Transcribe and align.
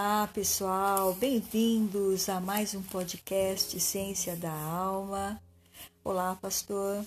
Olá, 0.00 0.28
pessoal, 0.28 1.12
bem-vindos 1.14 2.28
a 2.28 2.40
mais 2.40 2.72
um 2.72 2.80
podcast 2.80 3.80
Ciência 3.80 4.36
da 4.36 4.52
Alma. 4.52 5.42
Olá, 6.04 6.36
pastor. 6.36 7.04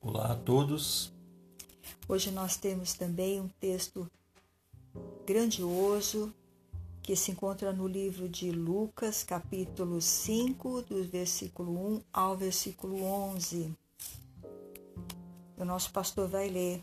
Olá 0.00 0.30
a 0.30 0.36
todos. 0.36 1.12
Hoje 2.06 2.30
nós 2.30 2.56
temos 2.56 2.94
também 2.94 3.40
um 3.40 3.48
texto 3.58 4.08
grandioso 5.26 6.32
que 7.02 7.16
se 7.16 7.32
encontra 7.32 7.72
no 7.72 7.88
livro 7.88 8.28
de 8.28 8.52
Lucas, 8.52 9.24
capítulo 9.24 10.00
5, 10.00 10.82
do 10.82 11.02
versículo 11.02 11.96
1 11.96 12.02
ao 12.12 12.36
versículo 12.36 13.02
11. 13.02 13.74
O 15.56 15.64
nosso 15.64 15.90
pastor 15.90 16.28
vai 16.28 16.48
ler. 16.48 16.80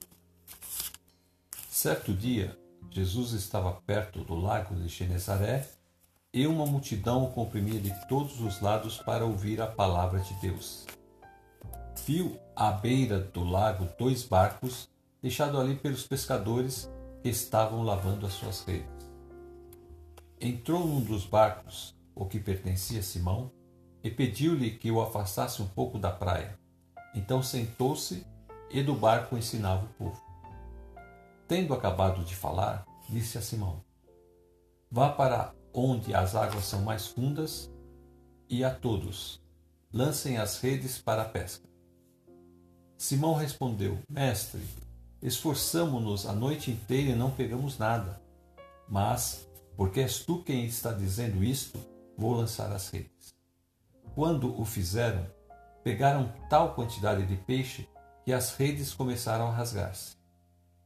Certo 1.69 2.13
dia, 2.13 2.59
Jesus 2.93 3.31
estava 3.31 3.71
perto 3.85 4.21
do 4.21 4.35
lago 4.35 4.75
de 4.75 4.89
Genezaré 4.89 5.65
e 6.33 6.45
uma 6.45 6.65
multidão 6.65 7.23
o 7.23 7.31
comprimia 7.31 7.79
de 7.79 7.93
todos 8.07 8.41
os 8.41 8.59
lados 8.59 8.97
para 8.97 9.25
ouvir 9.25 9.61
a 9.61 9.67
palavra 9.67 10.19
de 10.19 10.33
Deus. 10.35 10.85
Viu 12.05 12.37
à 12.53 12.69
beira 12.69 13.17
do 13.17 13.45
lago 13.45 13.87
dois 13.97 14.23
barcos 14.23 14.89
deixados 15.21 15.57
ali 15.57 15.75
pelos 15.75 16.05
pescadores 16.05 16.89
que 17.23 17.29
estavam 17.29 17.81
lavando 17.81 18.25
as 18.25 18.33
suas 18.33 18.61
redes. 18.65 19.09
Entrou 20.39 20.85
num 20.85 20.99
dos 20.99 21.25
barcos, 21.25 21.95
o 22.13 22.25
que 22.25 22.39
pertencia 22.39 22.99
a 22.99 23.03
Simão, 23.03 23.51
e 24.03 24.09
pediu-lhe 24.09 24.71
que 24.71 24.91
o 24.91 25.01
afastasse 25.01 25.61
um 25.61 25.67
pouco 25.67 25.97
da 25.97 26.11
praia. 26.11 26.59
Então 27.15 27.41
sentou-se 27.41 28.25
e 28.69 28.83
do 28.83 28.95
barco 28.95 29.37
ensinava 29.37 29.85
o 29.85 29.93
povo. 29.93 30.30
Tendo 31.51 31.73
acabado 31.73 32.23
de 32.23 32.33
falar, 32.33 32.85
disse 33.09 33.37
a 33.37 33.41
Simão: 33.41 33.83
Vá 34.89 35.09
para 35.09 35.53
onde 35.73 36.15
as 36.15 36.33
águas 36.33 36.63
são 36.63 36.81
mais 36.83 37.07
fundas 37.07 37.69
e 38.47 38.63
a 38.63 38.73
todos 38.73 39.43
lancem 39.91 40.37
as 40.37 40.61
redes 40.61 40.97
para 40.97 41.23
a 41.23 41.25
pesca. 41.25 41.67
Simão 42.97 43.33
respondeu: 43.33 43.99
Mestre, 44.09 44.61
esforçamo-nos 45.21 46.25
a 46.25 46.31
noite 46.31 46.71
inteira 46.71 47.09
e 47.09 47.15
não 47.15 47.31
pegamos 47.31 47.77
nada. 47.77 48.21
Mas, 48.87 49.45
porque 49.75 49.99
és 49.99 50.19
tu 50.19 50.41
quem 50.43 50.65
está 50.65 50.93
dizendo 50.93 51.43
isto, 51.43 51.77
vou 52.17 52.33
lançar 52.33 52.71
as 52.71 52.87
redes. 52.87 53.35
Quando 54.15 54.57
o 54.57 54.63
fizeram, 54.63 55.27
pegaram 55.83 56.31
tal 56.49 56.73
quantidade 56.75 57.25
de 57.25 57.35
peixe 57.35 57.89
que 58.23 58.31
as 58.31 58.55
redes 58.55 58.93
começaram 58.93 59.47
a 59.47 59.51
rasgar-se. 59.51 60.20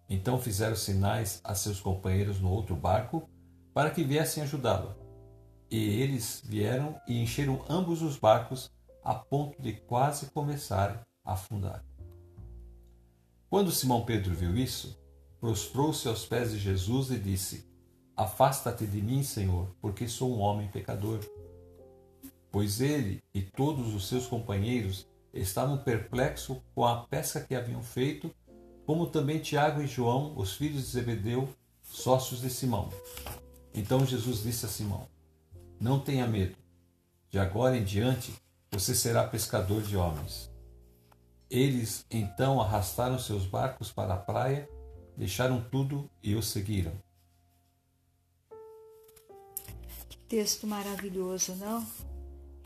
Então 0.09 0.39
fizeram 0.39 0.75
sinais 0.75 1.41
a 1.43 1.55
seus 1.55 1.79
companheiros 1.79 2.39
no 2.39 2.51
outro 2.51 2.75
barco 2.75 3.27
para 3.73 3.89
que 3.89 4.03
viessem 4.03 4.43
ajudá-lo. 4.43 4.95
E 5.69 5.77
eles 5.77 6.41
vieram 6.45 6.99
e 7.07 7.21
encheram 7.21 7.63
ambos 7.67 8.01
os 8.01 8.17
barcos 8.17 8.71
a 9.03 9.15
ponto 9.15 9.61
de 9.61 9.73
quase 9.73 10.27
começarem 10.27 10.99
a 11.23 11.33
afundar. 11.33 11.83
Quando 13.49 13.71
Simão 13.71 14.05
Pedro 14.05 14.33
viu 14.33 14.55
isso, 14.55 14.99
prostrou-se 15.39 16.07
aos 16.07 16.25
pés 16.25 16.51
de 16.51 16.59
Jesus 16.59 17.11
e 17.11 17.17
disse: 17.17 17.69
Afasta-te 18.15 18.85
de 18.85 19.01
mim, 19.01 19.23
Senhor, 19.23 19.75
porque 19.81 20.07
sou 20.07 20.35
um 20.35 20.39
homem 20.39 20.67
pecador. 20.67 21.19
Pois 22.51 22.79
ele 22.79 23.21
e 23.33 23.41
todos 23.41 23.93
os 23.93 24.07
seus 24.07 24.27
companheiros 24.27 25.07
estavam 25.33 25.77
perplexos 25.77 26.57
com 26.73 26.85
a 26.85 27.05
pesca 27.05 27.41
que 27.41 27.53
haviam 27.53 27.83
feito 27.83 28.33
como 28.85 29.07
também 29.07 29.39
Tiago 29.39 29.81
e 29.81 29.87
João, 29.87 30.37
os 30.37 30.53
filhos 30.53 30.83
de 30.83 30.91
Zebedeu, 30.91 31.49
sócios 31.81 32.41
de 32.41 32.49
Simão. 32.49 32.89
Então 33.73 34.05
Jesus 34.05 34.43
disse 34.43 34.65
a 34.65 34.69
Simão: 34.69 35.07
Não 35.79 35.99
tenha 35.99 36.27
medo, 36.27 36.55
de 37.29 37.39
agora 37.39 37.77
em 37.77 37.83
diante 37.83 38.33
você 38.71 38.93
será 38.93 39.25
pescador 39.27 39.81
de 39.81 39.97
homens. 39.97 40.51
Eles 41.49 42.05
então 42.09 42.61
arrastaram 42.61 43.17
seus 43.19 43.45
barcos 43.45 43.91
para 43.91 44.13
a 44.13 44.17
praia, 44.17 44.69
deixaram 45.15 45.63
tudo 45.71 46.09
e 46.21 46.35
o 46.35 46.41
seguiram. 46.41 46.91
Texto 50.27 50.65
maravilhoso, 50.65 51.55
não? 51.55 51.85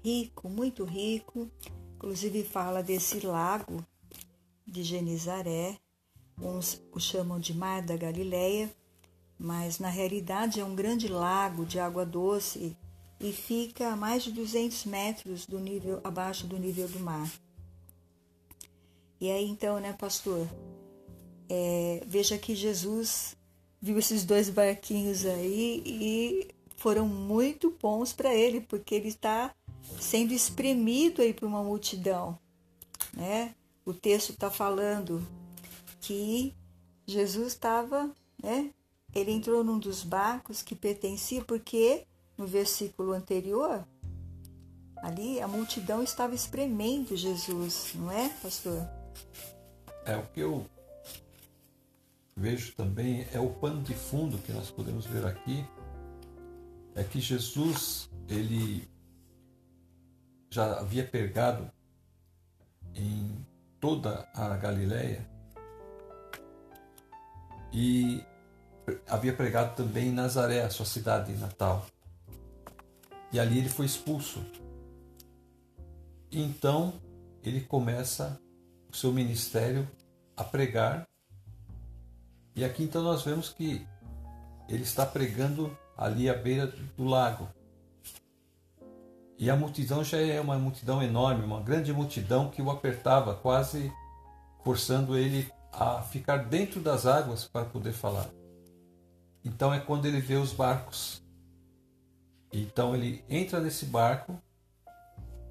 Rico, 0.03 0.47
muito 0.47 0.85
rico. 0.85 1.51
Inclusive 1.95 2.43
fala 2.43 2.81
desse 2.81 3.19
lago 3.25 3.85
de 4.65 4.83
Genizaré, 4.83 5.77
Uns 6.41 6.81
o 6.91 6.99
chamam 6.99 7.39
de 7.39 7.53
Mar 7.53 7.81
da 7.81 7.97
Galileia, 7.97 8.71
mas 9.37 9.79
na 9.79 9.89
realidade 9.89 10.59
é 10.59 10.65
um 10.65 10.75
grande 10.75 11.07
lago 11.07 11.65
de 11.65 11.79
água 11.79 12.05
doce 12.05 12.75
e 13.19 13.33
fica 13.33 13.89
a 13.89 13.95
mais 13.95 14.23
de 14.23 14.31
200 14.31 14.85
metros 14.85 15.45
do 15.45 15.59
nível 15.59 15.99
abaixo 16.03 16.47
do 16.47 16.57
nível 16.57 16.87
do 16.87 16.99
mar. 16.99 17.29
E 19.19 19.29
aí 19.29 19.45
então, 19.45 19.79
né, 19.79 19.93
pastor? 19.93 20.47
É, 21.49 22.03
veja 22.07 22.37
que 22.37 22.55
Jesus 22.55 23.35
viu 23.81 23.97
esses 23.97 24.23
dois 24.23 24.49
barquinhos 24.49 25.25
aí 25.25 25.81
e 25.85 26.47
foram 26.77 27.07
muito 27.07 27.75
bons 27.81 28.13
para 28.13 28.33
ele, 28.33 28.61
porque 28.61 28.95
ele 28.95 29.09
está 29.09 29.53
sendo 29.99 30.33
espremido 30.33 31.21
aí 31.21 31.33
por 31.33 31.47
uma 31.47 31.63
multidão, 31.63 32.37
né? 33.13 33.53
O 33.85 33.93
texto 33.93 34.31
está 34.31 34.49
falando 34.49 35.25
que 35.99 36.55
Jesus 37.05 37.53
estava, 37.53 38.13
né? 38.41 38.71
Ele 39.13 39.31
entrou 39.31 39.63
num 39.63 39.79
dos 39.79 40.03
barcos 40.03 40.61
que 40.61 40.75
pertencia, 40.75 41.43
porque 41.43 42.05
no 42.37 42.45
versículo 42.45 43.11
anterior, 43.11 43.85
ali 44.97 45.41
a 45.41 45.47
multidão 45.47 46.03
estava 46.03 46.35
espremendo 46.35 47.17
Jesus, 47.17 47.91
não 47.95 48.11
é, 48.11 48.29
pastor? 48.41 48.87
É 50.05 50.15
o 50.15 50.23
que 50.27 50.39
eu 50.39 50.65
vejo 52.35 52.73
também, 52.75 53.27
é 53.33 53.39
o 53.39 53.49
pano 53.49 53.81
de 53.81 53.93
fundo 53.93 54.37
que 54.37 54.51
nós 54.51 54.71
podemos 54.71 55.05
ver 55.05 55.25
aqui, 55.25 55.65
é 56.95 57.03
que 57.03 57.19
Jesus, 57.19 58.09
ele 58.27 58.87
já 60.49 60.79
havia 60.79 61.05
pregado 61.05 61.69
em 62.95 63.45
toda 63.79 64.27
a 64.33 64.55
Galileia 64.57 65.27
e 67.71 68.23
havia 69.07 69.33
pregado 69.33 69.75
também 69.75 70.07
em 70.07 70.11
Nazaré, 70.11 70.61
a 70.61 70.69
sua 70.69 70.85
cidade 70.85 71.33
natal. 71.33 71.85
E 73.31 73.39
ali 73.39 73.59
ele 73.59 73.69
foi 73.69 73.85
expulso. 73.85 74.43
Então 76.31 76.93
ele 77.43 77.61
começa 77.61 78.39
o 78.91 78.95
seu 78.95 79.11
ministério 79.13 79.87
a 80.35 80.43
pregar. 80.43 81.07
E 82.55 82.63
aqui 82.65 82.83
então 82.83 83.03
nós 83.03 83.23
vemos 83.23 83.49
que 83.49 83.85
ele 84.67 84.83
está 84.83 85.05
pregando 85.05 85.75
ali 85.97 86.29
à 86.29 86.33
beira 86.33 86.67
do 86.97 87.03
lago. 87.03 87.47
E 89.37 89.49
a 89.49 89.55
multidão 89.55 90.03
já 90.03 90.17
é 90.17 90.41
uma 90.41 90.57
multidão 90.57 91.01
enorme, 91.01 91.45
uma 91.45 91.61
grande 91.61 91.93
multidão 91.93 92.49
que 92.49 92.61
o 92.61 92.69
apertava, 92.69 93.35
quase 93.35 93.91
forçando 94.63 95.17
ele 95.17 95.49
a 95.71 96.01
ficar 96.01 96.37
dentro 96.37 96.81
das 96.81 97.05
águas 97.05 97.45
para 97.45 97.65
poder 97.65 97.93
falar. 97.93 98.29
Então 99.43 99.73
é 99.73 99.79
quando 99.79 100.05
ele 100.05 100.19
vê 100.19 100.35
os 100.35 100.51
barcos. 100.51 101.21
Então 102.51 102.95
ele 102.95 103.23
entra 103.29 103.59
nesse 103.59 103.85
barco 103.85 104.39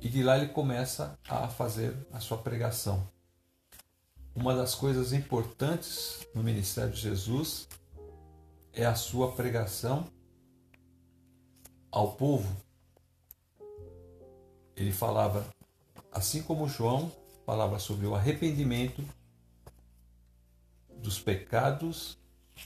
e 0.00 0.08
de 0.08 0.22
lá 0.22 0.36
ele 0.36 0.48
começa 0.48 1.18
a 1.28 1.48
fazer 1.48 1.96
a 2.12 2.20
sua 2.20 2.38
pregação. 2.38 3.08
Uma 4.34 4.54
das 4.54 4.74
coisas 4.74 5.12
importantes 5.12 6.26
no 6.34 6.42
ministério 6.42 6.92
de 6.92 7.00
Jesus 7.00 7.68
é 8.72 8.86
a 8.86 8.94
sua 8.94 9.32
pregação 9.32 10.06
ao 11.90 12.12
povo. 12.12 12.56
Ele 14.76 14.92
falava, 14.92 15.44
assim 16.12 16.42
como 16.42 16.68
João 16.68 17.10
falava 17.44 17.78
sobre 17.78 18.06
o 18.06 18.14
arrependimento 18.14 19.02
dos 20.98 21.18
pecados 21.18 22.18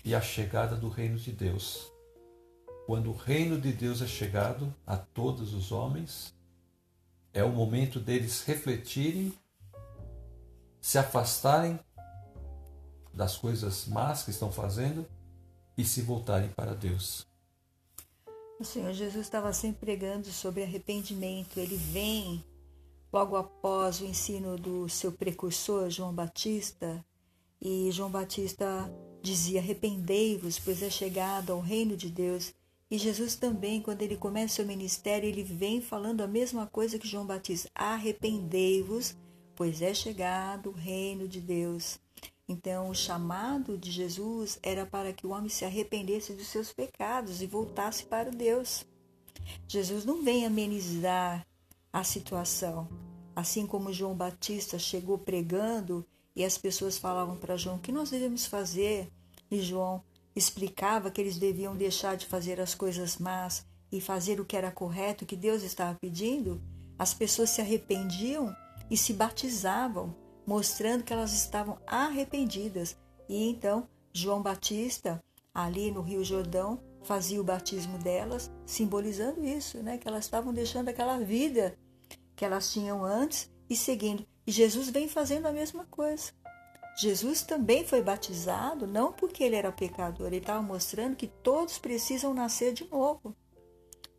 e 0.04 0.14
a 0.14 0.20
chegada 0.20 0.76
do 0.76 0.88
reino 0.88 1.18
de 1.18 1.32
Deus. 1.32 1.90
Quando 2.86 3.10
o 3.10 3.16
reino 3.16 3.60
de 3.60 3.72
Deus 3.72 4.02
é 4.02 4.06
chegado 4.06 4.74
a 4.86 4.96
todos 4.96 5.54
os 5.54 5.70
homens, 5.70 6.34
é 7.32 7.44
o 7.44 7.50
momento 7.50 8.00
deles 8.00 8.42
refletirem, 8.44 9.32
se 10.80 10.98
afastarem 10.98 11.78
das 13.14 13.36
coisas 13.36 13.86
más 13.86 14.24
que 14.24 14.30
estão 14.30 14.50
fazendo 14.50 15.06
e 15.76 15.84
se 15.84 16.02
voltarem 16.02 16.48
para 16.50 16.74
Deus. 16.74 17.26
O 18.58 18.64
Senhor 18.64 18.92
Jesus 18.92 19.26
estava 19.26 19.52
sempre 19.52 19.80
pregando 19.80 20.26
sobre 20.26 20.62
arrependimento. 20.62 21.58
Ele 21.58 21.76
vem 21.76 22.44
logo 23.12 23.36
após 23.36 24.00
o 24.00 24.04
ensino 24.04 24.56
do 24.56 24.88
seu 24.88 25.12
precursor, 25.12 25.90
João 25.90 26.14
Batista, 26.14 27.04
e 27.64 27.92
João 27.92 28.10
Batista 28.10 28.92
dizia: 29.22 29.60
Arrependei-vos, 29.60 30.58
pois 30.58 30.82
é 30.82 30.90
chegado 30.90 31.52
ao 31.52 31.60
reino 31.60 31.96
de 31.96 32.10
Deus. 32.10 32.52
E 32.90 32.98
Jesus 32.98 33.36
também, 33.36 33.80
quando 33.80 34.02
ele 34.02 34.16
começa 34.16 34.56
seu 34.56 34.66
ministério, 34.66 35.28
ele 35.28 35.44
vem 35.44 35.80
falando 35.80 36.22
a 36.22 36.26
mesma 36.26 36.66
coisa 36.66 36.98
que 36.98 37.06
João 37.06 37.24
Batista: 37.24 37.70
arrependei-vos, 37.72 39.16
pois 39.54 39.80
é 39.80 39.94
chegado 39.94 40.70
o 40.70 40.74
reino 40.74 41.28
de 41.28 41.40
Deus. 41.40 42.00
Então, 42.48 42.90
o 42.90 42.94
chamado 42.94 43.78
de 43.78 43.92
Jesus 43.92 44.58
era 44.60 44.84
para 44.84 45.12
que 45.12 45.24
o 45.24 45.30
homem 45.30 45.48
se 45.48 45.64
arrependesse 45.64 46.32
dos 46.34 46.48
seus 46.48 46.72
pecados 46.72 47.40
e 47.40 47.46
voltasse 47.46 48.04
para 48.04 48.30
Deus. 48.30 48.84
Jesus 49.68 50.04
não 50.04 50.22
vem 50.22 50.44
amenizar 50.44 51.46
a 51.92 52.02
situação. 52.02 52.88
Assim 53.34 53.66
como 53.66 53.92
João 53.92 54.14
Batista 54.14 54.78
chegou 54.78 55.16
pregando 55.16 56.04
e 56.34 56.44
as 56.44 56.56
pessoas 56.56 56.98
falavam 56.98 57.36
para 57.36 57.56
João: 57.56 57.76
o 57.76 57.80
que 57.80 57.92
nós 57.92 58.10
devemos 58.10 58.46
fazer? 58.46 59.10
E 59.50 59.60
João 59.60 60.02
explicava 60.34 61.10
que 61.10 61.20
eles 61.20 61.38
deviam 61.38 61.76
deixar 61.76 62.16
de 62.16 62.26
fazer 62.26 62.60
as 62.60 62.74
coisas 62.74 63.18
más 63.18 63.66
e 63.90 64.00
fazer 64.00 64.40
o 64.40 64.44
que 64.44 64.56
era 64.56 64.70
correto, 64.70 65.26
que 65.26 65.36
Deus 65.36 65.62
estava 65.62 65.98
pedindo. 66.00 66.60
As 66.98 67.12
pessoas 67.12 67.50
se 67.50 67.60
arrependiam 67.60 68.54
e 68.90 68.96
se 68.96 69.12
batizavam, 69.12 70.14
mostrando 70.46 71.04
que 71.04 71.12
elas 71.12 71.32
estavam 71.34 71.78
arrependidas. 71.86 72.96
E 73.28 73.48
então 73.48 73.86
João 74.12 74.42
Batista, 74.42 75.22
ali 75.54 75.90
no 75.90 76.00
Rio 76.00 76.24
Jordão, 76.24 76.80
fazia 77.02 77.40
o 77.40 77.44
batismo 77.44 77.98
delas, 77.98 78.50
simbolizando 78.64 79.44
isso, 79.44 79.82
né? 79.82 79.98
que 79.98 80.08
elas 80.08 80.24
estavam 80.24 80.52
deixando 80.52 80.88
aquela 80.88 81.18
vida 81.18 81.76
que 82.34 82.44
elas 82.44 82.72
tinham 82.72 83.04
antes 83.04 83.50
e 83.68 83.76
seguindo. 83.76 84.26
E 84.46 84.50
Jesus 84.52 84.88
vem 84.90 85.08
fazendo 85.08 85.46
a 85.46 85.52
mesma 85.52 85.84
coisa. 85.86 86.32
Jesus 86.96 87.42
também 87.42 87.84
foi 87.84 88.02
batizado, 88.02 88.86
não 88.86 89.12
porque 89.12 89.42
ele 89.42 89.56
era 89.56 89.72
pecador, 89.72 90.26
ele 90.26 90.36
estava 90.36 90.60
mostrando 90.60 91.16
que 91.16 91.26
todos 91.26 91.78
precisam 91.78 92.34
nascer 92.34 92.72
de 92.72 92.84
novo. 92.90 93.34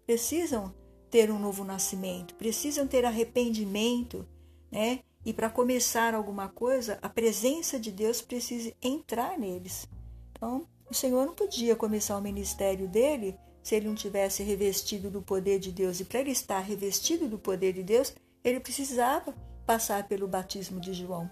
Precisam 0.06 0.74
ter 1.10 1.30
um 1.30 1.38
novo 1.38 1.64
nascimento, 1.64 2.34
precisam 2.36 2.88
ter 2.88 3.06
arrependimento, 3.06 4.28
né? 4.72 5.02
E 5.26 5.32
para 5.32 5.50
começar 5.50 6.14
alguma 6.14 6.50
coisa, 6.50 6.98
a 7.02 7.08
presença 7.08 7.80
de 7.80 7.92
Deus 7.92 8.22
precisa 8.22 8.74
entrar 8.82 9.38
neles. 9.38 9.88
Então, 10.32 10.68
o 10.90 10.94
Senhor 10.94 11.26
não 11.26 11.34
podia 11.34 11.76
começar 11.76 12.18
o 12.18 12.22
ministério 12.22 12.88
dele 12.88 13.38
se 13.62 13.76
ele 13.76 13.88
não 13.88 13.96
tivesse 13.96 14.44
revestido 14.44 15.10
do 15.10 15.22
poder 15.22 15.60
de 15.60 15.72
Deus. 15.72 16.00
E 16.00 16.06
para 16.06 16.20
ele 16.20 16.32
estar 16.32 16.60
revestido 16.60 17.30
do 17.30 17.40
poder 17.40 17.72
de 17.72 17.84
Deus, 17.84 18.14
ele 18.44 18.60
precisava 18.60 19.34
passar 19.66 20.08
pelo 20.08 20.28
batismo 20.28 20.80
de 20.80 20.94
João. 20.94 21.30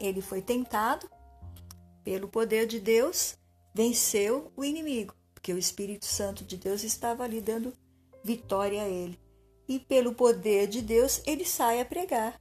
Ele 0.00 0.20
foi 0.20 0.42
tentado 0.42 1.08
pelo 2.04 2.28
poder 2.28 2.66
de 2.66 2.80
Deus, 2.80 3.36
venceu 3.74 4.52
o 4.56 4.64
inimigo, 4.64 5.14
porque 5.34 5.52
o 5.52 5.58
Espírito 5.58 6.06
Santo 6.06 6.44
de 6.44 6.56
Deus 6.56 6.82
estava 6.82 7.24
ali 7.24 7.40
dando 7.40 7.72
vitória 8.24 8.82
a 8.82 8.88
ele. 8.88 9.18
E 9.68 9.78
pelo 9.78 10.14
poder 10.14 10.66
de 10.66 10.82
Deus, 10.82 11.22
ele 11.26 11.44
sai 11.44 11.80
a 11.80 11.84
pregar. 11.84 12.40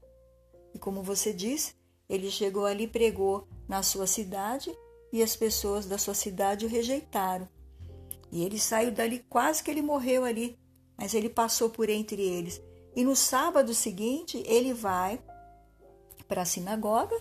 E 0.74 0.80
como 0.80 1.04
você 1.04 1.32
disse, 1.32 1.76
ele 2.10 2.30
chegou 2.30 2.66
ali, 2.66 2.88
pregou 2.88 3.48
na 3.68 3.84
sua 3.84 4.08
cidade 4.08 4.76
e 5.14 5.22
as 5.22 5.36
pessoas 5.36 5.86
da 5.86 5.98
sua 5.98 6.14
cidade 6.14 6.66
o 6.66 6.70
rejeitaram. 6.70 7.48
E 8.32 8.44
ele 8.44 8.60
saiu 8.60 8.92
dali, 8.92 9.20
quase 9.30 9.62
que 9.62 9.70
ele 9.70 9.82
morreu 9.82 10.24
ali, 10.24 10.58
mas 10.98 11.14
ele 11.14 11.30
passou 11.30 11.70
por 11.70 11.90
entre 11.90 12.22
eles. 12.22 12.62
E 12.96 13.04
no 13.04 13.16
sábado 13.16 13.74
seguinte, 13.74 14.44
ele 14.46 14.74
vai 14.74 15.20
para 16.28 16.42
a 16.42 16.46
sinagoga 16.46 17.16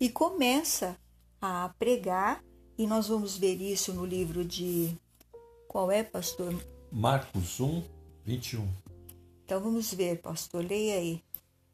e 0.00 0.08
começa 0.08 0.96
a 1.40 1.72
pregar, 1.78 2.42
e 2.78 2.86
nós 2.86 3.08
vamos 3.08 3.36
ver 3.36 3.60
isso 3.60 3.92
no 3.92 4.04
livro 4.04 4.44
de. 4.44 4.96
Qual 5.68 5.90
é, 5.90 6.02
pastor? 6.02 6.54
Marcos 6.90 7.60
1, 7.60 7.82
21. 8.24 8.68
Então 9.44 9.60
vamos 9.60 9.92
ver, 9.92 10.20
pastor, 10.20 10.64
leia 10.64 10.94
aí, 10.94 11.22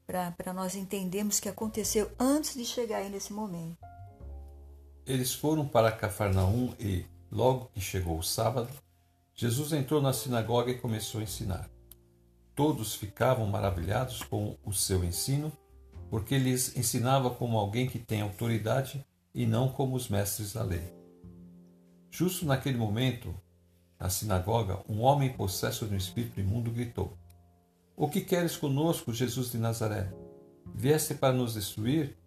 para 0.06 0.52
nós 0.52 0.74
entendermos 0.74 1.38
o 1.38 1.42
que 1.42 1.48
aconteceu 1.48 2.10
antes 2.18 2.54
de 2.54 2.64
chegar 2.64 2.98
aí 2.98 3.08
nesse 3.08 3.32
momento. 3.32 3.78
Eles 5.06 5.32
foram 5.32 5.66
para 5.66 5.92
Cafarnaum 5.92 6.74
e, 6.78 7.04
logo 7.30 7.70
que 7.72 7.80
chegou 7.80 8.18
o 8.18 8.22
sábado, 8.22 8.70
Jesus 9.34 9.72
entrou 9.72 10.02
na 10.02 10.12
sinagoga 10.12 10.70
e 10.70 10.78
começou 10.78 11.20
a 11.20 11.24
ensinar. 11.24 11.70
Todos 12.58 12.96
ficavam 12.96 13.46
maravilhados 13.46 14.20
com 14.24 14.56
o 14.64 14.72
seu 14.72 15.04
ensino, 15.04 15.52
porque 16.10 16.36
lhes 16.36 16.76
ensinava 16.76 17.30
como 17.30 17.56
alguém 17.56 17.88
que 17.88 18.00
tem 18.00 18.20
autoridade 18.20 19.06
e 19.32 19.46
não 19.46 19.68
como 19.68 19.94
os 19.94 20.08
mestres 20.08 20.54
da 20.54 20.64
lei. 20.64 20.92
Justo 22.10 22.44
naquele 22.44 22.76
momento, 22.76 23.32
na 23.96 24.10
sinagoga, 24.10 24.82
um 24.88 25.02
homem 25.02 25.32
possesso 25.32 25.86
de 25.86 25.94
um 25.94 25.96
espírito 25.96 26.40
imundo 26.40 26.72
gritou: 26.72 27.16
O 27.96 28.08
que 28.08 28.22
queres 28.22 28.56
conosco, 28.56 29.14
Jesus 29.14 29.52
de 29.52 29.58
Nazaré? 29.58 30.12
Vieste 30.74 31.14
para 31.14 31.32
nos 31.32 31.54
destruir? 31.54 32.18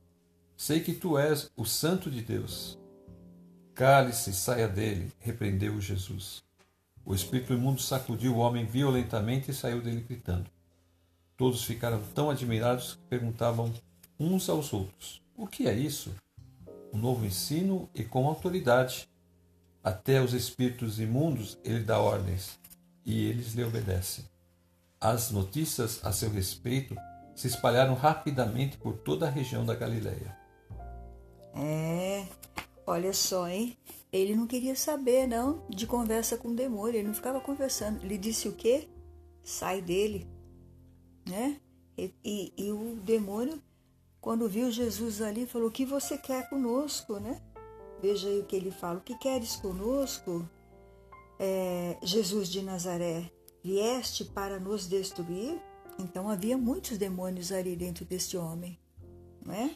Sei 0.56 0.80
que 0.80 0.94
tu 0.94 1.18
és 1.18 1.51
o 1.57 1.66
Santo 1.66 2.10
de 2.10 2.22
Deus. 2.22 2.80
Cale-se, 3.75 4.31
saia 4.31 4.69
dele, 4.69 5.12
repreendeu 5.19 5.81
Jesus. 5.81 6.42
O 7.06 7.13
espírito 7.13 7.53
imundo 7.53 7.81
sacudiu 7.81 8.36
o 8.36 8.39
homem 8.39 8.65
violentamente 8.65 9.51
e 9.51 9.53
saiu 9.53 9.81
dele 9.81 10.01
gritando. 10.01 10.50
Todos 11.36 11.63
ficaram 11.63 12.01
tão 12.13 12.30
admirados 12.30 12.94
que 12.94 13.01
perguntavam 13.09 13.74
uns 14.19 14.48
aos 14.50 14.71
outros: 14.71 15.21
O 15.36 15.48
que 15.48 15.68
é 15.68 15.74
isso? 15.74 16.13
Um 16.94 16.98
novo 16.98 17.25
ensino 17.25 17.89
e 17.95 18.03
com 18.03 18.27
autoridade. 18.27 19.09
Até 19.83 20.21
os 20.21 20.33
espíritos 20.33 21.00
imundos 21.00 21.57
ele 21.63 21.83
dá 21.83 22.00
ordens 22.00 22.59
e 23.03 23.25
eles 23.25 23.53
lhe 23.53 23.63
obedecem. 23.63 24.24
As 25.00 25.31
notícias 25.31 26.00
a 26.03 26.12
seu 26.12 26.30
respeito 26.30 26.95
se 27.36 27.48
espalharam 27.48 27.95
rapidamente 27.95 28.77
por 28.77 28.98
toda 28.98 29.25
a 29.25 29.30
região 29.31 29.65
da 29.65 29.74
Galileia. 29.74 30.38
É, 31.56 32.27
olha 32.86 33.12
só, 33.13 33.48
hein? 33.48 33.75
Ele 34.12 34.36
não 34.36 34.46
queria 34.46 34.75
saber, 34.75 35.25
não, 35.25 35.66
de 35.69 35.88
conversa 35.88 36.38
com 36.38 36.50
o 36.50 36.56
demônio. 36.56 36.98
Ele 36.98 37.08
não 37.08 37.13
ficava 37.13 37.40
conversando. 37.40 38.04
Ele 38.04 38.18
disse 38.18 38.48
o 38.48 38.54
quê? 38.54 38.90
Sai 39.44 39.81
dele, 39.81 40.28
né? 41.25 41.60
E, 41.98 42.13
e, 42.24 42.54
e 42.58 42.72
o 42.72 42.96
demônio, 42.98 43.62
quando 44.19 44.50
viu 44.50 44.69
Jesus 44.69 45.22
ali, 45.22 45.46
falou: 45.46 45.69
O 45.69 45.72
que 45.72 45.86
você 45.86 46.18
quer 46.18 46.50
conosco, 46.50 47.19
né? 47.19 47.42
Veja 48.02 48.28
aí 48.28 48.40
o 48.40 48.46
que 48.46 48.56
ele 48.56 48.72
fala: 48.72 49.00
O 49.00 49.01
que 49.01 49.18
queres 49.18 49.56
conosco, 49.56 50.48
é, 51.39 51.98
Jesus 52.03 52.50
de 52.50 52.62
Nazaré? 52.62 53.32
Vieste 53.63 54.25
para 54.25 54.60
nos 54.60 54.88
destruir? 54.88 55.62
Então 56.00 56.30
havia 56.30 56.58
muitos 56.58 56.98
demônios 56.98 57.51
ali 57.51 57.75
dentro 57.75 58.03
deste 58.03 58.36
homem, 58.36 58.77
não 59.46 59.53
é? 59.53 59.75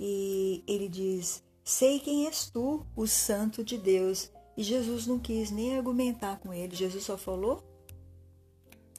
E 0.00 0.64
ele 0.66 0.88
diz: 0.88 1.44
Sei 1.64 2.00
quem 2.00 2.26
és 2.26 2.50
tu, 2.50 2.86
o 2.96 3.06
Santo 3.06 3.62
de 3.62 3.78
Deus. 3.78 4.30
E 4.56 4.62
Jesus 4.62 5.06
não 5.06 5.18
quis 5.18 5.50
nem 5.50 5.76
argumentar 5.76 6.38
com 6.40 6.52
ele. 6.52 6.74
Jesus 6.74 7.04
só 7.04 7.16
falou: 7.16 7.62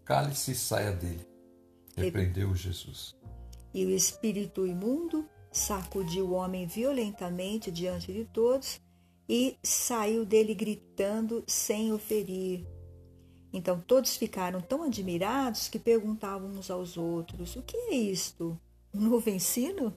Cale-se 0.06 0.52
e 0.52 0.56
saia 0.56 0.92
dele. 0.92 1.28
Repreendeu 1.96 2.56
Jesus. 2.56 3.16
E 3.74 3.86
o 3.86 3.90
espírito 3.90 4.66
imundo 4.66 5.28
sacudiu 5.52 6.30
o 6.30 6.34
homem 6.34 6.66
violentamente 6.66 7.72
diante 7.72 8.12
de 8.12 8.26
todos 8.26 8.82
e 9.30 9.58
saiu 9.64 10.26
dele 10.26 10.54
gritando 10.56 11.44
sem 11.48 11.94
o 11.94 12.00
ferir. 12.00 12.66
Então 13.52 13.80
todos 13.80 14.18
ficaram 14.18 14.60
tão 14.62 14.84
admirados 14.84 15.68
que 15.68 15.78
perguntavam 15.78 16.50
uns 16.50 16.72
aos 16.72 16.98
outros: 16.98 17.56
O 17.56 17.62
que 17.62 17.78
é 17.78 17.96
isto? 17.96 18.60
Um 18.94 19.02
novo 19.02 19.30
ensino? 19.30 19.96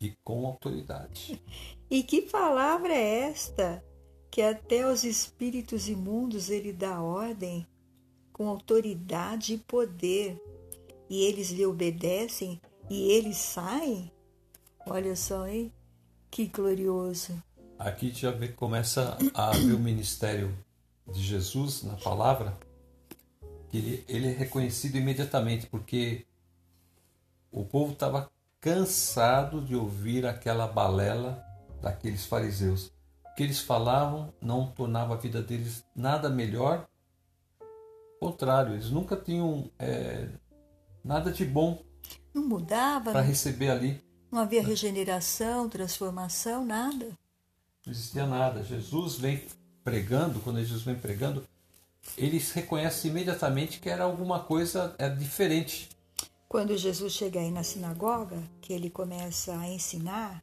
E 0.00 0.14
com 0.24 0.46
autoridade. 0.46 1.42
E 1.90 2.02
que 2.02 2.20
palavra 2.20 2.92
é 2.92 3.30
esta? 3.30 3.82
Que 4.30 4.42
até 4.42 4.86
os 4.86 5.04
espíritos 5.04 5.88
imundos 5.88 6.50
ele 6.50 6.70
dá 6.70 7.00
ordem, 7.00 7.66
com 8.30 8.46
autoridade 8.46 9.54
e 9.54 9.58
poder, 9.58 10.38
e 11.08 11.24
eles 11.24 11.48
lhe 11.48 11.64
obedecem 11.64 12.60
e 12.90 13.10
eles 13.10 13.38
saem? 13.38 14.12
Olha 14.86 15.16
só, 15.16 15.46
hein? 15.46 15.72
Que 16.30 16.46
glorioso. 16.46 17.42
Aqui 17.78 18.12
já 18.12 18.30
vê, 18.30 18.48
começa 18.48 19.16
a 19.32 19.52
ver 19.52 19.72
o 19.72 19.78
ministério 19.78 20.54
de 21.10 21.22
Jesus 21.22 21.82
na 21.82 21.96
palavra, 21.96 22.58
que 23.70 23.78
ele, 23.78 24.04
ele 24.06 24.28
é 24.28 24.32
reconhecido 24.32 24.96
imediatamente, 24.96 25.66
porque 25.66 26.26
o 27.50 27.64
povo 27.64 27.92
estava 27.92 28.30
cansado 28.68 29.62
de 29.62 29.74
ouvir 29.74 30.26
aquela 30.26 30.66
balela 30.66 31.42
daqueles 31.80 32.26
fariseus. 32.26 32.92
O 33.24 33.34
que 33.34 33.42
eles 33.42 33.60
falavam 33.60 34.30
não 34.42 34.66
tornava 34.66 35.14
a 35.14 35.16
vida 35.16 35.40
deles 35.40 35.82
nada 35.96 36.28
melhor. 36.28 36.86
Ao 38.20 38.28
contrário, 38.28 38.74
eles 38.74 38.90
nunca 38.90 39.16
tinham 39.16 39.70
é, 39.78 40.28
nada 41.02 41.32
de 41.32 41.46
bom. 41.46 41.82
Não 42.34 42.46
mudava. 42.46 43.10
Para 43.12 43.22
receber 43.22 43.70
ali. 43.70 44.04
Não 44.30 44.40
havia 44.40 44.62
regeneração, 44.62 45.66
transformação, 45.70 46.62
nada. 46.62 47.06
Não 47.86 47.92
existia 47.92 48.26
nada. 48.26 48.62
Jesus 48.62 49.16
vem 49.16 49.46
pregando, 49.82 50.40
quando 50.40 50.58
Jesus 50.60 50.82
vem 50.82 50.94
pregando, 50.94 51.42
eles 52.18 52.52
reconhecem 52.52 53.10
imediatamente 53.10 53.80
que 53.80 53.88
era 53.88 54.04
alguma 54.04 54.40
coisa 54.40 54.94
era 54.98 55.16
diferente. 55.16 55.88
Quando 56.48 56.78
Jesus 56.78 57.12
chega 57.12 57.40
aí 57.40 57.50
na 57.50 57.62
sinagoga, 57.62 58.42
que 58.62 58.72
ele 58.72 58.88
começa 58.88 59.54
a 59.54 59.68
ensinar, 59.68 60.42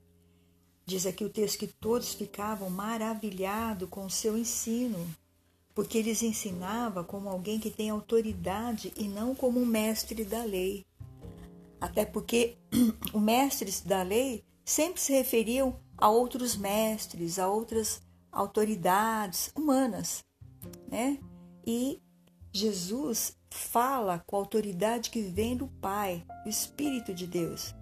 diz 0.86 1.08
aqui 1.08 1.26
o 1.26 1.30
texto 1.32 1.58
que 1.58 1.68
todos 1.68 2.14
ficavam 2.14 2.70
maravilhados 2.70 3.90
com 3.90 4.06
o 4.06 4.10
seu 4.10 4.38
ensino, 4.38 5.00
porque 5.74 5.98
eles 5.98 6.22
ensinava 6.22 7.04
como 7.04 7.28
alguém 7.28 7.60
que 7.60 7.72
tem 7.72 7.90
autoridade 7.90 8.94
e 8.96 9.08
não 9.08 9.34
como 9.34 9.60
um 9.60 9.66
mestre 9.66 10.24
da 10.24 10.44
lei. 10.44 10.86
Até 11.82 12.06
porque 12.06 12.56
os 13.12 13.20
mestres 13.22 13.82
da 13.82 14.04
lei 14.04 14.44
sempre 14.64 15.02
se 15.02 15.12
referiam 15.12 15.80
a 15.98 16.08
outros 16.08 16.56
mestres, 16.56 17.40
a 17.40 17.48
outras 17.48 18.00
autoridades 18.32 19.52
humanas, 19.56 20.24
né? 20.88 21.18
E 21.66 22.00
Jesus 22.56 23.36
fala 23.50 24.24
com 24.26 24.38
a 24.38 24.40
autoridade 24.40 25.10
que 25.10 25.24
vem 25.24 25.58
do 25.58 25.68
Pai, 25.68 26.26
do 26.42 26.50
Espírito 26.50 27.14
de 27.14 27.28
Deus. 27.28 27.76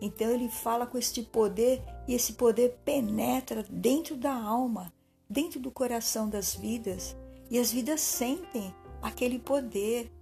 Então 0.00 0.30
ele 0.30 0.48
fala 0.48 0.86
com 0.86 0.96
este 0.96 1.20
poder 1.20 1.82
e 2.06 2.14
esse 2.14 2.34
poder 2.34 2.78
penetra 2.84 3.66
dentro 3.68 4.16
da 4.16 4.32
alma, 4.32 4.92
dentro 5.28 5.58
do 5.58 5.72
coração 5.72 6.28
das 6.28 6.54
vidas, 6.54 7.16
e 7.50 7.58
as 7.58 7.72
vidas 7.72 8.00
sentem 8.00 8.72
aquele 9.02 9.36
poder 9.36 10.12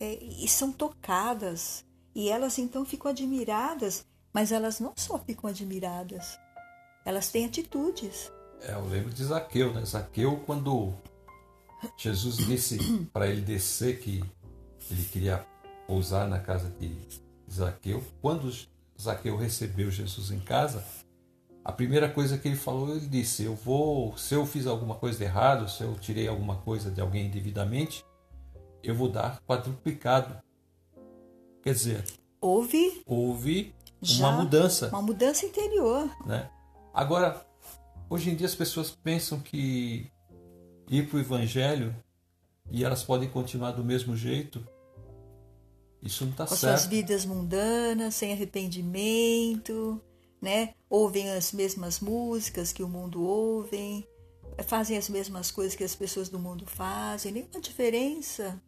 é, 0.00 0.14
e 0.20 0.48
são 0.48 0.72
tocadas. 0.72 1.84
E 2.16 2.28
elas 2.28 2.58
então 2.58 2.84
ficam 2.84 3.08
admiradas, 3.08 4.04
mas 4.32 4.50
elas 4.50 4.80
não 4.80 4.94
só 4.96 5.16
ficam 5.16 5.48
admiradas, 5.48 6.36
elas 7.04 7.30
têm 7.30 7.44
atitudes. 7.44 8.32
É, 8.62 8.72
eu 8.72 8.84
lembro 8.88 9.14
de 9.14 9.24
Zaqueu, 9.24 9.72
né? 9.72 9.84
Zaqueu, 9.84 10.42
quando 10.44 10.92
Jesus 11.98 12.36
disse 12.36 12.78
para 13.12 13.26
ele 13.26 13.40
descer 13.40 13.98
que 13.98 14.22
ele 14.88 15.04
queria 15.04 15.44
pousar 15.86 16.28
na 16.28 16.38
casa 16.38 16.70
de 16.78 16.96
Zaqueu, 17.50 18.04
quando 18.22 18.52
Zaqueu 19.00 19.36
recebeu 19.36 19.90
Jesus 19.90 20.30
em 20.30 20.38
casa, 20.38 20.84
a 21.64 21.72
primeira 21.72 22.08
coisa 22.08 22.38
que 22.38 22.46
ele 22.46 22.56
falou, 22.56 22.94
ele 22.94 23.06
disse: 23.06 23.42
Eu 23.42 23.54
vou, 23.54 24.16
se 24.16 24.34
eu 24.34 24.46
fiz 24.46 24.66
alguma 24.66 24.94
coisa 24.94 25.18
de 25.18 25.24
errado, 25.24 25.68
se 25.68 25.82
eu 25.82 25.94
tirei 25.96 26.28
alguma 26.28 26.56
coisa 26.56 26.90
de 26.90 27.00
alguém 27.00 27.26
indevidamente, 27.26 28.04
eu 28.82 28.94
vou 28.94 29.08
dar 29.08 29.40
quadruplicado. 29.40 30.40
Quer 31.62 31.72
dizer, 31.72 32.04
houve, 32.40 33.02
houve 33.04 33.74
uma 34.18 34.32
mudança. 34.32 34.88
Uma 34.88 35.02
mudança 35.02 35.44
interior. 35.44 36.08
Né? 36.24 36.48
Agora, 36.94 37.44
hoje 38.08 38.30
em 38.30 38.36
dia 38.36 38.46
as 38.46 38.54
pessoas 38.54 38.90
pensam 38.90 39.40
que 39.40 40.10
ir 40.90 41.08
para 41.08 41.16
o 41.16 41.20
Evangelho 41.20 41.94
e 42.70 42.84
elas 42.84 43.02
podem 43.02 43.28
continuar 43.28 43.72
do 43.72 43.84
mesmo 43.84 44.16
jeito. 44.16 44.66
Isso 46.02 46.24
não 46.24 46.32
está 46.32 46.46
certo. 46.46 46.60
Com 46.60 46.66
suas 46.66 46.86
vidas 46.86 47.24
mundanas, 47.24 48.14
sem 48.14 48.32
arrependimento, 48.32 50.00
né? 50.40 50.74
Ouvem 50.88 51.30
as 51.30 51.52
mesmas 51.52 52.00
músicas 52.00 52.72
que 52.72 52.82
o 52.82 52.88
mundo 52.88 53.22
ouve, 53.22 54.06
fazem 54.66 54.96
as 54.96 55.08
mesmas 55.08 55.50
coisas 55.50 55.74
que 55.74 55.84
as 55.84 55.94
pessoas 55.94 56.28
do 56.28 56.38
mundo 56.38 56.64
fazem, 56.66 57.32
nenhuma 57.32 57.60
diferença. 57.60 58.60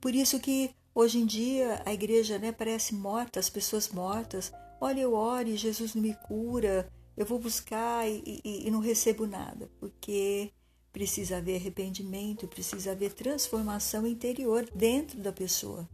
Por 0.00 0.14
isso 0.14 0.38
que 0.40 0.70
hoje 0.94 1.18
em 1.18 1.26
dia 1.26 1.82
a 1.86 1.92
igreja 1.92 2.38
né, 2.38 2.52
parece 2.52 2.94
morta, 2.94 3.40
as 3.40 3.48
pessoas 3.48 3.88
mortas. 3.88 4.52
Olha, 4.80 5.00
eu 5.00 5.14
oro 5.14 5.48
e 5.48 5.56
Jesus 5.56 5.94
não 5.94 6.02
me 6.02 6.14
cura, 6.26 6.88
eu 7.16 7.26
vou 7.26 7.38
buscar 7.38 8.08
e, 8.08 8.22
e, 8.44 8.66
e 8.66 8.70
não 8.70 8.80
recebo 8.80 9.26
nada, 9.26 9.68
porque 9.80 10.52
precisa 10.98 11.36
haver 11.36 11.60
arrependimento, 11.60 12.48
precisa 12.48 12.90
haver 12.90 13.12
transformação 13.12 14.04
interior 14.04 14.68
dentro 14.74 15.20
da 15.20 15.32
pessoa. 15.32 15.88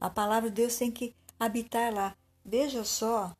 A 0.00 0.10
palavra 0.10 0.50
de 0.50 0.56
Deus 0.56 0.74
tem 0.74 0.90
que 0.90 1.14
habitar 1.38 1.94
lá. 1.94 2.16
Veja 2.44 2.82
só 2.82 3.32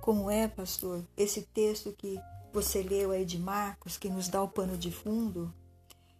como 0.00 0.30
é, 0.30 0.46
pastor, 0.46 1.04
esse 1.16 1.42
texto 1.42 1.92
que 1.98 2.20
você 2.52 2.84
leu 2.84 3.10
aí 3.10 3.24
de 3.24 3.36
Marcos, 3.36 3.98
que 3.98 4.08
nos 4.08 4.28
dá 4.28 4.44
o 4.44 4.48
pano 4.48 4.78
de 4.78 4.92
fundo, 4.92 5.52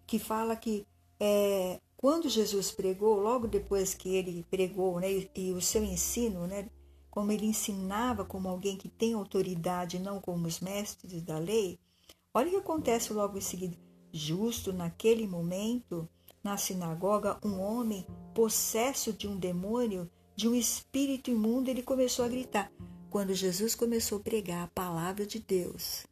que 0.05 0.19
fala 0.19 0.57
que 0.57 0.85
é, 1.21 1.79
quando 1.97 2.29
Jesus 2.29 2.73
pregou, 2.73 3.21
logo 3.21 3.47
depois 3.47 3.95
que 3.95 4.17
ele 4.17 4.45
pregou, 4.51 4.99
né, 4.99 5.13
e, 5.13 5.31
e 5.37 5.53
o 5.53 5.63
seu 5.63 5.85
ensino, 5.85 6.49
né, 6.49 6.69
como 7.09 7.31
ele 7.31 7.47
ensinava 7.47 8.25
como 8.25 8.49
alguém 8.49 8.77
que 8.77 8.89
tem 8.89 9.15
autoridade, 9.15 10.01
não 10.01 10.21
como 10.21 10.49
os 10.49 10.59
mestres 10.59 11.23
da 11.23 11.39
lei, 11.39 11.79
olha 12.35 12.49
o 12.49 12.51
que 12.51 12.57
acontece 12.57 13.13
logo 13.13 13.39
em 13.39 13.41
seguida. 13.41 13.84
Justo 14.17 14.73
naquele 14.73 15.27
momento, 15.27 16.09
na 16.41 16.57
sinagoga, 16.57 17.37
um 17.45 17.61
homem 17.61 18.07
possesso 18.33 19.13
de 19.13 19.27
um 19.27 19.37
demônio, 19.37 20.09
de 20.37 20.49
um 20.49 20.55
espírito 20.55 21.33
imundo, 21.33 21.69
ele 21.69 21.83
começou 21.83 22.25
a 22.25 22.29
gritar: 22.29 22.71
quando 23.11 23.35
Jesus 23.35 23.75
começou 23.75 24.19
a 24.19 24.23
pregar 24.23 24.63
a 24.63 24.69
palavra 24.69 25.27
de 25.27 25.41
Deus, 25.41 26.07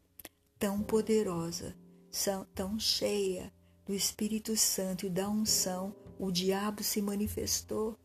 tão 0.59 0.83
poderosa, 0.83 1.77
tão 2.53 2.77
cheia 2.77 3.53
do 3.87 3.95
Espírito 3.95 4.57
Santo 4.57 5.07
e 5.07 5.09
da 5.09 5.29
unção, 5.29 5.95
o 6.19 6.33
diabo 6.33 6.83
se 6.83 7.01
manifestou. 7.01 7.97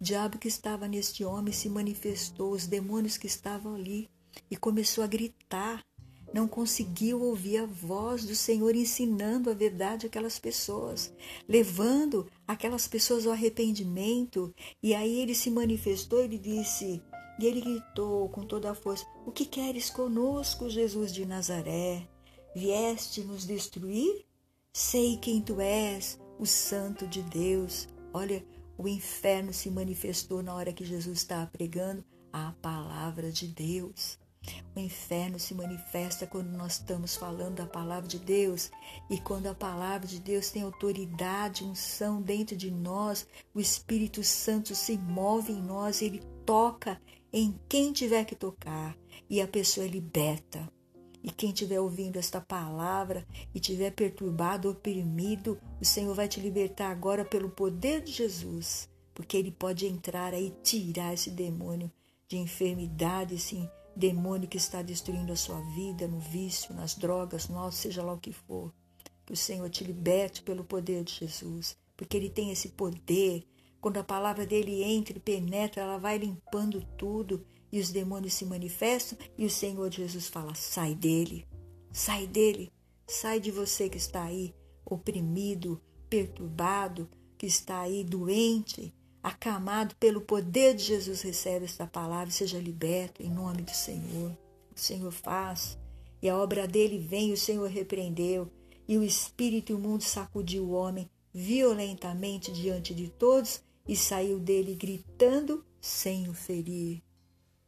O 0.00 0.04
diabo 0.04 0.38
que 0.38 0.46
estava 0.46 0.86
neste 0.86 1.24
homem 1.24 1.52
se 1.52 1.68
manifestou, 1.68 2.52
os 2.52 2.68
demônios 2.68 3.16
que 3.16 3.26
estavam 3.26 3.74
ali, 3.74 4.08
e 4.48 4.56
começou 4.56 5.02
a 5.02 5.08
gritar. 5.08 5.84
Não 6.32 6.48
conseguiu 6.48 7.22
ouvir 7.22 7.58
a 7.58 7.66
voz 7.66 8.24
do 8.24 8.34
Senhor 8.34 8.74
ensinando 8.74 9.50
a 9.50 9.54
verdade 9.54 10.06
àquelas 10.06 10.38
pessoas, 10.38 11.12
levando 11.48 12.28
aquelas 12.46 12.88
pessoas 12.88 13.26
ao 13.26 13.32
arrependimento. 13.32 14.54
E 14.82 14.94
aí 14.94 15.20
ele 15.20 15.34
se 15.34 15.50
manifestou, 15.50 16.20
ele 16.20 16.38
disse: 16.38 17.02
e 17.38 17.46
ele 17.46 17.60
gritou 17.60 18.28
com 18.28 18.42
toda 18.42 18.70
a 18.70 18.74
força: 18.74 19.06
O 19.26 19.32
que 19.32 19.44
queres 19.44 19.90
conosco, 19.90 20.70
Jesus 20.70 21.12
de 21.12 21.26
Nazaré? 21.26 22.08
Vieste 22.54 23.22
nos 23.22 23.44
destruir? 23.44 24.24
Sei 24.72 25.16
quem 25.16 25.40
tu 25.40 25.60
és, 25.60 26.18
o 26.38 26.46
Santo 26.46 27.06
de 27.06 27.22
Deus. 27.22 27.88
Olha, 28.12 28.44
o 28.78 28.88
inferno 28.88 29.52
se 29.52 29.70
manifestou 29.70 30.42
na 30.42 30.54
hora 30.54 30.72
que 30.72 30.84
Jesus 30.84 31.18
estava 31.18 31.46
pregando 31.46 32.04
a 32.32 32.52
palavra 32.62 33.30
de 33.30 33.48
Deus. 33.48 34.18
O 34.76 34.80
inferno 34.80 35.38
se 35.38 35.54
manifesta 35.54 36.26
quando 36.26 36.48
nós 36.48 36.72
estamos 36.72 37.16
falando 37.16 37.56
da 37.56 37.66
palavra 37.66 38.08
de 38.08 38.18
Deus. 38.18 38.70
E 39.08 39.20
quando 39.20 39.46
a 39.46 39.54
palavra 39.54 40.06
de 40.06 40.18
Deus 40.18 40.50
tem 40.50 40.62
autoridade, 40.62 41.64
unção 41.64 42.20
dentro 42.20 42.56
de 42.56 42.70
nós, 42.70 43.26
o 43.54 43.60
Espírito 43.60 44.22
Santo 44.24 44.74
se 44.74 44.98
move 44.98 45.52
em 45.52 45.62
nós, 45.62 46.02
ele 46.02 46.20
toca 46.44 47.00
em 47.32 47.58
quem 47.68 47.92
tiver 47.92 48.24
que 48.24 48.34
tocar. 48.34 48.96
E 49.30 49.40
a 49.40 49.46
pessoa 49.46 49.86
é 49.86 49.88
liberta. 49.88 50.68
E 51.22 51.30
quem 51.30 51.50
estiver 51.50 51.80
ouvindo 51.80 52.18
esta 52.18 52.38
palavra 52.38 53.26
e 53.54 53.58
tiver 53.58 53.92
perturbado, 53.92 54.68
oprimido, 54.68 55.58
o 55.80 55.84
Senhor 55.84 56.14
vai 56.14 56.28
te 56.28 56.38
libertar 56.38 56.90
agora 56.90 57.24
pelo 57.24 57.48
poder 57.48 58.02
de 58.02 58.12
Jesus, 58.12 58.90
porque 59.14 59.36
Ele 59.36 59.50
pode 59.50 59.86
entrar 59.86 60.34
aí 60.34 60.48
e 60.48 60.62
tirar 60.62 61.14
esse 61.14 61.30
demônio 61.30 61.90
de 62.28 62.36
enfermidade, 62.36 63.36
esse 63.36 63.66
demônio 63.96 64.48
que 64.48 64.56
está 64.56 64.82
destruindo 64.82 65.32
a 65.32 65.36
sua 65.36 65.60
vida, 65.74 66.08
no 66.08 66.18
vício, 66.18 66.74
nas 66.74 66.94
drogas, 66.94 67.48
nossa, 67.48 67.82
seja 67.82 68.02
lá 68.02 68.12
o 68.12 68.18
que 68.18 68.32
for. 68.32 68.72
Que 69.24 69.32
o 69.32 69.36
Senhor 69.36 69.68
te 69.70 69.84
liberte 69.84 70.42
pelo 70.42 70.64
poder 70.64 71.04
de 71.04 71.14
Jesus, 71.14 71.76
porque 71.96 72.16
Ele 72.16 72.28
tem 72.28 72.50
esse 72.50 72.70
poder. 72.70 73.44
Quando 73.80 73.98
a 73.98 74.04
palavra 74.04 74.46
dele 74.46 74.82
entra 74.82 75.16
e 75.16 75.20
penetra, 75.20 75.82
ela 75.82 75.98
vai 75.98 76.18
limpando 76.18 76.84
tudo. 76.96 77.46
E 77.70 77.80
os 77.80 77.90
demônios 77.90 78.34
se 78.34 78.44
manifestam. 78.44 79.18
E 79.36 79.44
o 79.44 79.50
Senhor 79.50 79.90
Jesus 79.90 80.28
fala: 80.28 80.54
sai 80.54 80.94
dele, 80.94 81.46
sai 81.92 82.26
dele, 82.26 82.70
sai 83.06 83.40
de 83.40 83.50
você 83.50 83.88
que 83.88 83.96
está 83.96 84.24
aí 84.24 84.54
oprimido, 84.84 85.80
perturbado, 86.08 87.08
que 87.36 87.46
está 87.46 87.80
aí 87.80 88.04
doente, 88.04 88.94
acamado 89.24 89.96
pelo 89.96 90.20
poder 90.20 90.74
de 90.74 90.84
Jesus. 90.84 91.22
Recebe 91.22 91.64
esta 91.64 91.86
palavra, 91.86 92.30
seja 92.30 92.58
liberto 92.58 93.22
em 93.22 93.30
nome 93.30 93.62
do 93.62 93.70
Senhor. 93.70 94.30
O 94.76 94.78
Senhor 94.78 95.10
faz 95.10 95.78
e 96.20 96.28
a 96.28 96.36
obra 96.36 96.68
dele 96.68 96.98
vem, 96.98 97.32
o 97.32 97.36
Senhor 97.36 97.68
repreendeu 97.68 98.50
e 98.86 98.98
o 98.98 99.02
espírito 99.02 99.72
imundo 99.72 100.04
sacudiu 100.04 100.64
o 100.64 100.72
homem 100.72 101.08
violentamente 101.32 102.52
diante 102.52 102.94
de 102.94 103.08
todos 103.08 103.62
e 103.88 103.96
saiu 103.96 104.38
dele 104.38 104.74
gritando 104.74 105.64
sem 105.80 106.28
o 106.28 106.34
ferir. 106.34 107.02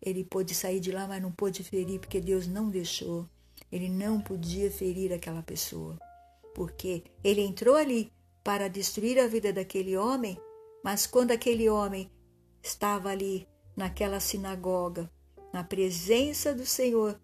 Ele 0.00 0.24
pôde 0.24 0.54
sair 0.54 0.78
de 0.78 0.92
lá, 0.92 1.06
mas 1.06 1.22
não 1.22 1.32
pôde 1.32 1.64
ferir 1.64 1.98
porque 1.98 2.20
Deus 2.20 2.46
não 2.46 2.68
deixou. 2.68 3.28
Ele 3.72 3.88
não 3.88 4.20
podia 4.20 4.70
ferir 4.70 5.12
aquela 5.12 5.42
pessoa, 5.42 5.98
porque 6.54 7.02
ele 7.24 7.40
entrou 7.40 7.74
ali 7.74 8.12
para 8.44 8.68
destruir 8.68 9.18
a 9.18 9.26
vida 9.26 9.52
daquele 9.52 9.96
homem, 9.96 10.38
mas 10.86 11.04
quando 11.04 11.32
aquele 11.32 11.68
homem 11.68 12.08
estava 12.62 13.08
ali 13.08 13.48
naquela 13.76 14.20
sinagoga, 14.20 15.10
na 15.52 15.64
presença 15.64 16.54
do 16.54 16.64
Senhor, 16.64 17.20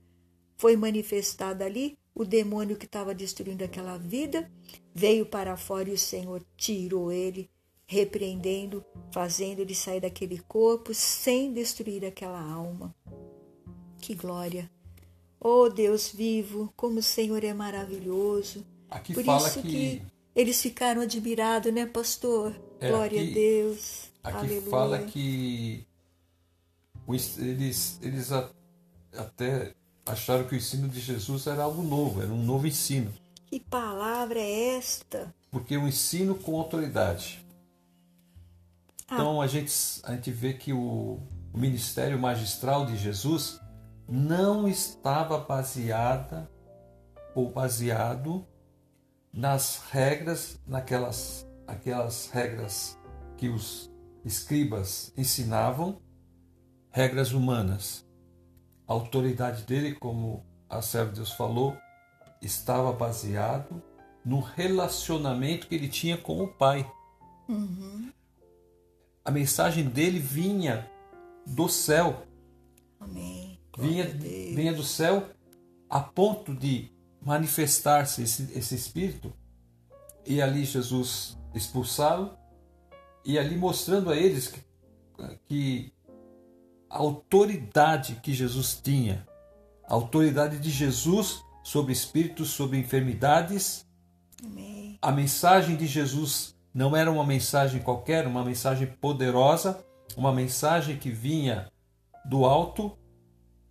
foi 0.57 0.77
manifestada 0.77 1.65
ali, 1.65 1.97
o 2.13 2.25
demônio 2.25 2.77
que 2.77 2.87
estava 2.87 3.15
destruindo 3.15 3.63
aquela 3.63 3.97
vida 3.97 4.51
veio 4.93 5.25
para 5.25 5.57
fora 5.57 5.89
e 5.89 5.93
o 5.93 5.99
Senhor 5.99 6.45
tirou 6.57 7.13
ele, 7.13 7.49
repreendendo, 7.87 8.85
fazendo 9.13 9.61
ele 9.61 9.77
sair 9.77 10.01
daquele 10.01 10.41
corpo 10.41 10.93
sem 10.93 11.53
destruir 11.53 12.05
aquela 12.05 12.43
alma. 12.43 12.93
Que 14.01 14.17
glória! 14.17 14.69
Oh 15.39 15.69
Deus 15.69 16.11
vivo, 16.11 16.73
como 16.77 16.99
o 16.99 17.03
Senhor 17.03 17.45
é 17.45 17.55
maravilhoso. 17.55 18.67
Aqui 18.91 19.15
Por 19.15 19.23
fala 19.23 19.47
isso 19.47 19.63
que, 19.63 19.69
que 19.69 20.03
eles 20.35 20.61
ficaram 20.61 21.03
admirados, 21.03 21.73
né, 21.73 21.87
pastor? 21.87 22.53
É, 22.83 22.89
Glória 22.91 23.21
aqui- 23.23 23.31
a 23.31 23.35
Deus. 23.35 24.11
aqui 24.25 24.37
Aleluia. 24.37 24.71
fala 24.71 24.99
que 25.05 25.87
eles, 27.39 27.99
eles 28.03 28.33
a- 28.33 28.51
até 29.17 29.75
acharam 30.07 30.45
que 30.45 30.55
o 30.55 30.59
ensino 30.59 30.89
de 30.89 31.01
Jesus 31.01 31.47
era 31.47 31.63
algo 31.63 31.83
novo, 31.83 32.23
era 32.23 32.33
um 32.33 32.43
novo 32.43 32.67
ensino, 32.67 33.13
Que 33.47 33.61
palavra 33.61 34.41
é 34.41 34.77
esta? 34.77 35.33
porque 35.51 35.77
o 35.77 35.87
ensino 35.87 36.35
com 36.35 36.57
autoridade. 36.59 37.45
Ah. 39.09 39.15
Então 39.15 39.41
a 39.41 39.47
gente, 39.47 39.73
a 40.05 40.13
gente 40.15 40.31
vê 40.31 40.55
que 40.55 40.73
o, 40.73 41.21
o 41.53 41.59
ministério 41.59 42.19
magistral 42.19 42.87
de 42.87 42.97
Jesus 42.97 43.61
não 44.09 44.67
estava 44.67 45.39
baseada 45.39 46.51
ou 47.35 47.51
baseado 47.51 48.45
nas 49.33 49.83
regras, 49.91 50.59
naquelas 50.67 51.47
aquelas 51.73 52.29
regras 52.31 52.99
que 53.37 53.49
os 53.49 53.91
escribas 54.25 55.13
ensinavam, 55.17 56.01
regras 56.91 57.33
humanas. 57.33 58.07
A 58.87 58.93
autoridade 58.93 59.65
dele, 59.65 59.95
como 59.95 60.45
a 60.69 60.83
serva 60.83 61.11
de 61.11 61.17
Deus 61.17 61.33
falou, 61.33 61.77
estava 62.41 62.93
baseado 62.93 63.83
no 64.25 64.41
relacionamento 64.41 65.67
que 65.67 65.75
ele 65.75 65.89
tinha 65.89 66.17
com 66.17 66.43
o 66.43 66.49
Pai. 66.49 66.91
A 69.25 69.31
mensagem 69.31 69.89
dele 69.89 70.19
vinha 70.19 70.89
do 71.47 71.69
céu, 71.69 72.27
Amém. 73.01 73.59
vinha, 73.79 74.07
vinha 74.07 74.73
do 74.73 74.83
céu 74.85 75.29
a 75.89 76.01
ponto 76.01 76.55
de 76.55 76.91
manifestar-se 77.21 78.23
esse, 78.23 78.53
esse 78.57 78.75
espírito 78.75 79.33
e 80.25 80.41
ali 80.41 80.65
Jesus 80.65 81.37
expulsá-lo 81.59 82.37
e 83.25 83.39
ali 83.39 83.57
mostrando 83.57 84.11
a 84.11 84.17
eles 84.17 84.49
que, 84.49 84.61
que 85.47 85.93
a 86.91 86.99
autoridade 86.99 88.17
que 88.23 88.33
Jesus 88.33 88.79
tinha, 88.83 89.27
a 89.85 89.95
autoridade 89.95 90.59
de 90.59 90.71
Jesus 90.71 91.43
sobre 91.63 91.93
espíritos, 91.93 92.51
sobre 92.51 92.79
enfermidades, 92.79 93.87
Amém. 94.45 94.99
a 95.01 95.13
mensagem 95.13 95.77
de 95.77 95.87
Jesus 95.87 96.55
não 96.75 96.97
era 96.97 97.11
uma 97.11 97.25
mensagem 97.25 97.81
qualquer, 97.81 98.27
uma 98.27 98.45
mensagem 98.45 98.87
poderosa, 98.87 99.85
uma 100.17 100.33
mensagem 100.33 100.99
que 100.99 101.11
vinha 101.11 101.71
do 102.25 102.45
alto 102.45 102.97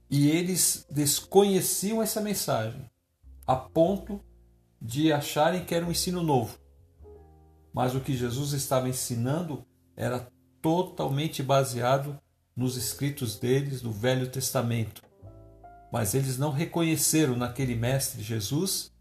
e 0.10 0.30
eles 0.30 0.86
desconheciam 0.90 2.02
essa 2.02 2.22
mensagem 2.22 2.90
a 3.48 3.56
ponto 3.56 4.22
de 4.82 5.12
acharem 5.12 5.64
que 5.64 5.76
era 5.76 5.86
um 5.86 5.92
ensino 5.92 6.24
novo. 6.24 6.61
Mas 7.74 7.96
o 7.96 8.02
que 8.02 8.16
Jesus 8.16 8.54
estava 8.54 8.90
ensinando 8.90 9.66
era 9.96 10.28
totalmente 10.62 11.42
baseado 11.42 12.20
nos 12.56 12.76
escritos 12.76 13.38
deles 13.40 13.82
do 13.82 13.92
Velho 13.92 14.30
Testamento. 14.30 15.02
Mas 15.92 16.14
eles 16.14 16.38
não 16.38 16.52
reconheceram 16.52 17.36
naquele 17.36 17.76
mestre 17.76 18.22
Jesus 18.22 18.92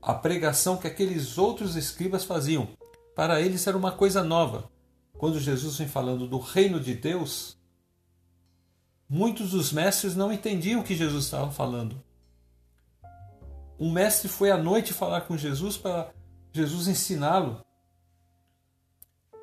a 0.00 0.12
pregação 0.12 0.76
que 0.76 0.86
aqueles 0.86 1.38
outros 1.38 1.76
escribas 1.76 2.24
faziam. 2.24 2.68
Para 3.16 3.40
eles 3.40 3.66
era 3.66 3.76
uma 3.76 3.92
coisa 3.92 4.22
nova. 4.22 4.70
Quando 5.16 5.40
Jesus 5.40 5.78
vem 5.78 5.88
falando 5.88 6.28
do 6.28 6.38
reino 6.38 6.78
de 6.78 6.94
Deus, 6.94 7.56
muitos 9.08 9.52
dos 9.52 9.72
mestres 9.72 10.14
não 10.14 10.30
entendiam 10.30 10.80
o 10.80 10.84
que 10.84 10.94
Jesus 10.94 11.24
estava 11.24 11.50
falando. 11.50 12.02
Um 13.78 13.90
mestre 13.90 14.28
foi 14.28 14.50
à 14.50 14.58
noite 14.58 14.92
falar 14.92 15.22
com 15.22 15.38
Jesus 15.38 15.78
para 15.78 16.12
Jesus 16.54 16.86
ensiná-lo. 16.86 17.64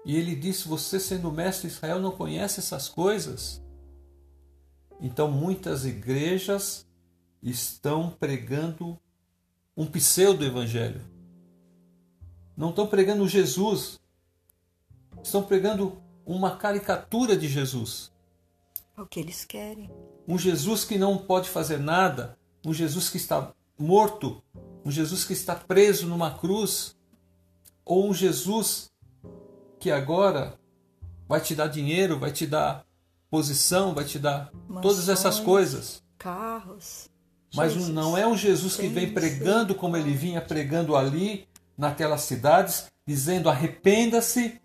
E 0.06 0.16
ele 0.16 0.34
disse: 0.34 0.68
Você, 0.68 0.98
sendo 0.98 1.30
mestre 1.30 1.68
de 1.68 1.76
Israel, 1.76 2.00
não 2.00 2.12
conhece 2.12 2.62
essas 2.62 2.88
coisas? 2.88 3.62
Então, 5.00 5.30
muitas 5.30 5.86
igrejas 5.86 6.88
estão 7.44 8.10
pregando 8.10 8.98
um 9.76 9.86
pseudo-evangelho. 9.86 11.02
Não 12.56 12.70
estão 12.70 12.88
pregando 12.88 13.28
Jesus. 13.28 14.00
Estão 15.22 15.44
pregando 15.44 16.02
uma 16.26 16.56
caricatura 16.56 17.36
de 17.36 17.48
Jesus. 17.50 18.12
É 18.96 19.02
o 19.02 19.06
que 19.06 19.20
eles 19.20 19.44
querem. 19.44 19.92
Um 20.26 20.38
Jesus 20.38 20.86
que 20.86 20.98
não 20.98 21.18
pode 21.18 21.50
fazer 21.50 21.78
nada. 21.78 22.38
Um 22.66 22.74
Jesus 22.74 23.10
que 23.10 23.18
está 23.18 23.54
morto. 23.78 24.42
Um 24.86 24.92
Jesus 24.92 25.26
que 25.26 25.34
está 25.34 25.56
preso 25.56 26.08
numa 26.08 26.38
cruz. 26.38 26.96
Ou 27.92 28.10
um 28.10 28.14
Jesus 28.14 28.90
que 29.78 29.92
agora 29.92 30.58
vai 31.28 31.42
te 31.42 31.54
dar 31.54 31.68
dinheiro, 31.68 32.18
vai 32.18 32.32
te 32.32 32.48
dar 32.48 32.86
posição, 33.30 33.94
vai 33.94 34.06
te 34.06 34.18
dar 34.18 34.50
todas 34.82 35.10
essas 35.10 35.40
Mansões, 35.40 35.46
coisas. 35.46 36.04
Carros. 36.18 37.10
Mas 37.54 37.74
Jesus. 37.74 37.94
não 37.94 38.18
é 38.18 38.26
um 38.26 38.38
Jesus 38.38 38.78
que 38.78 38.88
vem 38.88 39.12
pregando 39.12 39.76
como 39.76 39.98
ele 39.98 40.14
vinha 40.14 40.40
pregando 40.40 40.96
ali, 40.96 41.50
naquelas 41.78 42.22
cidades, 42.22 42.86
dizendo: 43.06 43.50
arrependa-se, 43.50 44.62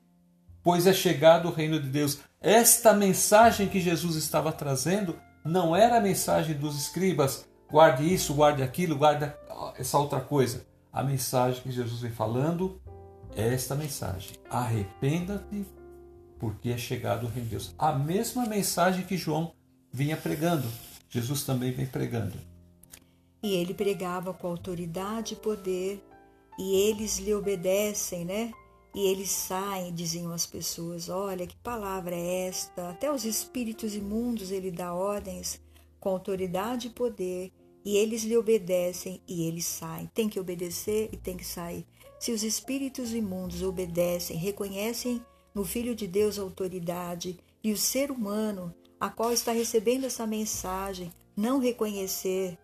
pois 0.63 0.87
é 0.87 0.93
chegado 0.93 1.49
o 1.49 1.53
reino 1.53 1.83
de 1.83 1.89
Deus. 1.89 2.21
Esta 2.41 2.93
mensagem 2.93 3.69
que 3.69 3.81
Jesus 3.81 4.15
estava 4.15 4.53
trazendo 4.53 5.19
não 5.45 5.75
era 5.75 5.97
a 5.97 6.01
mensagem 6.01 6.57
dos 6.57 6.81
escribas: 6.81 7.45
guarde 7.69 8.05
isso, 8.05 8.33
guarde 8.35 8.63
aquilo, 8.63 8.95
guarde 8.95 9.33
essa 9.77 9.99
outra 9.99 10.21
coisa. 10.21 10.65
A 10.93 11.03
mensagem 11.03 11.61
que 11.61 11.73
Jesus 11.73 12.01
vem 12.01 12.13
falando 12.13 12.81
esta 13.37 13.75
mensagem: 13.75 14.37
arrependa-te, 14.51 15.65
porque 16.39 16.71
é 16.71 16.79
chegado 16.79 17.27
o 17.27 17.29
reino 17.29 17.45
de 17.45 17.51
Deus. 17.51 17.75
A 17.79 17.93
mesma 17.93 18.47
mensagem 18.47 19.05
que 19.05 19.17
João 19.17 19.53
vinha 19.93 20.17
pregando, 20.17 20.69
Jesus 21.09 21.45
também 21.45 21.73
vem 21.73 21.87
pregando. 21.87 22.39
E 23.43 23.55
ele 23.55 23.75
pregava 23.75 24.33
com 24.33 24.49
autoridade 24.49 25.35
e 25.35 25.37
poder, 25.37 26.03
e 26.59 26.75
eles 26.89 27.19
lhe 27.19 27.35
obedecem, 27.35 28.25
né? 28.25 28.53
E 28.95 29.07
eles 29.07 29.31
saem, 29.31 29.95
diziam 29.95 30.33
as 30.33 30.47
pessoas: 30.47 31.09
Olha, 31.09 31.47
que 31.47 31.57
palavra 31.57 32.15
é 32.15 32.49
esta? 32.49 32.91
Até 32.91 33.13
os 33.13 33.25
espíritos 33.25 33.95
imundos 33.95 34.51
ele 34.51 34.71
dá 34.71 34.95
ordens 34.95 35.61
com 36.01 36.09
autoridade 36.11 36.89
e 36.89 36.91
poder, 36.91 37.53
e 37.85 37.97
eles 37.97 38.25
lhe 38.25 38.37
obedecem 38.37 39.21
e 39.29 39.47
eles 39.47 39.67
saem. 39.67 40.11
Tem 40.15 40.29
que 40.29 40.41
obedecer 40.41 41.11
e 41.13 41.17
tem 41.17 41.37
que 41.37 41.45
sair. 41.45 41.87
Se 42.19 42.33
os 42.33 42.43
espíritos 42.43 43.13
imundos 43.13 43.63
obedecem, 43.63 44.37
reconhecem 44.37 45.23
no 45.55 45.65
Filho 45.65 45.95
de 45.95 46.07
Deus 46.07 46.39
a 46.39 46.43
autoridade, 46.43 47.39
e 47.63 47.73
o 47.73 47.77
ser 47.77 48.13
humano, 48.13 48.73
a 49.01 49.09
qual 49.09 49.33
está 49.33 49.51
recebendo 49.51 50.05
essa 50.05 50.27
mensagem, 50.27 51.13
não 51.37 51.59
reconhecer, 51.59 52.57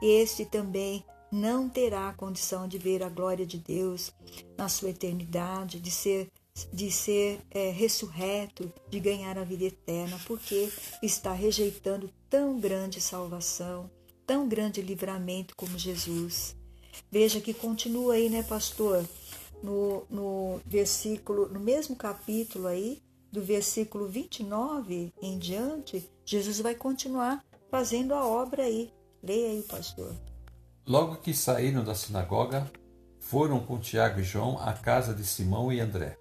este 0.00 0.46
também 0.46 1.04
não 1.30 1.68
terá 1.68 2.12
condição 2.14 2.66
de 2.66 2.78
ver 2.78 3.02
a 3.02 3.08
glória 3.08 3.44
de 3.44 3.58
Deus 3.58 4.12
na 4.56 4.68
sua 4.68 4.90
eternidade, 4.90 5.80
de 5.80 5.90
ser 5.90 6.28
de 6.72 6.90
ser 6.90 7.40
é, 7.50 7.70
ressurreto, 7.70 8.70
de 8.90 9.00
ganhar 9.00 9.38
a 9.38 9.44
vida 9.44 9.64
eterna, 9.64 10.20
porque 10.26 10.70
está 11.02 11.32
rejeitando 11.32 12.10
tão 12.28 12.60
grande 12.60 13.00
salvação, 13.00 13.90
tão 14.26 14.46
grande 14.46 14.82
livramento 14.82 15.56
como 15.56 15.78
Jesus. 15.78 16.54
Veja 17.10 17.40
que 17.40 17.52
continua 17.52 18.14
aí, 18.14 18.28
né, 18.28 18.42
pastor? 18.42 19.04
No, 19.62 20.04
no 20.10 20.60
versículo, 20.66 21.48
no 21.48 21.60
mesmo 21.60 21.94
capítulo 21.94 22.66
aí, 22.66 23.00
do 23.30 23.40
versículo 23.40 24.08
29 24.08 25.12
em 25.22 25.38
diante, 25.38 26.08
Jesus 26.24 26.60
vai 26.60 26.74
continuar 26.74 27.44
fazendo 27.70 28.14
a 28.14 28.26
obra 28.26 28.64
aí. 28.64 28.92
Leia 29.22 29.50
aí, 29.50 29.62
pastor. 29.62 30.14
Logo 30.86 31.16
que 31.16 31.32
saíram 31.32 31.84
da 31.84 31.94
sinagoga, 31.94 32.70
foram 33.18 33.60
com 33.60 33.78
Tiago 33.78 34.20
e 34.20 34.24
João 34.24 34.58
à 34.58 34.72
casa 34.72 35.14
de 35.14 35.24
Simão 35.24 35.72
e 35.72 35.80
André. 35.80 36.18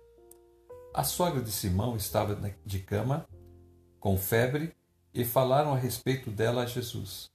A 0.94 1.04
sogra 1.04 1.42
de 1.42 1.52
Simão 1.52 1.98
estava 1.98 2.38
de 2.66 2.80
cama, 2.80 3.28
com 4.00 4.18
febre, 4.18 4.74
e 5.14 5.26
falaram 5.26 5.74
a 5.74 5.78
respeito 5.78 6.30
dela 6.30 6.64
a 6.64 6.66
Jesus. 6.66 7.30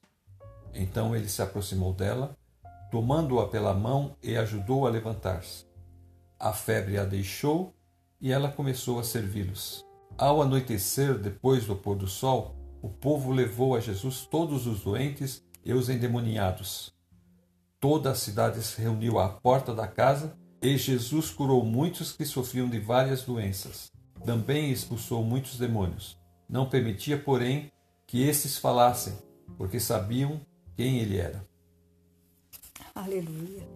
Então 0.72 1.14
ele 1.14 1.28
se 1.28 1.42
aproximou 1.42 1.92
dela, 1.92 2.36
tomando-a 2.90 3.48
pela 3.48 3.74
mão 3.74 4.16
e 4.22 4.36
ajudou 4.36 4.86
a 4.86 4.90
levantar-se. 4.90 5.66
A 6.38 6.52
febre 6.52 6.98
a 6.98 7.04
deixou 7.04 7.74
e 8.20 8.32
ela 8.32 8.50
começou 8.50 8.98
a 8.98 9.04
servi-los. 9.04 9.84
Ao 10.18 10.40
anoitecer, 10.40 11.18
depois 11.18 11.66
do 11.66 11.76
pôr 11.76 11.96
do 11.96 12.06
sol, 12.06 12.54
o 12.82 12.88
povo 12.88 13.32
levou 13.32 13.74
a 13.74 13.80
Jesus 13.80 14.26
todos 14.26 14.66
os 14.66 14.82
doentes 14.82 15.44
e 15.64 15.72
os 15.72 15.88
endemoniados. 15.88 16.94
Toda 17.80 18.10
a 18.10 18.14
cidade 18.14 18.62
se 18.62 18.80
reuniu 18.80 19.18
à 19.18 19.28
porta 19.28 19.74
da 19.74 19.86
casa 19.86 20.36
e 20.62 20.76
Jesus 20.76 21.30
curou 21.30 21.64
muitos 21.64 22.12
que 22.12 22.24
sofriam 22.24 22.68
de 22.68 22.78
várias 22.78 23.22
doenças. 23.22 23.90
Também 24.24 24.70
expulsou 24.70 25.22
muitos 25.22 25.58
demônios. 25.58 26.18
Não 26.48 26.68
permitia, 26.68 27.18
porém, 27.18 27.70
que 28.06 28.22
esses 28.22 28.56
falassem, 28.56 29.14
porque 29.58 29.78
sabiam 29.78 30.40
quem 30.76 30.98
ele 30.98 31.18
era. 31.18 31.46
Aleluia. 32.96 33.68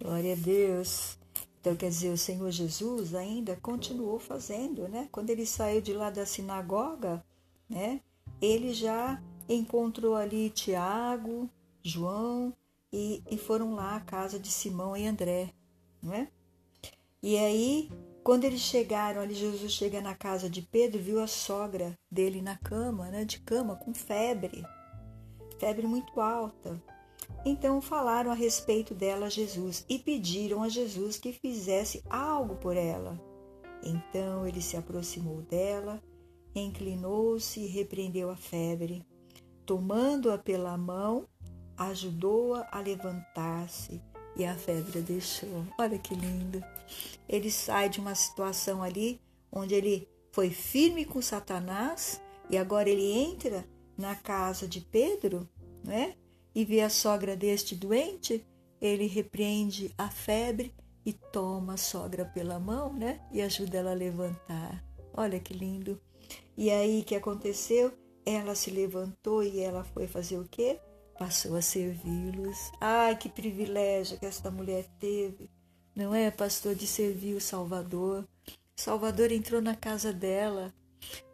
Glória 0.00 0.34
a 0.34 0.36
Deus. 0.36 1.18
Então, 1.60 1.74
quer 1.74 1.88
dizer, 1.88 2.10
o 2.10 2.16
Senhor 2.16 2.48
Jesus 2.52 3.12
ainda 3.12 3.56
continuou 3.56 4.20
fazendo, 4.20 4.86
né? 4.88 5.08
Quando 5.10 5.30
ele 5.30 5.44
saiu 5.44 5.80
de 5.80 5.92
lá 5.92 6.10
da 6.10 6.24
sinagoga, 6.24 7.24
né? 7.68 8.00
Ele 8.40 8.72
já 8.72 9.20
encontrou 9.48 10.14
ali 10.14 10.48
Tiago, 10.50 11.50
João 11.82 12.54
e, 12.92 13.20
e 13.28 13.36
foram 13.36 13.74
lá 13.74 13.96
à 13.96 14.00
casa 14.00 14.38
de 14.38 14.48
Simão 14.48 14.96
e 14.96 15.04
André, 15.08 15.52
não 16.00 16.14
é? 16.14 16.28
E 17.20 17.36
aí, 17.36 17.90
quando 18.22 18.44
eles 18.44 18.60
chegaram 18.60 19.22
ali, 19.22 19.34
Jesus 19.34 19.72
chega 19.72 20.00
na 20.00 20.14
casa 20.14 20.48
de 20.48 20.62
Pedro, 20.62 21.02
viu 21.02 21.20
a 21.20 21.26
sogra 21.26 21.98
dele 22.08 22.40
na 22.40 22.56
cama, 22.56 23.06
né? 23.10 23.24
De 23.24 23.40
cama, 23.40 23.74
com 23.74 23.92
febre, 23.92 24.64
febre 25.58 25.84
muito 25.84 26.20
alta. 26.20 26.80
Então 27.48 27.80
falaram 27.80 28.32
a 28.32 28.34
respeito 28.34 28.92
dela 28.92 29.26
a 29.26 29.30
Jesus 29.30 29.84
e 29.88 30.00
pediram 30.00 30.64
a 30.64 30.68
Jesus 30.68 31.16
que 31.16 31.32
fizesse 31.32 32.02
algo 32.10 32.56
por 32.56 32.76
ela. 32.76 33.16
Então 33.84 34.44
ele 34.44 34.60
se 34.60 34.76
aproximou 34.76 35.42
dela, 35.42 36.02
inclinou-se 36.56 37.60
e 37.60 37.68
repreendeu 37.68 38.30
a 38.30 38.36
febre. 38.36 39.06
Tomando-a 39.64 40.36
pela 40.36 40.76
mão, 40.76 41.28
ajudou-a 41.76 42.66
a, 42.68 42.80
levantar-se 42.80 44.02
e 44.34 44.44
a 44.44 44.56
febre 44.56 45.00
deixou. 45.00 45.64
Olha 45.78 46.00
que 46.00 46.16
lindo! 46.16 46.60
Ele 47.28 47.52
sai 47.52 47.88
de 47.88 48.00
uma 48.00 48.16
situação 48.16 48.82
ali 48.82 49.20
onde 49.52 49.72
ele 49.72 50.08
foi 50.32 50.50
firme 50.50 51.04
com 51.04 51.22
Satanás 51.22 52.20
e 52.50 52.58
agora 52.58 52.90
ele 52.90 53.08
entra 53.08 53.64
na 53.96 54.16
casa 54.16 54.66
de 54.66 54.80
Pedro, 54.80 55.48
né? 55.84 56.16
E 56.56 56.64
vê 56.64 56.80
a 56.80 56.88
sogra 56.88 57.36
deste 57.36 57.76
doente, 57.76 58.42
ele 58.80 59.06
repreende 59.06 59.94
a 59.98 60.08
febre 60.08 60.74
e 61.04 61.12
toma 61.12 61.74
a 61.74 61.76
sogra 61.76 62.24
pela 62.24 62.58
mão, 62.58 62.94
né? 62.94 63.20
E 63.30 63.42
ajuda 63.42 63.76
ela 63.76 63.90
a 63.90 63.94
levantar. 63.94 64.82
Olha 65.12 65.38
que 65.38 65.52
lindo. 65.52 66.00
E 66.56 66.70
aí 66.70 67.04
que 67.04 67.14
aconteceu? 67.14 67.92
Ela 68.24 68.54
se 68.54 68.70
levantou 68.70 69.42
e 69.42 69.60
ela 69.60 69.84
foi 69.84 70.06
fazer 70.06 70.38
o 70.38 70.48
quê? 70.48 70.80
Passou 71.18 71.56
a 71.56 71.60
servi-los. 71.60 72.72
Ai, 72.80 73.18
que 73.18 73.28
privilégio 73.28 74.18
que 74.18 74.24
esta 74.24 74.50
mulher 74.50 74.86
teve, 74.98 75.50
não 75.94 76.14
é, 76.14 76.30
pastor, 76.30 76.74
de 76.74 76.86
servir 76.86 77.34
o 77.34 77.40
Salvador. 77.40 78.26
Salvador 78.74 79.30
entrou 79.30 79.60
na 79.60 79.76
casa 79.76 80.10
dela. 80.10 80.72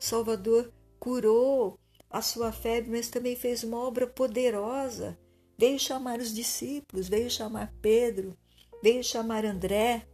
Salvador 0.00 0.72
curou 0.98 1.78
a 2.12 2.20
sua 2.20 2.52
febre, 2.52 2.90
mas 2.90 3.08
também 3.08 3.34
fez 3.34 3.64
uma 3.64 3.78
obra 3.78 4.06
poderosa. 4.06 5.18
Veio 5.56 5.78
chamar 5.78 6.18
os 6.18 6.34
discípulos, 6.34 7.08
veio 7.08 7.30
chamar 7.30 7.72
Pedro, 7.80 8.36
veio 8.82 9.02
chamar 9.02 9.44
André, 9.44 10.06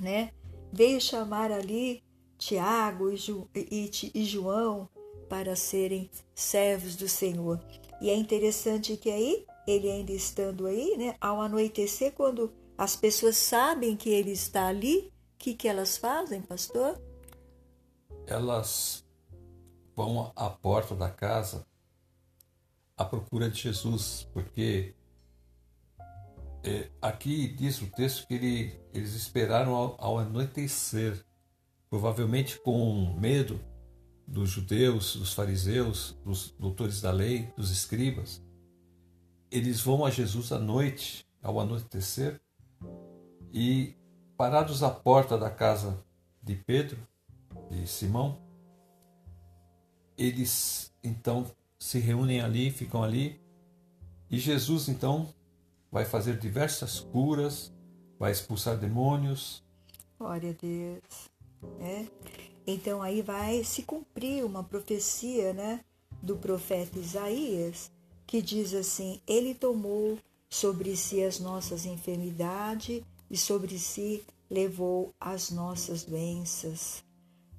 né? 0.00 0.32
Veio 0.72 1.00
chamar 1.00 1.52
ali 1.52 2.02
Tiago 2.38 3.10
e, 3.10 3.16
e, 3.54 3.90
e 4.14 4.24
João 4.24 4.88
para 5.28 5.54
serem 5.54 6.10
servos 6.34 6.96
do 6.96 7.08
Senhor. 7.08 7.60
E 8.00 8.10
é 8.10 8.14
interessante 8.14 8.96
que 8.96 9.10
aí, 9.10 9.46
ele 9.66 9.90
ainda 9.90 10.12
estando 10.12 10.66
aí, 10.66 10.96
né, 10.96 11.14
ao 11.20 11.40
anoitecer, 11.40 12.12
quando 12.12 12.52
as 12.76 12.96
pessoas 12.96 13.36
sabem 13.36 13.96
que 13.96 14.10
ele 14.10 14.32
está 14.32 14.66
ali, 14.66 15.12
o 15.34 15.38
que, 15.38 15.54
que 15.54 15.68
elas 15.68 15.96
fazem, 15.96 16.42
pastor? 16.42 17.00
Elas 18.26 19.01
vão 20.04 20.32
à 20.34 20.50
porta 20.50 20.96
da 20.96 21.08
casa 21.08 21.64
à 22.96 23.04
procura 23.04 23.48
de 23.48 23.60
Jesus, 23.60 24.28
porque 24.32 24.94
é, 26.62 26.90
aqui 27.00 27.48
diz 27.48 27.80
o 27.80 27.86
texto 27.86 28.26
que 28.26 28.34
ele, 28.34 28.80
eles 28.92 29.14
esperaram 29.14 29.74
ao, 29.74 29.96
ao 29.98 30.18
anoitecer, 30.18 31.24
provavelmente 31.88 32.58
com 32.60 33.16
medo 33.18 33.60
dos 34.26 34.50
judeus, 34.50 35.16
dos 35.16 35.32
fariseus, 35.32 36.18
dos 36.24 36.50
doutores 36.58 37.00
da 37.00 37.10
lei, 37.10 37.52
dos 37.56 37.70
escribas. 37.70 38.42
Eles 39.50 39.80
vão 39.80 40.04
a 40.04 40.10
Jesus 40.10 40.52
à 40.52 40.58
noite, 40.58 41.26
ao 41.42 41.58
anoitecer, 41.60 42.40
e 43.52 43.96
parados 44.36 44.82
à 44.82 44.90
porta 44.90 45.36
da 45.36 45.50
casa 45.50 46.02
de 46.42 46.56
Pedro, 46.56 46.98
de 47.70 47.86
Simão, 47.86 48.51
eles 50.22 50.92
então 51.02 51.50
se 51.78 51.98
reúnem 51.98 52.40
ali, 52.40 52.70
ficam 52.70 53.02
ali, 53.02 53.40
e 54.30 54.38
Jesus 54.38 54.88
então 54.88 55.28
vai 55.90 56.04
fazer 56.04 56.38
diversas 56.38 57.00
curas, 57.00 57.72
vai 58.18 58.32
expulsar 58.32 58.78
demônios. 58.78 59.62
Glória 60.18 60.50
a 60.50 60.52
Deus. 60.52 61.30
É. 61.80 62.06
Então 62.66 63.02
aí 63.02 63.20
vai 63.20 63.64
se 63.64 63.82
cumprir 63.82 64.44
uma 64.44 64.62
profecia, 64.62 65.52
né, 65.52 65.80
do 66.22 66.36
profeta 66.36 66.98
Isaías, 66.98 67.90
que 68.26 68.40
diz 68.40 68.72
assim: 68.72 69.20
Ele 69.26 69.54
tomou 69.54 70.18
sobre 70.48 70.96
si 70.96 71.22
as 71.22 71.40
nossas 71.40 71.84
enfermidades 71.84 73.02
e 73.30 73.36
sobre 73.36 73.78
si 73.78 74.22
levou 74.48 75.12
as 75.18 75.50
nossas 75.50 76.04
doenças. 76.04 77.02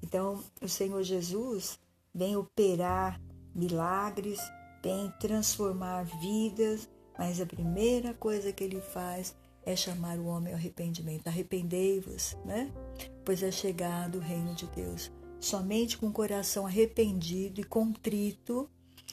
Então, 0.02 0.42
o 0.62 0.68
Senhor 0.68 1.02
Jesus, 1.02 1.78
vem 2.14 2.36
operar 2.36 3.20
milagres, 3.54 4.38
vem 4.82 5.12
transformar 5.18 6.04
vidas, 6.20 6.88
mas 7.18 7.40
a 7.40 7.46
primeira 7.46 8.14
coisa 8.14 8.52
que 8.52 8.62
ele 8.62 8.80
faz 8.80 9.34
é 9.64 9.74
chamar 9.74 10.18
o 10.18 10.26
homem 10.26 10.52
ao 10.52 10.58
arrependimento. 10.58 11.26
Arrependei-vos, 11.26 12.36
né? 12.44 12.70
Pois 13.24 13.42
é 13.42 13.50
chegado 13.50 14.18
o 14.18 14.20
reino 14.20 14.54
de 14.54 14.66
Deus. 14.68 15.10
Somente 15.40 15.98
com 15.98 16.06
o 16.08 16.12
coração 16.12 16.66
arrependido 16.66 17.60
e 17.60 17.64
contrito, 17.64 18.68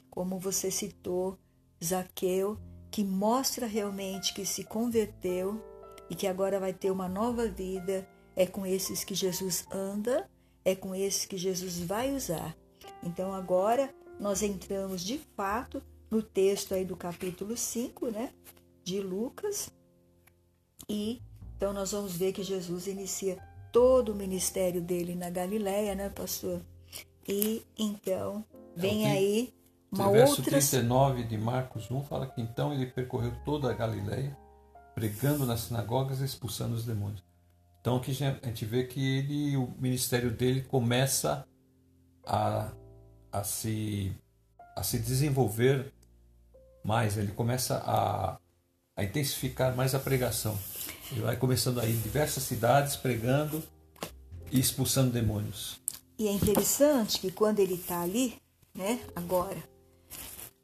como 0.09 0.39
você 0.39 0.69
citou, 0.69 1.37
Zaqueu, 1.83 2.57
que 2.89 3.03
mostra 3.03 3.65
realmente 3.65 4.33
que 4.33 4.45
se 4.45 4.63
converteu 4.63 5.61
e 6.09 6.15
que 6.15 6.27
agora 6.27 6.59
vai 6.59 6.73
ter 6.73 6.91
uma 6.91 7.07
nova 7.07 7.47
vida, 7.47 8.07
é 8.35 8.45
com 8.45 8.65
esses 8.65 9.03
que 9.03 9.15
Jesus 9.15 9.65
anda, 9.71 10.29
é 10.63 10.75
com 10.75 10.93
esses 10.93 11.25
que 11.25 11.37
Jesus 11.37 11.79
vai 11.79 12.13
usar. 12.13 12.55
Então 13.03 13.33
agora 13.33 13.93
nós 14.19 14.41
entramos 14.41 15.01
de 15.01 15.17
fato 15.35 15.81
no 16.09 16.21
texto 16.21 16.73
aí 16.73 16.85
do 16.85 16.95
capítulo 16.95 17.55
5, 17.55 18.11
né, 18.11 18.31
de 18.83 18.99
Lucas. 18.99 19.71
E 20.87 21.21
então 21.55 21.73
nós 21.73 21.91
vamos 21.91 22.15
ver 22.15 22.33
que 22.33 22.43
Jesus 22.43 22.87
inicia 22.87 23.37
todo 23.71 24.11
o 24.11 24.15
ministério 24.15 24.81
dele 24.81 25.15
na 25.15 25.29
Galileia, 25.29 25.95
né, 25.95 26.09
pastor? 26.09 26.61
E 27.27 27.63
então 27.77 28.43
vem 28.75 29.05
é, 29.05 29.11
aí 29.11 29.53
uma 29.91 30.09
o 30.09 30.11
verso 30.13 30.37
outra 30.37 30.51
39 30.51 31.23
de 31.23 31.37
Marcos 31.37 31.91
1 31.91 32.03
fala 32.03 32.25
que 32.25 32.41
então 32.41 32.73
ele 32.73 32.85
percorreu 32.85 33.33
toda 33.43 33.69
a 33.69 33.73
Galileia, 33.73 34.37
pregando 34.95 35.45
nas 35.45 35.61
sinagogas 35.61 36.21
e 36.21 36.25
expulsando 36.25 36.75
os 36.75 36.85
demônios. 36.85 37.23
Então 37.79 37.97
aqui 37.97 38.11
a 38.11 38.47
gente 38.47 38.65
vê 38.65 38.83
que 38.85 39.17
ele, 39.17 39.57
o 39.57 39.73
ministério 39.77 40.31
dele 40.31 40.61
começa 40.61 41.45
a 42.25 42.71
a 43.31 43.43
se, 43.43 44.11
a 44.75 44.83
se 44.83 44.99
desenvolver 44.99 45.91
mais, 46.83 47.17
ele 47.17 47.31
começa 47.31 47.77
a, 47.85 48.37
a 48.95 49.03
intensificar 49.03 49.75
mais 49.75 49.95
a 49.95 49.99
pregação. 49.99 50.57
Ele 51.11 51.21
vai 51.21 51.35
começando 51.35 51.79
aí 51.79 51.91
em 51.91 52.01
diversas 52.01 52.43
cidades 52.43 52.95
pregando 52.95 53.63
e 54.51 54.59
expulsando 54.59 55.11
demônios. 55.11 55.79
E 56.17 56.27
é 56.27 56.31
interessante 56.31 57.19
que 57.19 57.31
quando 57.31 57.59
ele 57.59 57.75
está 57.75 58.01
ali, 58.01 58.35
né, 58.75 58.99
agora, 59.15 59.57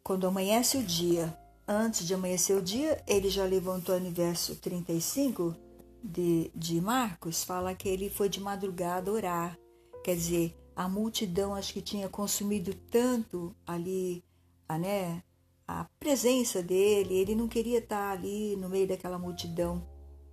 quando 0.04 0.28
amanhece 0.28 0.78
o 0.78 0.84
dia, 0.84 1.36
antes 1.68 2.06
de 2.06 2.14
amanhecer 2.14 2.56
o 2.56 2.62
dia, 2.62 3.02
ele 3.08 3.30
já 3.30 3.46
levantou 3.46 4.00
no 4.00 4.12
verso 4.12 4.56
35 4.56 5.56
de, 6.04 6.52
de 6.56 6.80
Marcos, 6.82 7.44
fala 7.44 7.74
que 7.74 7.90
ele 7.90 8.10
foi 8.10 8.30
de 8.30 8.40
madrugada 8.40 9.12
orar. 9.12 9.58
Quer 10.04 10.16
dizer, 10.16 10.56
a 10.78 10.88
multidão 10.88 11.56
acho 11.56 11.74
que 11.74 11.82
tinha 11.82 12.08
consumido 12.08 12.72
tanto 12.92 13.52
ali, 13.66 14.24
a, 14.70 14.78
né, 14.78 15.24
a 15.68 15.86
presença 16.00 16.62
dele, 16.62 17.16
ele 17.16 17.34
não 17.34 17.48
queria 17.48 17.80
estar 17.80 18.12
ali 18.12 18.56
no 18.58 18.70
meio 18.70 18.88
daquela 18.88 19.18
multidão 19.18 19.84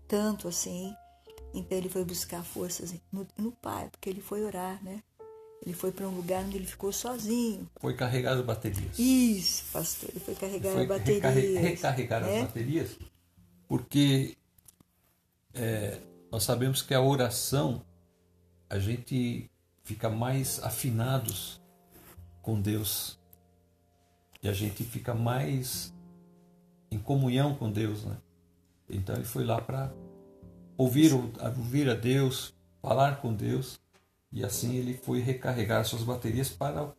tanto 0.07 0.46
assim. 0.46 0.94
Então 1.54 1.78
ele 1.78 1.88
foi 1.88 2.04
buscar 2.04 2.44
forças 2.44 2.94
no, 3.11 3.26
no 3.38 3.52
Pai, 3.52 3.88
porque 3.90 4.11
ele 4.11 4.20
foi 4.20 4.44
orar, 4.44 4.85
né? 4.85 5.02
Ele 5.64 5.72
foi 5.72 5.90
para 5.90 6.07
um 6.07 6.14
lugar 6.14 6.44
onde 6.44 6.59
ele 6.59 6.66
ficou 6.66 6.92
sozinho. 6.92 7.66
Foi 7.80 7.94
carregar 7.96 8.37
as 8.37 8.44
baterias. 8.44 8.98
Isso, 8.98 9.64
pastor. 9.72 10.11
Ele 10.11 10.20
foi 10.20 10.35
carregar 10.35 10.72
foi 10.72 10.83
as 10.83 10.88
baterias. 10.88 11.62
recarregar 11.62 12.20
né? 12.20 12.40
as 12.40 12.46
baterias, 12.48 12.98
porque 13.66 14.37
é, 15.54 15.98
nós 16.30 16.42
sabemos 16.42 16.83
que 16.83 16.92
a 16.92 17.00
oração 17.00 17.83
a 18.68 18.78
gente 18.78 19.50
fica 19.85 20.09
mais 20.09 20.62
afinados 20.64 21.61
com 22.42 22.61
Deus 22.61 23.18
e 24.42 24.49
a 24.49 24.53
gente 24.53 24.83
fica 24.85 25.14
mais 25.14 25.94
em 26.90 26.99
comunhão 26.99 27.55
com 27.55 27.70
Deus, 27.70 28.05
né? 28.05 28.16
Então 28.88 29.14
ele 29.14 29.25
foi 29.25 29.44
lá 29.44 29.61
para 29.61 29.92
ouvir, 30.77 31.12
ouvir 31.12 31.88
a 31.88 31.94
Deus, 31.94 32.53
falar 32.83 33.20
com 33.20 33.33
Deus 33.33 33.81
e 34.31 34.44
assim 34.44 34.75
ele 34.75 34.94
foi 34.94 35.20
recarregar 35.20 35.85
suas 35.85 36.03
baterias 36.03 36.51
para 36.51 36.92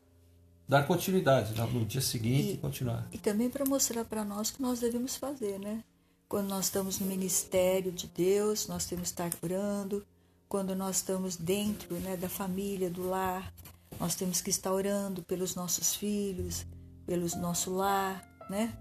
dar 0.67 0.87
continuidade 0.87 1.53
né? 1.53 1.69
no 1.71 1.85
dia 1.85 2.01
seguinte 2.01 2.53
e, 2.53 2.57
continuar. 2.57 3.07
E 3.11 3.17
também 3.17 3.49
para 3.49 3.65
mostrar 3.65 4.05
para 4.05 4.23
nós 4.23 4.49
o 4.49 4.55
que 4.55 4.61
nós 4.61 4.79
devemos 4.79 5.15
fazer, 5.15 5.59
né? 5.59 5.83
Quando 6.27 6.47
nós 6.47 6.65
estamos 6.65 6.99
no 6.99 7.05
ministério 7.05 7.91
de 7.91 8.07
Deus, 8.07 8.67
nós 8.67 8.85
temos 8.85 9.11
que 9.11 9.21
estar 9.21 9.29
orando. 9.43 10.03
Quando 10.47 10.75
nós 10.75 10.97
estamos 10.97 11.35
dentro 11.35 11.95
né, 11.95 12.15
da 12.15 12.29
família, 12.29 12.89
do 12.89 13.07
lar, 13.07 13.53
nós 13.99 14.15
temos 14.15 14.41
que 14.41 14.49
estar 14.49 14.71
orando 14.71 15.23
pelos 15.23 15.55
nossos 15.55 15.95
filhos, 15.95 16.65
pelo 17.05 17.27
nosso 17.37 17.73
lar, 17.73 18.23
né? 18.49 18.77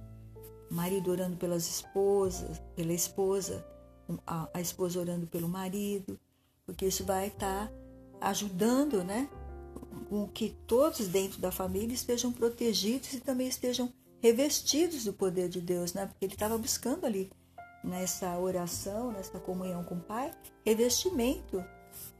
marido 0.70 1.10
orando 1.10 1.36
pelas 1.36 1.68
esposas, 1.68 2.60
pela 2.74 2.92
esposa, 2.92 3.64
a, 4.26 4.48
a 4.52 4.60
esposa 4.60 5.00
orando 5.00 5.26
pelo 5.26 5.48
marido, 5.48 6.18
porque 6.66 6.86
isso 6.86 7.04
vai 7.04 7.28
estar 7.28 7.70
ajudando, 8.20 9.04
né? 9.04 9.28
Com 10.08 10.26
que 10.28 10.56
todos 10.66 11.06
dentro 11.08 11.40
da 11.40 11.50
família 11.50 11.94
estejam 11.94 12.32
protegidos 12.32 13.12
e 13.12 13.20
também 13.20 13.48
estejam 13.48 13.92
revestidos 14.20 15.04
do 15.04 15.12
poder 15.12 15.48
de 15.48 15.60
Deus, 15.60 15.92
né? 15.92 16.06
Porque 16.06 16.24
ele 16.24 16.34
estava 16.34 16.58
buscando 16.58 17.04
ali 17.04 17.30
nessa 17.84 18.38
oração, 18.38 19.12
nessa 19.12 19.38
comunhão 19.38 19.84
com 19.84 19.96
o 19.96 20.00
Pai, 20.00 20.32
revestimento, 20.64 21.62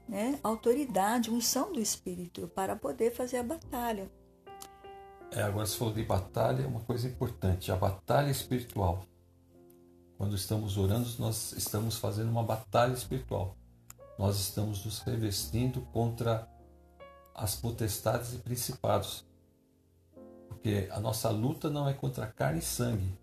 né? 0.07 0.39
Autoridade, 0.43 1.31
unção 1.31 1.73
do 1.73 1.79
Espírito 1.79 2.47
para 2.47 2.75
poder 2.75 3.11
fazer 3.11 3.37
a 3.37 3.43
batalha. 3.43 4.09
É, 5.31 5.41
agora 5.41 5.65
você 5.65 5.77
falou 5.77 5.93
de 5.93 6.03
batalha, 6.03 6.67
uma 6.67 6.81
coisa 6.81 7.07
importante, 7.07 7.71
a 7.71 7.75
batalha 7.75 8.29
espiritual. 8.29 9.03
Quando 10.17 10.35
estamos 10.35 10.77
orando, 10.77 11.09
nós 11.19 11.51
estamos 11.53 11.97
fazendo 11.97 12.29
uma 12.29 12.43
batalha 12.43 12.93
espiritual. 12.93 13.57
Nós 14.17 14.39
estamos 14.39 14.85
nos 14.85 14.99
revestindo 14.99 15.81
contra 15.91 16.47
as 17.33 17.55
potestades 17.55 18.33
e 18.33 18.37
principados. 18.37 19.25
Porque 20.47 20.87
a 20.89 21.01
nossa 21.01 21.29
luta 21.29 21.69
não 21.69 21.89
é 21.89 21.93
contra 21.93 22.27
carne 22.27 22.59
e 22.59 22.61
sangue. 22.61 23.19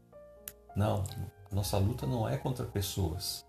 Não, 0.76 1.02
nossa 1.52 1.78
luta 1.78 2.06
não 2.06 2.28
é 2.28 2.36
contra 2.36 2.64
pessoas. 2.66 3.44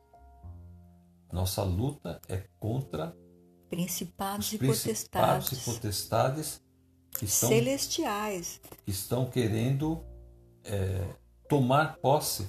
Nossa 1.31 1.63
luta 1.63 2.21
é 2.27 2.43
contra 2.59 3.15
principados, 3.69 4.53
e, 4.53 4.57
principados 4.57 5.49
potestades. 5.49 5.51
e 5.51 5.71
potestades 5.71 6.61
que 7.11 7.25
estão, 7.25 7.49
celestiais 7.49 8.61
que 8.85 8.91
estão 8.91 9.25
querendo 9.25 10.03
é, 10.63 11.03
tomar 11.49 11.97
posse 11.97 12.47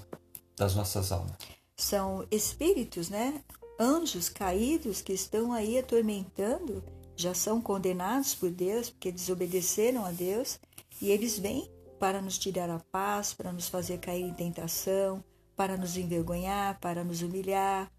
das 0.57 0.75
nossas 0.75 1.13
almas. 1.13 1.37
São 1.77 2.27
espíritos, 2.31 3.09
né? 3.09 3.43
Anjos 3.81 4.29
caídos 4.29 5.01
que 5.01 5.13
estão 5.13 5.53
aí 5.53 5.79
atormentando, 5.79 6.85
já 7.17 7.33
são 7.33 7.61
condenados 7.61 8.35
por 8.35 8.51
Deus 8.51 8.91
porque 8.91 9.11
desobedeceram 9.11 10.05
a 10.05 10.11
Deus 10.11 10.61
e 11.01 11.11
eles 11.11 11.39
vêm 11.39 11.71
para 11.99 12.21
nos 12.21 12.39
tirar 12.39 12.69
a 12.71 12.79
paz, 12.79 13.33
para 13.33 13.53
nos 13.53 13.69
fazer 13.69 13.99
cair 13.99 14.23
em 14.23 14.35
tentação, 14.35 15.25
para 15.57 15.77
nos 15.77 15.97
envergonhar, 15.97 16.79
para 16.81 17.05
nos 17.05 17.23
humilhar 17.23 17.91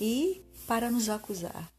e 0.00 0.44
para 0.66 0.90
nos 0.90 1.08
acusar. 1.08 1.70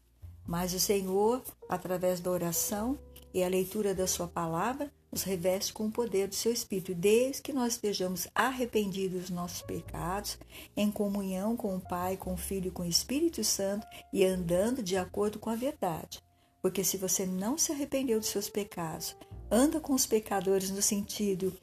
Mas 0.46 0.74
o 0.74 0.80
Senhor, 0.80 1.42
através 1.68 2.20
da 2.20 2.30
oração, 2.30 2.98
e 3.32 3.42
a 3.42 3.48
leitura 3.48 3.94
da 3.94 4.06
Sua 4.06 4.26
palavra 4.26 4.92
nos 5.10 5.22
reveste 5.22 5.72
com 5.72 5.86
o 5.86 5.90
poder 5.90 6.28
do 6.28 6.34
Seu 6.34 6.52
Espírito, 6.52 6.94
desde 6.94 7.42
que 7.42 7.52
nós 7.52 7.74
estejamos 7.74 8.28
arrependidos 8.34 9.22
dos 9.22 9.30
nossos 9.30 9.62
pecados, 9.62 10.38
em 10.76 10.90
comunhão 10.90 11.56
com 11.56 11.76
o 11.76 11.80
Pai, 11.80 12.16
com 12.16 12.34
o 12.34 12.36
Filho 12.36 12.68
e 12.68 12.70
com 12.70 12.82
o 12.82 12.88
Espírito 12.88 13.42
Santo 13.42 13.86
e 14.12 14.24
andando 14.24 14.82
de 14.82 14.96
acordo 14.96 15.38
com 15.38 15.50
a 15.50 15.56
verdade. 15.56 16.20
Porque 16.62 16.84
se 16.84 16.96
você 16.96 17.24
não 17.24 17.56
se 17.56 17.72
arrependeu 17.72 18.20
dos 18.20 18.28
seus 18.28 18.48
pecados, 18.48 19.16
anda 19.50 19.80
com 19.80 19.94
os 19.94 20.06
pecadores 20.06 20.70
no 20.70 20.82
sentido 20.82 21.56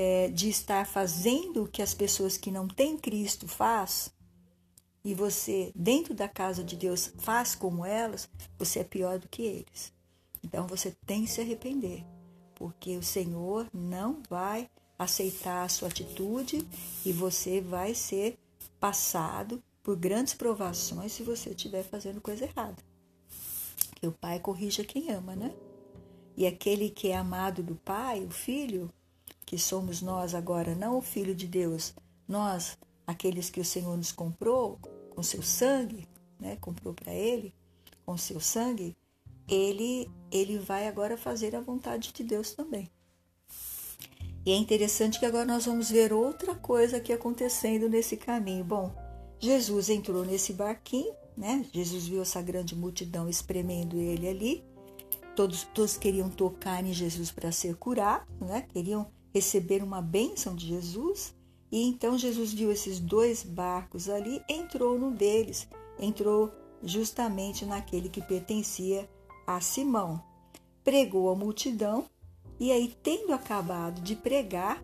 é, 0.00 0.28
de 0.28 0.48
estar 0.48 0.86
fazendo 0.86 1.64
o 1.64 1.68
que 1.68 1.82
as 1.82 1.92
pessoas 1.92 2.36
que 2.36 2.52
não 2.52 2.68
têm 2.68 2.96
Cristo 2.96 3.48
faz, 3.48 4.14
e 5.04 5.12
você, 5.12 5.72
dentro 5.74 6.14
da 6.14 6.28
casa 6.28 6.62
de 6.62 6.76
Deus, 6.76 7.12
faz 7.18 7.56
como 7.56 7.84
elas, 7.84 8.30
você 8.56 8.78
é 8.78 8.84
pior 8.84 9.18
do 9.18 9.28
que 9.28 9.42
eles. 9.42 9.92
Então 10.40 10.68
você 10.68 10.94
tem 11.04 11.24
que 11.24 11.30
se 11.32 11.40
arrepender, 11.40 12.04
porque 12.54 12.96
o 12.96 13.02
Senhor 13.02 13.66
não 13.74 14.22
vai 14.30 14.70
aceitar 14.96 15.64
a 15.64 15.68
sua 15.68 15.88
atitude 15.88 16.64
e 17.04 17.12
você 17.12 17.60
vai 17.60 17.92
ser 17.92 18.38
passado 18.78 19.60
por 19.82 19.96
grandes 19.96 20.32
provações 20.32 21.10
se 21.10 21.24
você 21.24 21.50
estiver 21.50 21.82
fazendo 21.82 22.20
coisa 22.20 22.44
errada. 22.44 22.80
Que 23.96 24.06
o 24.06 24.12
Pai 24.12 24.38
corrija 24.38 24.84
quem 24.84 25.10
ama, 25.10 25.34
né? 25.34 25.52
E 26.36 26.46
aquele 26.46 26.88
que 26.88 27.08
é 27.08 27.16
amado 27.16 27.64
do 27.64 27.74
Pai, 27.74 28.24
o 28.24 28.30
Filho, 28.30 28.92
que 29.48 29.58
somos 29.58 30.02
nós 30.02 30.34
agora, 30.34 30.74
não 30.74 30.98
o 30.98 31.00
Filho 31.00 31.34
de 31.34 31.46
Deus, 31.46 31.94
nós, 32.28 32.76
aqueles 33.06 33.48
que 33.48 33.60
o 33.60 33.64
Senhor 33.64 33.96
nos 33.96 34.12
comprou 34.12 34.78
com 35.08 35.22
seu 35.22 35.42
sangue, 35.42 36.06
né? 36.38 36.58
Comprou 36.60 36.92
para 36.92 37.14
Ele 37.14 37.54
com 38.04 38.18
seu 38.18 38.38
sangue, 38.40 38.94
ele, 39.48 40.10
ele 40.30 40.58
vai 40.58 40.86
agora 40.86 41.16
fazer 41.16 41.56
a 41.56 41.62
vontade 41.62 42.12
de 42.12 42.22
Deus 42.22 42.52
também. 42.52 42.90
E 44.44 44.52
é 44.52 44.56
interessante 44.56 45.18
que 45.18 45.24
agora 45.24 45.46
nós 45.46 45.64
vamos 45.64 45.90
ver 45.90 46.12
outra 46.12 46.54
coisa 46.54 46.98
aqui 46.98 47.10
acontecendo 47.10 47.88
nesse 47.88 48.18
caminho. 48.18 48.64
Bom, 48.64 48.94
Jesus 49.38 49.88
entrou 49.88 50.26
nesse 50.26 50.52
barquinho, 50.52 51.14
né? 51.34 51.64
Jesus 51.72 52.06
viu 52.06 52.20
essa 52.20 52.42
grande 52.42 52.76
multidão 52.76 53.30
espremendo 53.30 53.96
ele 53.96 54.28
ali. 54.28 54.64
Todos, 55.34 55.64
todos 55.74 55.96
queriam 55.96 56.28
tocar 56.28 56.84
em 56.84 56.92
Jesus 56.92 57.30
para 57.30 57.50
ser 57.50 57.76
curado, 57.76 58.26
né? 58.40 58.66
Queriam 58.72 59.10
receber 59.32 59.82
uma 59.82 60.00
bênção 60.00 60.54
de 60.54 60.66
Jesus. 60.66 61.34
E 61.70 61.82
então 61.84 62.16
Jesus 62.16 62.52
viu 62.52 62.72
esses 62.72 62.98
dois 62.98 63.42
barcos 63.42 64.08
ali, 64.08 64.42
entrou 64.48 64.98
num 64.98 65.12
deles, 65.12 65.68
entrou 65.98 66.50
justamente 66.82 67.66
naquele 67.66 68.08
que 68.08 68.22
pertencia 68.22 69.08
a 69.46 69.60
Simão. 69.60 70.22
Pregou 70.82 71.30
a 71.30 71.34
multidão 71.34 72.06
e 72.60 72.72
aí, 72.72 72.88
tendo 73.02 73.32
acabado 73.32 74.00
de 74.00 74.16
pregar, 74.16 74.82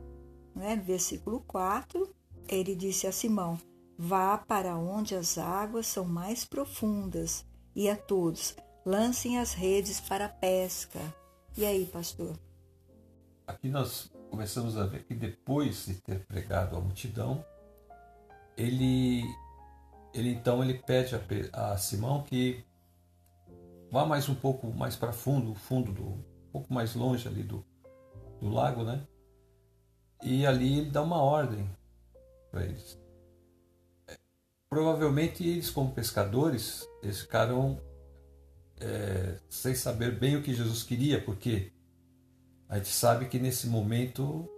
né, 0.54 0.76
versículo 0.76 1.40
4, 1.40 2.08
ele 2.46 2.76
disse 2.76 3.06
a 3.06 3.12
Simão: 3.12 3.58
Vá 3.98 4.38
para 4.38 4.76
onde 4.76 5.16
as 5.16 5.38
águas 5.38 5.86
são 5.86 6.04
mais 6.04 6.44
profundas 6.44 7.44
e 7.74 7.88
a 7.88 7.96
todos 7.96 8.54
lancem 8.86 9.38
as 9.38 9.54
redes 9.54 9.98
para 9.98 10.26
a 10.26 10.28
pesca. 10.28 11.00
E 11.56 11.64
aí, 11.64 11.86
pastor? 11.86 12.38
Aqui 13.46 13.68
nós 13.68 14.10
começamos 14.34 14.76
a 14.76 14.84
ver 14.84 15.04
que 15.04 15.14
depois 15.14 15.86
de 15.86 15.94
ter 15.94 16.18
pregado 16.26 16.76
a 16.76 16.80
multidão, 16.80 17.44
ele, 18.56 19.22
ele 20.12 20.30
então 20.30 20.60
ele 20.60 20.74
pede 20.74 21.14
a, 21.14 21.72
a 21.72 21.78
Simão 21.78 22.24
que 22.24 22.64
vá 23.92 24.04
mais 24.04 24.28
um 24.28 24.34
pouco 24.34 24.72
mais 24.72 24.96
para 24.96 25.12
fundo, 25.12 25.54
fundo 25.54 25.92
do, 25.92 26.04
um 26.04 26.50
pouco 26.50 26.74
mais 26.74 26.96
longe 26.96 27.28
ali 27.28 27.44
do, 27.44 27.64
do 28.40 28.48
lago, 28.48 28.82
né? 28.82 29.06
E 30.20 30.44
ali 30.44 30.80
ele 30.80 30.90
dá 30.90 31.00
uma 31.00 31.22
ordem 31.22 31.70
para 32.50 32.64
eles. 32.64 32.98
Provavelmente 34.68 35.48
eles, 35.48 35.70
como 35.70 35.94
pescadores, 35.94 36.84
eles 37.04 37.20
ficaram 37.20 37.80
é, 38.80 39.38
sem 39.48 39.76
saber 39.76 40.18
bem 40.18 40.34
o 40.34 40.42
que 40.42 40.52
Jesus 40.52 40.82
queria, 40.82 41.24
porque 41.24 41.70
a 42.74 42.78
gente 42.78 42.88
sabe 42.88 43.28
que 43.28 43.38
nesse 43.38 43.68
momento 43.68 44.50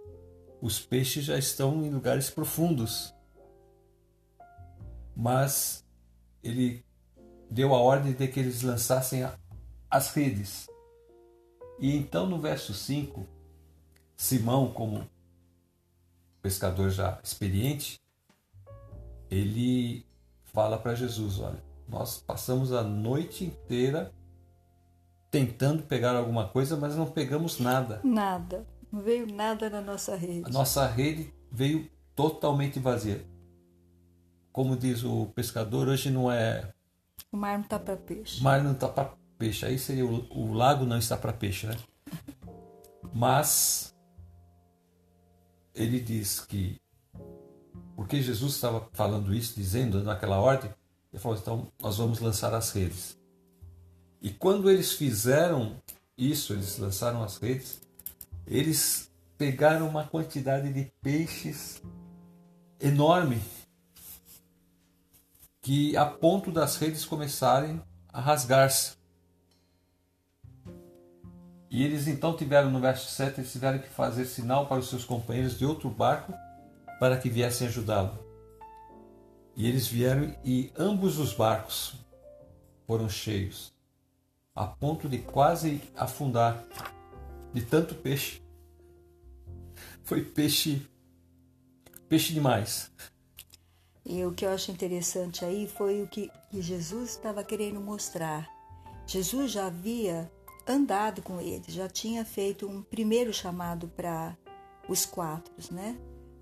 os 0.59 0.79
peixes 0.79 1.23
já 1.23 1.37
estão 1.37 1.85
em 1.85 1.91
lugares 1.91 2.31
profundos. 2.31 3.13
Mas 5.15 5.85
ele 6.41 6.83
deu 7.47 7.75
a 7.75 7.79
ordem 7.79 8.13
de 8.13 8.27
que 8.27 8.39
eles 8.39 8.63
lançassem 8.63 9.21
as 9.87 10.15
redes. 10.15 10.65
E 11.79 11.95
então 11.95 12.25
no 12.25 12.41
verso 12.41 12.73
5, 12.73 13.23
Simão, 14.15 14.73
como 14.73 15.07
pescador 16.41 16.89
já 16.89 17.19
experiente, 17.23 17.99
ele 19.29 20.03
fala 20.45 20.79
para 20.79 20.95
Jesus: 20.95 21.39
Olha, 21.39 21.63
nós 21.87 22.19
passamos 22.19 22.73
a 22.73 22.81
noite 22.81 23.45
inteira 23.45 24.11
tentando 25.45 25.83
pegar 25.83 26.15
alguma 26.15 26.47
coisa, 26.47 26.75
mas 26.75 26.95
não 26.95 27.05
pegamos 27.05 27.59
nada. 27.59 28.01
Nada. 28.03 28.65
Não 28.91 29.01
veio 29.01 29.27
nada 29.31 29.69
na 29.69 29.81
nossa 29.81 30.15
rede. 30.15 30.45
A 30.45 30.49
nossa 30.49 30.87
rede 30.87 31.31
veio 31.51 31.89
totalmente 32.15 32.79
vazia. 32.79 33.23
Como 34.51 34.75
diz 34.75 35.03
o 35.03 35.27
pescador, 35.27 35.87
hoje 35.87 36.09
não 36.09 36.31
é. 36.31 36.73
O 37.31 37.37
mar 37.37 37.57
não 37.57 37.65
está 37.65 37.77
para 37.77 37.95
peixe. 37.95 38.39
O 38.39 38.43
mar 38.43 38.63
não 38.63 38.71
está 38.71 38.87
para 38.87 39.13
peixe. 39.37 39.65
Aí 39.65 39.77
seria 39.77 40.05
o, 40.05 40.25
o 40.31 40.53
lago 40.53 40.85
não 40.85 40.97
está 40.97 41.15
para 41.15 41.31
peixe, 41.31 41.67
né? 41.67 41.77
Mas 43.13 43.95
ele 45.75 45.99
diz 45.99 46.39
que 46.39 46.81
porque 47.95 48.21
Jesus 48.21 48.53
estava 48.53 48.87
falando 48.93 49.33
isso, 49.33 49.55
dizendo 49.55 50.03
naquela 50.03 50.39
ordem, 50.39 50.71
ele 51.11 51.21
falou: 51.21 51.37
então 51.37 51.67
nós 51.81 51.97
vamos 51.97 52.19
lançar 52.19 52.53
as 52.53 52.71
redes. 52.71 53.16
E 54.27 54.29
quando 54.31 54.69
eles 54.69 54.91
fizeram 54.91 55.77
isso, 56.17 56.51
eles 56.51 56.77
lançaram 56.77 57.23
as 57.23 57.37
redes, 57.37 57.79
eles 58.45 59.09
pegaram 59.37 59.87
uma 59.87 60.05
quantidade 60.05 60.73
de 60.73 60.91
peixes 61.01 61.81
enorme 62.77 63.41
que 65.61 65.95
a 65.95 66.05
ponto 66.05 66.51
das 66.51 66.75
redes 66.75 67.05
começarem 67.05 67.81
a 68.11 68.19
rasgar-se. 68.19 68.97
E 71.71 71.81
eles 71.81 72.05
então 72.05 72.35
tiveram, 72.35 72.69
no 72.69 72.81
verso 72.81 73.09
7, 73.09 73.39
eles 73.39 73.51
tiveram 73.53 73.79
que 73.79 73.87
fazer 73.87 74.25
sinal 74.25 74.67
para 74.67 74.79
os 74.79 74.89
seus 74.89 75.05
companheiros 75.05 75.57
de 75.57 75.65
outro 75.65 75.89
barco 75.89 76.33
para 76.99 77.17
que 77.17 77.29
viessem 77.29 77.69
ajudá-lo. 77.69 78.19
E 79.55 79.65
eles 79.65 79.87
vieram 79.87 80.35
e 80.43 80.69
ambos 80.77 81.17
os 81.17 81.33
barcos 81.33 81.93
foram 82.85 83.07
cheios, 83.07 83.76
a 84.57 84.65
ponto 84.65 85.07
de 85.07 85.19
quase 85.19 85.79
afundar 85.95 86.65
de 87.53 87.61
tanto 87.61 87.93
peixe. 87.93 88.41
Foi 90.03 90.23
peixe, 90.23 90.81
peixe 92.09 92.33
demais. 92.33 92.91
E 94.03 94.25
o 94.25 94.33
que 94.33 94.45
eu 94.45 94.49
acho 94.49 94.71
interessante 94.71 95.45
aí 95.45 95.67
foi 95.67 96.01
o 96.01 96.07
que, 96.07 96.31
que 96.49 96.61
Jesus 96.61 97.11
estava 97.11 97.43
querendo 97.43 97.79
mostrar. 97.79 98.49
Jesus 99.05 99.51
já 99.51 99.67
havia 99.67 100.31
andado 100.67 101.21
com 101.21 101.39
eles, 101.39 101.73
já 101.73 101.87
tinha 101.87 102.25
feito 102.25 102.67
um 102.67 102.81
primeiro 102.81 103.31
chamado 103.31 103.87
para 103.89 104.35
os 104.89 105.05
quatro, 105.05 105.53
né? 105.71 105.95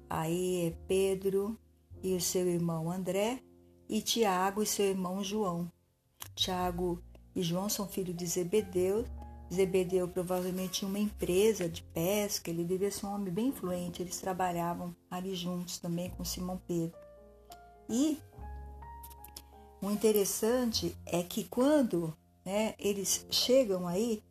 Aí 0.09 0.67
é 0.67 0.77
Pedro 0.87 1.59
e 2.01 2.15
o 2.15 2.21
seu 2.21 2.47
irmão 2.47 2.89
André, 2.89 3.41
e 3.89 4.01
Tiago 4.01 4.63
e 4.63 4.65
seu 4.65 4.85
irmão 4.85 5.23
João. 5.23 5.69
Tiago 6.33 7.03
e 7.35 7.41
João 7.41 7.67
são 7.67 7.87
filhos 7.87 8.15
de 8.15 8.25
Zebedeu. 8.25 9.05
Zebedeu 9.53 10.07
provavelmente 10.07 10.79
tinha 10.79 10.89
uma 10.89 10.99
empresa 10.99 11.69
de 11.69 11.83
pesca, 11.83 12.49
ele 12.49 12.63
devia 12.63 12.89
ser 12.89 13.05
um 13.05 13.13
homem 13.13 13.31
bem 13.31 13.47
influente, 13.47 14.01
eles 14.01 14.19
trabalhavam 14.19 14.95
ali 15.09 15.35
juntos 15.35 15.77
também 15.77 16.09
com 16.09 16.25
Simão 16.25 16.59
Pedro. 16.67 16.97
E 17.87 18.17
o 19.81 19.91
interessante 19.91 20.97
é 21.05 21.21
que 21.21 21.43
quando 21.43 22.15
né, 22.43 22.73
eles 22.79 23.25
chegam 23.29 23.87
aí, 23.87 24.23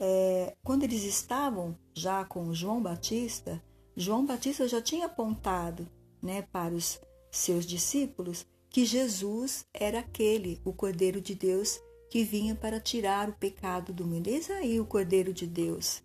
é, 0.00 0.56
quando 0.64 0.82
eles 0.82 1.04
estavam 1.04 1.76
já 1.94 2.24
com 2.24 2.52
João 2.52 2.82
Batista, 2.82 3.62
João 3.96 4.26
Batista 4.26 4.66
já 4.66 4.82
tinha 4.82 5.06
apontado 5.06 5.88
né, 6.20 6.42
para 6.42 6.74
os 6.74 7.00
seus 7.30 7.64
discípulos 7.64 8.44
que 8.68 8.84
Jesus 8.84 9.64
era 9.72 10.00
aquele, 10.00 10.60
o 10.64 10.72
Cordeiro 10.72 11.20
de 11.20 11.34
Deus, 11.34 11.80
que 12.10 12.24
vinha 12.24 12.54
para 12.54 12.80
tirar 12.80 13.28
o 13.28 13.32
pecado 13.34 13.92
do 13.92 14.06
mundo. 14.06 14.28
Eis 14.28 14.50
aí 14.50 14.80
o 14.80 14.86
Cordeiro 14.86 15.32
de 15.32 15.46
Deus, 15.46 16.02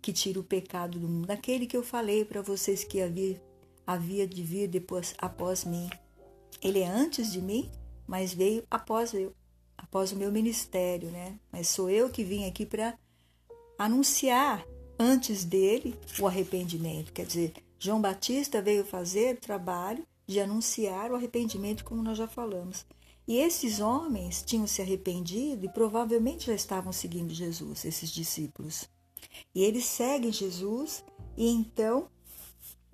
que 0.00 0.12
tira 0.12 0.38
o 0.40 0.44
pecado 0.44 0.98
do 0.98 1.08
mundo. 1.08 1.30
Aquele 1.30 1.66
que 1.66 1.76
eu 1.76 1.82
falei 1.82 2.24
para 2.24 2.42
vocês 2.42 2.84
que 2.84 3.00
havia, 3.00 3.40
havia 3.86 4.26
de 4.26 4.42
vir 4.42 4.68
depois, 4.68 5.14
após 5.18 5.64
mim. 5.64 5.88
Ele 6.62 6.80
é 6.80 6.88
antes 6.88 7.32
de 7.32 7.40
mim, 7.40 7.70
mas 8.06 8.32
veio 8.32 8.64
após 8.70 9.12
eu, 9.14 9.34
após 9.76 10.12
o 10.12 10.16
meu 10.16 10.30
ministério, 10.30 11.10
né? 11.10 11.38
Mas 11.50 11.68
sou 11.68 11.90
eu 11.90 12.10
que 12.10 12.24
vim 12.24 12.46
aqui 12.46 12.66
para 12.66 12.98
anunciar 13.78 14.64
antes 14.98 15.44
dele 15.44 15.98
o 16.18 16.26
arrependimento. 16.26 17.12
Quer 17.12 17.24
dizer, 17.24 17.52
João 17.78 18.00
Batista 18.00 18.60
veio 18.60 18.84
fazer 18.84 19.36
o 19.36 19.40
trabalho 19.40 20.06
de 20.26 20.38
anunciar 20.38 21.10
o 21.10 21.16
arrependimento, 21.16 21.84
como 21.84 22.02
nós 22.02 22.18
já 22.18 22.28
falamos. 22.28 22.84
E 23.30 23.36
esses 23.36 23.78
homens 23.78 24.42
tinham 24.42 24.66
se 24.66 24.82
arrependido 24.82 25.64
e 25.64 25.68
provavelmente 25.68 26.46
já 26.46 26.52
estavam 26.52 26.92
seguindo 26.92 27.32
Jesus, 27.32 27.84
esses 27.84 28.10
discípulos. 28.10 28.90
E 29.54 29.62
eles 29.62 29.84
seguem 29.84 30.32
Jesus, 30.32 31.04
e 31.36 31.48
então 31.48 32.08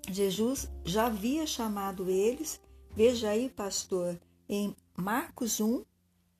Jesus 0.07 0.69
já 0.85 1.07
havia 1.07 1.47
chamado 1.47 2.07
eles. 2.07 2.61
Veja 2.91 3.29
aí, 3.29 3.49
pastor, 3.49 4.15
em 4.47 4.75
Marcos 4.95 5.59
1, 5.59 5.83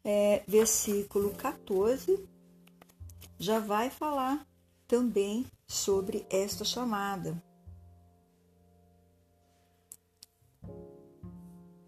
é, 0.04 0.44
versículo 0.48 1.34
14, 1.34 2.24
já 3.40 3.60
vai 3.60 3.90
falar 3.90 4.48
também 4.88 5.44
sobre 5.66 6.24
esta 6.30 6.64
chamada. 6.64 7.44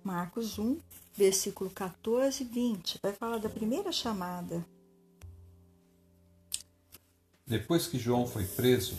Marcos 0.04 0.58
1, 0.58 0.80
versículo 1.20 1.70
14 1.70 2.44
e 2.44 2.46
20, 2.46 3.00
vai 3.04 3.12
falar 3.12 3.40
da 3.40 3.50
primeira 3.50 3.92
chamada. 3.92 4.66
Depois 7.46 7.88
que 7.88 8.00
João 8.00 8.26
foi 8.26 8.46
preso, 8.46 8.96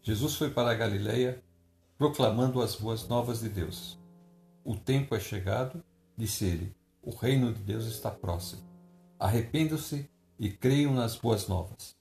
Jesus 0.00 0.36
foi 0.36 0.50
para 0.50 0.70
a 0.70 0.74
Galileia, 0.74 1.42
proclamando 1.98 2.62
as 2.62 2.76
boas 2.76 3.08
novas 3.08 3.40
de 3.40 3.48
Deus. 3.48 3.98
O 4.62 4.76
tempo 4.76 5.16
é 5.16 5.18
chegado, 5.18 5.82
disse 6.16 6.44
ele, 6.44 6.72
o 7.02 7.10
reino 7.10 7.52
de 7.52 7.60
Deus 7.60 7.86
está 7.86 8.12
próximo. 8.12 8.62
Arrependam-se 9.18 10.08
e 10.38 10.50
creiam 10.50 10.94
nas 10.94 11.16
boas 11.16 11.48
novas. 11.48 11.96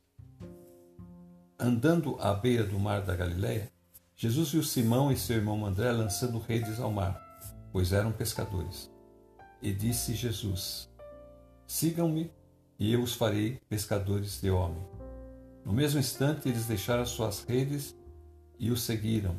Andando 1.57 2.17
à 2.19 2.35
beira 2.35 2.65
do 2.65 2.77
mar 2.77 3.01
da 3.01 3.15
Galiléia, 3.15 3.71
Jesus 4.15 4.51
viu 4.51 4.61
Simão 4.61 5.11
e 5.11 5.17
seu 5.17 5.37
irmão 5.37 5.65
André 5.65 5.91
lançando 5.91 6.37
redes 6.37 6.79
ao 6.79 6.91
mar, 6.91 7.19
pois 7.71 7.91
eram 7.91 8.11
pescadores. 8.11 8.92
E 9.63 9.71
disse 9.71 10.13
Jesus: 10.13 10.89
Sigam-me, 11.65 12.29
e 12.77 12.91
eu 12.91 13.01
os 13.01 13.15
farei 13.15 13.61
pescadores 13.69 14.41
de 14.41 14.51
homem. 14.51 14.85
No 15.65 15.71
mesmo 15.71 16.01
instante, 16.01 16.49
eles 16.49 16.65
deixaram 16.65 17.05
suas 17.05 17.45
redes 17.45 17.95
e 18.59 18.69
o 18.69 18.75
seguiram. 18.75 19.35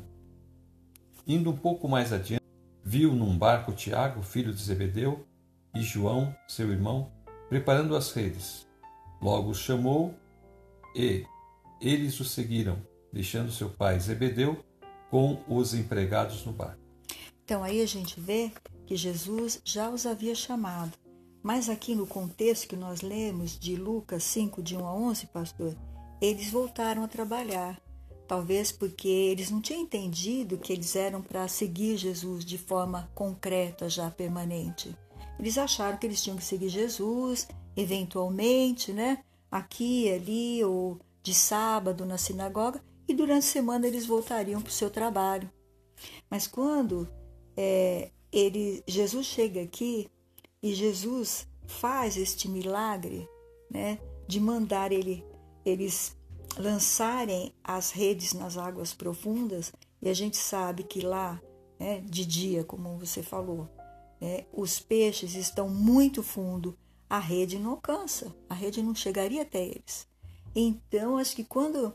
Indo 1.27 1.51
um 1.51 1.57
pouco 1.57 1.87
mais 1.87 2.11
adiante, 2.11 2.43
viu 2.83 3.13
num 3.15 3.37
barco 3.37 3.73
Tiago, 3.73 4.23
filho 4.23 4.55
de 4.55 4.63
Zebedeu, 4.63 5.27
e 5.75 5.83
João, 5.83 6.35
seu 6.49 6.71
irmão, 6.73 7.13
preparando 7.51 7.95
as 7.95 8.11
redes. 8.13 8.67
Logo 9.21 9.51
os 9.51 9.59
chamou 9.59 10.15
e, 10.97 11.27
eles 11.81 12.19
o 12.19 12.25
seguiram, 12.25 12.79
deixando 13.13 13.53
seu 13.53 13.69
pai 13.69 14.01
Zebedeu 14.01 14.65
com 15.11 15.43
os 15.47 15.75
empregados 15.75 16.47
no 16.47 16.53
barco. 16.53 16.81
Então 17.45 17.63
aí 17.63 17.83
a 17.83 17.87
gente 17.87 18.19
vê 18.19 18.51
que 18.87 18.97
Jesus 18.97 19.61
já 19.65 19.89
os 19.91 20.07
havia 20.07 20.35
chamado. 20.35 20.93
Mas 21.43 21.69
aqui 21.69 21.95
no 21.95 22.07
contexto 22.07 22.69
que 22.69 22.77
nós 22.77 23.03
lemos 23.03 23.59
de 23.59 23.77
Lucas 23.77 24.25
5, 24.25 24.63
de 24.63 24.77
1 24.77 24.87
a 24.87 24.95
11, 24.95 25.27
pastor, 25.27 25.77
eles 26.21 26.51
voltaram 26.51 27.05
a 27.05 27.09
trabalhar. 27.09 27.81
Talvez 28.27 28.73
porque 28.73 29.09
eles 29.09 29.51
não 29.51 29.61
tinham 29.61 29.83
entendido 29.83 30.57
que 30.57 30.73
eles 30.73 30.97
eram 30.97 31.21
para 31.21 31.47
seguir 31.47 31.99
Jesus 31.99 32.45
de 32.45 32.57
forma 32.57 33.11
concreta, 33.15 33.89
já 33.89 34.11
permanente. 34.11 34.97
Eles 35.39 35.59
acharam 35.59 35.99
que 35.99 36.07
eles 36.07 36.23
tinham 36.23 36.39
que 36.39 36.45
seguir 36.45 36.71
Jesus, 36.71 37.47
eventualmente, 37.77 38.93
né? 38.93 39.23
Aqui, 39.51 40.11
ali, 40.11 40.65
ou 40.65 40.99
de 41.23 41.35
sábado 41.35 42.05
na 42.05 42.19
sinagoga 42.19 42.83
e 43.09 43.15
durante 43.15 43.41
a 43.41 43.51
semana 43.51 43.87
eles 43.87 44.07
voltariam 44.07 44.61
para 44.61 44.71
o 44.71 44.73
seu 44.73 44.91
trabalho. 44.91 45.51
Mas 46.31 46.47
quando 46.47 47.09
é, 47.57 48.11
ele, 48.35 48.83
Jesus 48.87 49.27
chega 49.27 49.63
aqui 49.63 50.11
e 50.61 50.75
Jesus 50.75 51.47
faz 51.67 52.17
este 52.17 52.49
milagre 52.49 53.29
né, 53.71 54.01
de 54.27 54.41
mandar 54.41 54.91
ele, 54.91 55.25
eles 55.65 56.17
lançarem 56.59 57.55
as 57.63 57.93
redes 57.93 58.33
nas 58.33 58.59
águas 58.59 58.93
profundas, 58.93 59.73
e 60.03 60.09
a 60.09 60.15
gente 60.15 60.37
sabe 60.37 60.83
que 60.83 61.01
lá, 61.01 61.41
né, 61.79 62.01
de 62.01 62.27
dia, 62.27 62.65
como 62.65 62.99
você 62.99 63.23
falou, 63.23 63.69
né, 64.21 64.47
os 64.53 64.81
peixes 64.81 65.35
estão 65.35 65.69
muito 65.69 66.23
fundo, 66.23 66.77
a 67.09 67.19
rede 67.19 67.59
não 67.59 67.73
alcança, 67.73 68.35
a 68.49 68.55
rede 68.55 68.83
não 68.83 68.95
chegaria 68.95 69.43
até 69.43 69.65
eles. 69.65 70.09
Então, 70.55 71.17
acho 71.17 71.37
que 71.37 71.45
quando 71.45 71.95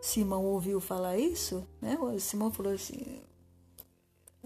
Simão 0.00 0.44
ouviu 0.44 0.80
falar 0.80 1.18
isso, 1.18 1.66
né, 1.80 1.96
Simão 2.18 2.50
falou 2.50 2.72
assim: 2.72 3.20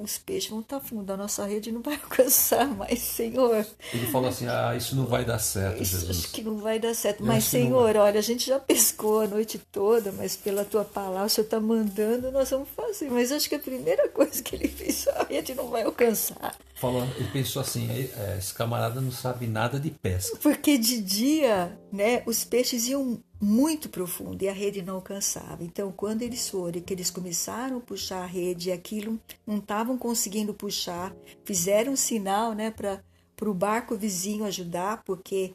os 0.02 0.18
peixes 0.18 0.50
vão 0.50 0.60
estar 0.60 0.80
fundo, 0.80 1.12
a 1.12 1.16
nossa 1.16 1.44
rede 1.46 1.70
não 1.72 1.80
vai 1.82 1.94
alcançar 2.02 2.66
mais, 2.66 2.98
Senhor. 3.00 3.64
Ele 3.92 4.06
falou 4.08 4.28
assim: 4.28 4.46
ah, 4.48 4.74
isso 4.76 4.94
não 4.96 5.06
vai 5.06 5.24
dar 5.24 5.38
certo, 5.38 5.82
Isso 5.82 5.98
Jesus. 5.98 6.18
acho 6.18 6.32
que 6.32 6.42
não 6.42 6.58
vai 6.58 6.78
dar 6.78 6.94
certo. 6.94 7.20
Eu 7.20 7.26
mas, 7.26 7.44
Senhor, 7.44 7.96
olha, 7.96 8.18
a 8.18 8.22
gente 8.22 8.46
já 8.46 8.58
pescou 8.58 9.22
a 9.22 9.26
noite 9.26 9.58
toda, 9.70 10.12
mas 10.12 10.36
pela 10.36 10.64
tua 10.64 10.84
palavra, 10.84 11.26
o 11.26 11.30
Senhor 11.30 11.44
está 11.44 11.60
mandando, 11.60 12.30
nós 12.32 12.50
vamos 12.50 12.68
fazer. 12.76 13.10
Mas 13.10 13.32
acho 13.32 13.48
que 13.48 13.54
a 13.54 13.58
primeira 13.58 14.08
coisa 14.08 14.42
que 14.42 14.54
ele 14.56 14.68
fez, 14.68 15.06
a 15.08 15.24
rede 15.24 15.54
não 15.54 15.68
vai 15.68 15.82
alcançar. 15.82 16.56
Falou, 16.74 17.04
ele 17.16 17.28
pensou 17.32 17.62
assim: 17.62 17.88
"É, 17.90 18.36
esse 18.38 18.52
camarada 18.52 19.00
não 19.00 19.12
sabe 19.12 19.46
nada 19.46 19.78
de 19.78 19.90
pesca. 19.90 20.36
Porque 20.42 20.76
de 20.76 21.00
dia, 21.00 21.78
né, 21.92 22.22
os 22.26 22.44
peixes 22.44 22.88
iam 22.88 23.22
muito 23.44 23.88
profundo 23.88 24.40
e 24.40 24.48
a 24.48 24.52
rede 24.52 24.82
não 24.82 24.94
alcançava. 24.94 25.64
Então, 25.64 25.90
quando 25.90 26.22
eles 26.22 26.48
foram 26.48 26.78
e 26.78 26.80
que 26.80 26.94
eles 26.94 27.10
começaram 27.10 27.78
a 27.78 27.80
puxar 27.80 28.22
a 28.22 28.26
rede 28.26 28.68
e 28.68 28.72
aquilo 28.72 29.18
não 29.44 29.56
estavam 29.56 29.98
conseguindo 29.98 30.54
puxar, 30.54 31.12
fizeram 31.44 31.94
um 31.94 31.96
sinal, 31.96 32.52
né, 32.52 32.70
para 32.70 33.02
o 33.42 33.52
barco 33.52 33.96
vizinho 33.96 34.44
ajudar, 34.44 35.02
porque 35.02 35.54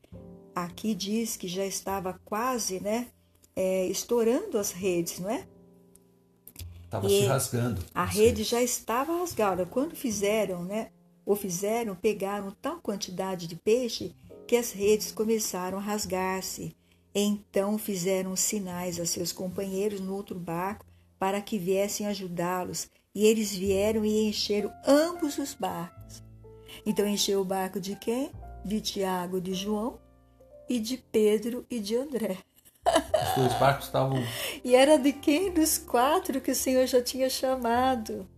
aqui 0.54 0.94
diz 0.94 1.38
que 1.38 1.48
já 1.48 1.66
estava 1.66 2.20
quase, 2.26 2.82
né, 2.82 3.08
é, 3.56 3.88
estourando 3.88 4.58
as 4.58 4.72
redes, 4.72 5.20
não 5.20 5.30
é? 5.30 5.48
Estava 6.84 7.08
se 7.08 7.26
rasgando. 7.26 7.82
A 7.96 8.04
rede 8.04 8.44
já 8.44 8.62
estava 8.62 9.18
rasgada. 9.18 9.66
Quando 9.66 9.96
fizeram, 9.96 10.64
né? 10.64 10.90
Ou 11.26 11.36
fizeram, 11.36 11.96
pegaram 11.96 12.56
tal 12.62 12.80
quantidade 12.80 13.46
de 13.46 13.58
peixe 13.58 14.16
que 14.48 14.56
as 14.56 14.72
redes 14.72 15.12
começaram 15.12 15.78
a 15.78 15.82
rasgar-se. 15.82 16.77
Então 17.20 17.80
fizeram 17.80 18.36
sinais 18.36 19.00
a 19.00 19.06
seus 19.06 19.32
companheiros 19.32 20.00
no 20.00 20.14
outro 20.14 20.38
barco 20.38 20.86
para 21.18 21.42
que 21.42 21.58
viessem 21.58 22.06
ajudá-los. 22.06 22.92
E 23.16 23.26
eles 23.26 23.52
vieram 23.52 24.06
e 24.06 24.30
encheram 24.30 24.72
ambos 24.86 25.40
os 25.40 25.56
barcos. 25.56 26.22
Então 26.86 27.08
encheu 27.08 27.42
o 27.42 27.46
barco 27.46 27.80
de 27.80 27.96
quem? 27.96 28.30
De 28.64 28.80
Tiago, 28.80 29.42
de 29.42 29.56
João 29.56 30.00
e 30.70 30.80
de 30.80 30.96
Pedro 30.96 31.66
e 31.72 31.80
de 31.80 31.96
André. 31.96 32.38
Os 32.86 33.36
dois 33.36 33.54
barcos 33.60 33.88
estavam. 33.88 34.24
E 34.64 34.76
era 34.76 34.98
de 34.98 35.12
quem? 35.12 35.52
Dos 35.52 35.80
quatro 35.80 36.40
que 36.40 36.52
o 36.52 36.56
Senhor 36.56 36.86
já 36.86 37.02
tinha 37.02 37.32
chamado. 37.32 38.30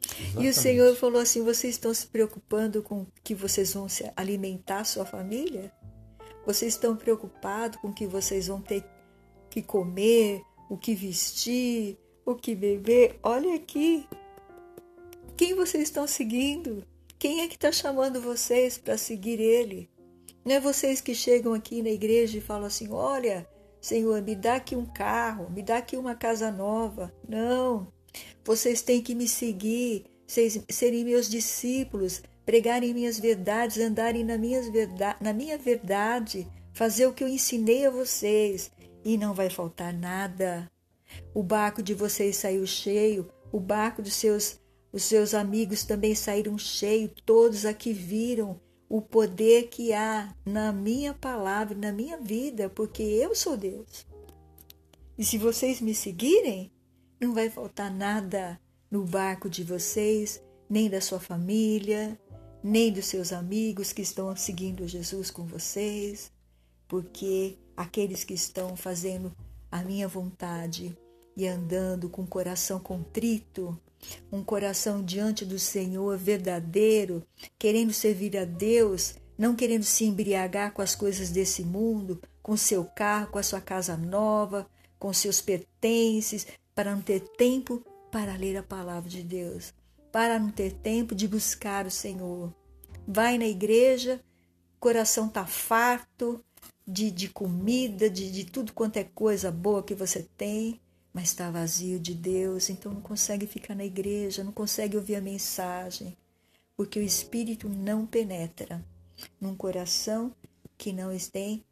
E 0.00 0.38
o 0.38 0.42
Exatamente. 0.42 0.54
Senhor 0.54 0.96
falou 0.96 1.20
assim: 1.20 1.44
vocês 1.44 1.74
estão 1.74 1.94
se 1.94 2.08
preocupando 2.08 2.82
com 2.82 3.06
que 3.22 3.32
vocês 3.32 3.74
vão 3.74 3.88
se 3.88 4.10
alimentar 4.16 4.82
sua 4.82 5.04
família? 5.04 5.72
Vocês 6.48 6.72
estão 6.72 6.96
preocupados 6.96 7.78
com 7.78 7.92
que 7.92 8.06
vocês 8.06 8.46
vão 8.46 8.58
ter 8.58 8.82
que 9.50 9.60
comer, 9.60 10.40
o 10.70 10.78
que 10.78 10.94
vestir, 10.94 11.98
o 12.24 12.34
que 12.34 12.54
beber? 12.54 13.18
Olha 13.22 13.54
aqui. 13.54 14.08
Quem 15.36 15.54
vocês 15.54 15.82
estão 15.82 16.06
seguindo? 16.06 16.86
Quem 17.18 17.42
é 17.42 17.48
que 17.48 17.56
está 17.56 17.70
chamando 17.70 18.18
vocês 18.18 18.78
para 18.78 18.96
seguir 18.96 19.38
Ele? 19.38 19.90
Não 20.42 20.54
é 20.54 20.58
vocês 20.58 21.02
que 21.02 21.14
chegam 21.14 21.52
aqui 21.52 21.82
na 21.82 21.90
igreja 21.90 22.38
e 22.38 22.40
falam 22.40 22.64
assim: 22.64 22.88
olha, 22.90 23.46
Senhor, 23.78 24.22
me 24.22 24.34
dá 24.34 24.54
aqui 24.54 24.74
um 24.74 24.86
carro, 24.86 25.50
me 25.50 25.62
dá 25.62 25.76
aqui 25.76 25.98
uma 25.98 26.14
casa 26.14 26.50
nova. 26.50 27.12
Não. 27.28 27.92
Vocês 28.42 28.80
têm 28.80 29.02
que 29.02 29.14
me 29.14 29.28
seguir, 29.28 30.06
vocês 30.26 30.58
serem 30.70 31.04
meus 31.04 31.28
discípulos, 31.28 32.22
pregarem 32.48 32.94
minhas 32.94 33.20
verdades, 33.20 33.76
andarem 33.76 34.24
na, 34.24 34.38
minhas 34.38 34.70
verda 34.70 35.14
na 35.20 35.34
minha 35.34 35.58
verdade, 35.58 36.48
fazer 36.72 37.04
o 37.06 37.12
que 37.12 37.22
eu 37.22 37.28
ensinei 37.28 37.84
a 37.84 37.90
vocês. 37.90 38.70
E 39.04 39.18
não 39.18 39.34
vai 39.34 39.50
faltar 39.50 39.92
nada. 39.92 40.66
O 41.34 41.42
barco 41.42 41.82
de 41.82 41.92
vocês 41.92 42.36
saiu 42.36 42.66
cheio, 42.66 43.28
o 43.52 43.60
barco 43.60 44.00
dos 44.00 44.14
seus, 44.14 44.58
os 44.90 45.02
seus 45.02 45.34
amigos 45.34 45.84
também 45.84 46.14
saíram 46.14 46.56
cheio, 46.56 47.10
todos 47.26 47.66
aqui 47.66 47.92
viram 47.92 48.58
o 48.88 49.02
poder 49.02 49.68
que 49.68 49.92
há 49.92 50.34
na 50.42 50.72
minha 50.72 51.12
palavra, 51.12 51.76
na 51.76 51.92
minha 51.92 52.16
vida, 52.16 52.70
porque 52.70 53.02
eu 53.02 53.34
sou 53.34 53.58
Deus. 53.58 54.06
E 55.18 55.22
se 55.22 55.36
vocês 55.36 55.82
me 55.82 55.94
seguirem, 55.94 56.72
não 57.20 57.34
vai 57.34 57.50
faltar 57.50 57.92
nada 57.92 58.58
no 58.90 59.04
barco 59.04 59.50
de 59.50 59.62
vocês, 59.62 60.42
nem 60.70 60.88
da 60.88 61.02
sua 61.02 61.20
família, 61.20 62.18
nem 62.62 62.92
dos 62.92 63.06
seus 63.06 63.32
amigos 63.32 63.92
que 63.92 64.02
estão 64.02 64.34
seguindo 64.36 64.86
Jesus 64.86 65.30
com 65.30 65.44
vocês, 65.44 66.30
porque 66.86 67.58
aqueles 67.76 68.24
que 68.24 68.34
estão 68.34 68.76
fazendo 68.76 69.32
a 69.70 69.82
minha 69.82 70.08
vontade 70.08 70.96
e 71.36 71.46
andando 71.46 72.08
com 72.08 72.22
o 72.22 72.26
coração 72.26 72.80
contrito, 72.80 73.78
um 74.32 74.42
coração 74.42 75.02
diante 75.04 75.44
do 75.44 75.58
Senhor 75.58 76.16
verdadeiro, 76.16 77.22
querendo 77.58 77.92
servir 77.92 78.36
a 78.36 78.44
Deus, 78.44 79.14
não 79.36 79.54
querendo 79.54 79.84
se 79.84 80.04
embriagar 80.04 80.72
com 80.72 80.82
as 80.82 80.94
coisas 80.94 81.30
desse 81.30 81.62
mundo, 81.62 82.20
com 82.42 82.56
seu 82.56 82.84
carro, 82.84 83.30
com 83.30 83.38
a 83.38 83.42
sua 83.42 83.60
casa 83.60 83.96
nova, 83.96 84.68
com 84.98 85.12
seus 85.12 85.40
pertences, 85.40 86.46
para 86.74 86.94
não 86.94 87.02
ter 87.02 87.20
tempo 87.20 87.84
para 88.10 88.34
ler 88.36 88.56
a 88.56 88.62
palavra 88.62 89.08
de 89.08 89.22
Deus, 89.22 89.72
para 90.12 90.38
não 90.38 90.50
ter 90.50 90.72
tempo 90.72 91.14
de 91.14 91.28
buscar 91.28 91.86
o 91.86 91.90
Senhor. 91.90 92.54
Vai 93.06 93.38
na 93.38 93.46
igreja, 93.46 94.20
coração 94.78 95.28
tá 95.28 95.46
farto 95.46 96.44
de, 96.86 97.10
de 97.10 97.28
comida, 97.28 98.08
de, 98.08 98.30
de 98.30 98.44
tudo 98.44 98.72
quanto 98.72 98.96
é 98.96 99.04
coisa 99.04 99.50
boa 99.50 99.82
que 99.82 99.94
você 99.94 100.26
tem, 100.36 100.80
mas 101.12 101.28
está 101.28 101.50
vazio 101.50 101.98
de 101.98 102.14
Deus, 102.14 102.70
então 102.70 102.92
não 102.92 103.00
consegue 103.00 103.46
ficar 103.46 103.74
na 103.74 103.84
igreja, 103.84 104.44
não 104.44 104.52
consegue 104.52 104.96
ouvir 104.96 105.16
a 105.16 105.20
mensagem, 105.20 106.16
porque 106.76 106.98
o 106.98 107.02
Espírito 107.02 107.68
não 107.68 108.06
penetra 108.06 108.84
num 109.40 109.54
coração 109.54 110.32
que 110.76 110.92
não 110.92 111.10
tem, 111.30 111.64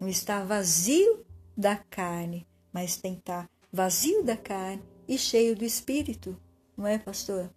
não 0.00 0.08
está 0.08 0.42
vazio 0.42 1.24
da 1.56 1.76
carne, 1.76 2.46
mas 2.72 2.96
tem 2.96 3.14
que 3.14 3.20
estar 3.20 3.48
vazio 3.72 4.22
da 4.22 4.36
carne 4.36 4.82
e 5.06 5.16
cheio 5.16 5.56
do 5.56 5.64
Espírito, 5.64 6.36
não 6.76 6.86
é, 6.86 6.98
pastor? 6.98 7.50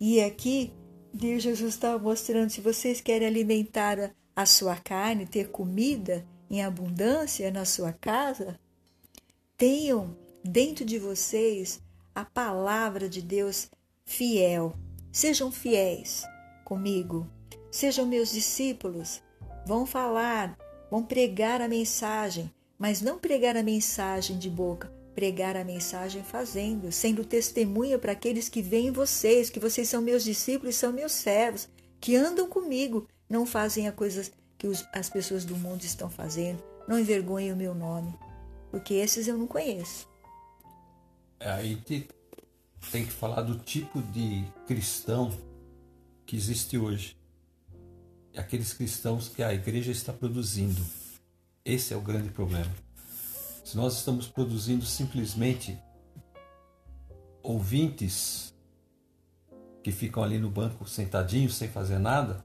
E 0.00 0.20
aqui, 0.20 0.72
Deus 1.12 1.42
Jesus 1.42 1.74
estava 1.74 1.98
mostrando, 1.98 2.50
se 2.50 2.60
vocês 2.60 3.00
querem 3.00 3.26
alimentar 3.26 4.14
a 4.34 4.46
sua 4.46 4.76
carne, 4.76 5.26
ter 5.26 5.48
comida 5.50 6.26
em 6.50 6.62
abundância 6.62 7.50
na 7.50 7.64
sua 7.64 7.92
casa, 7.92 8.58
tenham 9.56 10.16
dentro 10.44 10.84
de 10.84 10.98
vocês 10.98 11.80
a 12.14 12.24
palavra 12.24 13.08
de 13.08 13.20
Deus 13.22 13.70
fiel. 14.04 14.74
Sejam 15.10 15.50
fiéis 15.50 16.22
comigo, 16.64 17.26
sejam 17.70 18.06
meus 18.06 18.30
discípulos. 18.30 19.22
Vão 19.66 19.86
falar, 19.86 20.56
vão 20.90 21.02
pregar 21.02 21.60
a 21.60 21.68
mensagem, 21.68 22.50
mas 22.78 23.00
não 23.00 23.18
pregar 23.18 23.56
a 23.56 23.62
mensagem 23.62 24.38
de 24.38 24.50
boca, 24.50 24.92
pregar 25.16 25.56
a 25.56 25.64
mensagem 25.64 26.22
fazendo, 26.22 26.92
sendo 26.92 27.24
testemunha 27.24 27.98
para 27.98 28.12
aqueles 28.12 28.50
que 28.50 28.60
veem 28.60 28.90
vocês, 28.90 29.48
que 29.48 29.58
vocês 29.58 29.88
são 29.88 30.02
meus 30.02 30.22
discípulos, 30.22 30.76
são 30.76 30.92
meus 30.92 31.12
servos, 31.12 31.66
que 31.98 32.14
andam 32.14 32.46
comigo, 32.46 33.08
não 33.26 33.46
fazem 33.46 33.88
as 33.88 33.94
coisas 33.94 34.30
que 34.58 34.66
os, 34.66 34.86
as 34.92 35.08
pessoas 35.08 35.42
do 35.46 35.56
mundo 35.56 35.82
estão 35.84 36.10
fazendo, 36.10 36.62
não 36.86 36.98
envergonhem 36.98 37.50
o 37.50 37.56
meu 37.56 37.74
nome, 37.74 38.14
porque 38.70 38.92
esses 38.92 39.26
eu 39.26 39.38
não 39.38 39.46
conheço. 39.46 40.06
Aí 41.40 41.76
te- 41.76 42.06
tem 42.92 43.06
que 43.06 43.12
falar 43.12 43.40
do 43.40 43.58
tipo 43.58 44.02
de 44.02 44.44
cristão 44.66 45.32
que 46.26 46.36
existe 46.36 46.76
hoje. 46.76 47.16
Aqueles 48.36 48.74
cristãos 48.74 49.30
que 49.30 49.42
a 49.42 49.54
igreja 49.54 49.90
está 49.90 50.12
produzindo. 50.12 50.84
Esse 51.64 51.94
é 51.94 51.96
o 51.96 52.02
grande 52.02 52.28
problema. 52.28 52.70
Se 53.66 53.76
nós 53.76 53.94
estamos 53.94 54.28
produzindo 54.28 54.86
simplesmente 54.86 55.76
ouvintes 57.42 58.54
que 59.82 59.90
ficam 59.90 60.22
ali 60.22 60.38
no 60.38 60.48
banco 60.48 60.88
sentadinhos 60.88 61.56
sem 61.56 61.68
fazer 61.68 61.98
nada, 61.98 62.44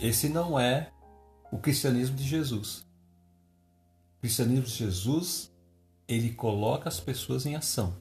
esse 0.00 0.28
não 0.28 0.58
é 0.58 0.90
o 1.52 1.58
cristianismo 1.58 2.16
de 2.16 2.24
Jesus. 2.24 2.84
O 4.16 4.22
cristianismo 4.22 4.66
de 4.66 4.74
Jesus 4.74 5.54
ele 6.08 6.32
coloca 6.32 6.88
as 6.88 6.98
pessoas 6.98 7.46
em 7.46 7.54
ação. 7.54 7.96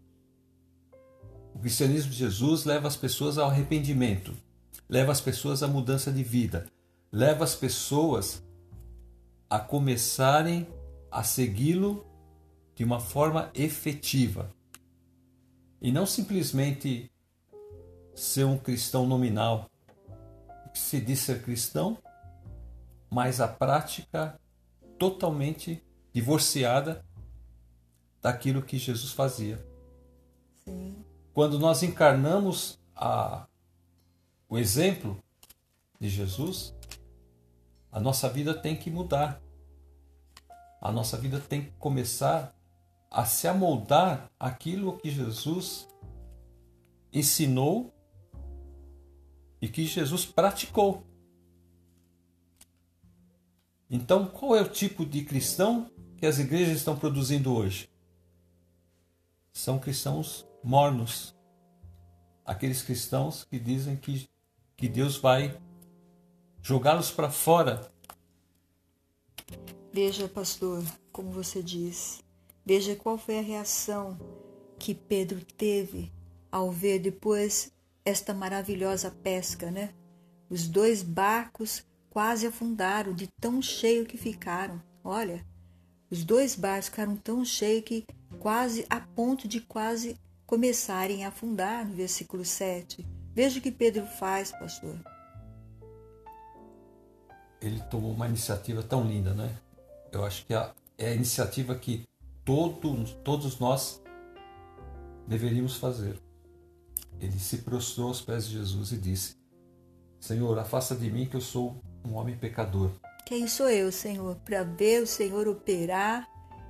O 1.54 1.60
cristianismo 1.60 2.10
de 2.10 2.18
Jesus 2.18 2.66
leva 2.66 2.88
as 2.88 2.96
pessoas 2.96 3.38
ao 3.38 3.48
arrependimento, 3.48 4.36
leva 4.90 5.12
as 5.12 5.22
pessoas 5.22 5.62
à 5.62 5.68
mudança 5.68 6.12
de 6.12 6.24
vida, 6.24 6.66
leva 7.12 7.44
as 7.44 7.54
pessoas 7.54 8.42
a 9.48 9.60
começarem 9.60 10.66
a 11.18 11.24
segui-lo 11.24 12.05
de 12.76 12.84
uma 12.84 12.99
forma 12.99 13.49
efetiva. 13.55 14.53
E 15.82 15.91
não 15.91 16.05
simplesmente 16.05 17.11
ser 18.13 18.43
um 18.43 18.55
cristão 18.55 19.07
nominal, 19.07 19.68
que 20.72 20.78
se 20.78 21.01
diz 21.01 21.18
ser 21.22 21.41
cristão, 21.41 21.97
mas 23.09 23.41
a 23.41 23.47
prática 23.47 24.39
totalmente 24.99 25.84
divorciada 26.13 27.03
daquilo 28.22 28.61
que 28.61 28.78
Jesus 28.78 29.11
fazia. 29.11 29.57
Sim. 30.65 31.03
quando 31.34 31.57
nós 31.57 31.82
encarnamos 31.82 32.80
a, 32.95 33.47
o 34.47 34.55
exemplo 34.55 35.18
de 35.99 36.09
Jesus, 36.09 36.76
a 37.91 37.99
nossa 37.99 38.30
vida 38.30 38.53
tem 38.53 38.76
que 38.76 38.91
mudar. 38.91 39.41
A 40.82 40.92
nossa 40.92 41.18
vida 41.18 41.40
tem 41.40 41.64
que 41.64 41.72
começar 41.72 42.56
a 43.10 43.26
se 43.26 43.48
amoldar 43.48 44.30
aquilo 44.40 44.98
que 44.98 45.10
Jesus 45.10 45.88
ensinou 47.12 47.94
e 49.62 49.68
que 49.68 49.86
Jesus 49.86 50.26
praticou. 50.26 51.04
Então, 53.90 54.28
qual 54.28 54.56
é 54.56 54.62
o 54.62 54.70
tipo 54.70 55.06
de 55.06 55.24
cristão 55.24 55.90
que 56.18 56.26
as 56.26 56.40
igrejas 56.40 56.78
estão 56.78 56.98
produzindo 56.98 57.56
hoje? 57.56 57.90
São 59.54 59.80
cristãos 59.80 60.46
mornos. 60.64 61.36
Aqueles 62.46 62.82
cristãos 62.82 63.46
que 63.46 63.58
dizem 63.58 63.96
que, 63.96 64.30
que 64.76 64.88
Deus 64.88 65.18
vai 65.18 65.60
jogá-los 66.62 67.12
para 67.12 67.30
fora. 67.30 67.90
Veja, 70.00 70.28
pastor, 70.28 70.84
como 71.12 71.32
você 71.32 71.64
diz, 71.64 72.24
veja 72.64 72.95
qual 72.95 73.18
foi 73.18 73.39
a 73.39 73.41
reação 73.41 74.16
que 74.78 74.93
Pedro 74.93 75.43
teve 75.43 76.14
ao 76.52 76.70
ver 76.70 77.00
depois 77.00 77.72
esta 78.06 78.32
maravilhosa 78.32 79.10
pesca, 79.10 79.72
né? 79.72 79.89
Os 80.52 80.68
dois 80.68 81.02
barcos 81.02 81.84
quase 82.12 82.45
afundaram 82.45 83.12
de 83.12 83.26
tão 83.41 83.60
cheio 83.60 84.06
que 84.06 84.20
ficaram. 84.20 84.80
Olha, 85.04 85.43
os 86.12 86.24
dois 86.24 86.56
barcos 86.56 86.89
ficaram 86.89 87.16
tão 87.16 87.43
cheios 87.43 87.84
que 87.84 88.06
quase 88.38 88.86
a 88.91 89.00
ponto 89.00 89.48
de 89.48 89.62
quase 89.62 90.16
começarem 90.45 91.26
a 91.26 91.30
afundar 91.30 91.88
no 91.88 91.95
versículo 91.95 92.45
7. 92.45 93.04
Veja 93.34 93.58
o 93.58 93.64
que 93.64 93.72
Pedro 93.72 94.06
faz, 94.06 94.52
pastor. 94.52 94.95
Ele 97.60 97.82
tomou 97.89 98.12
uma 98.12 98.28
iniciativa 98.28 98.84
tão 98.84 99.04
linda, 99.04 99.34
né? 99.34 99.58
Eu 100.12 100.26
acho 100.26 100.45
que 100.45 100.53
é 100.53 100.74
a 100.99 101.14
iniciativa 101.14 101.76
que 101.76 102.05
todo, 102.43 103.03
todos 103.24 103.60
nós 103.60 104.01
deveríamos 105.28 105.76
fazer. 105.76 106.20
Ele 107.20 107.38
se 107.39 107.60
prostrou 107.60 108.08
aos 108.08 108.22
pés 108.22 108.47
de 108.47 108.53
Jesus 108.53 108.91
e 108.91 108.97
disse: 108.97 109.36
Senhor, 110.20 110.58
afasta 110.58 110.95
de 110.95 111.12
mim 111.12 111.26
que 111.26 111.36
eu 111.36 111.41
sou 111.41 111.82
um 112.05 112.16
homem 112.16 112.38
pecador. 112.38 112.91
Quem 113.26 113.47
sou 113.47 113.70
eu, 113.70 113.91
Senhor, 113.91 114.36
para 114.38 114.64
ver 114.64 115.03
o 115.03 115.08
Senhor 115.08 115.47
operar 115.47 116.28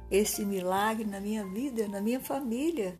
esse 0.10 0.44
milagre 0.44 1.06
na 1.06 1.20
minha 1.20 1.46
vida, 1.46 1.88
na 1.88 2.02
minha 2.02 2.20
família? 2.20 3.00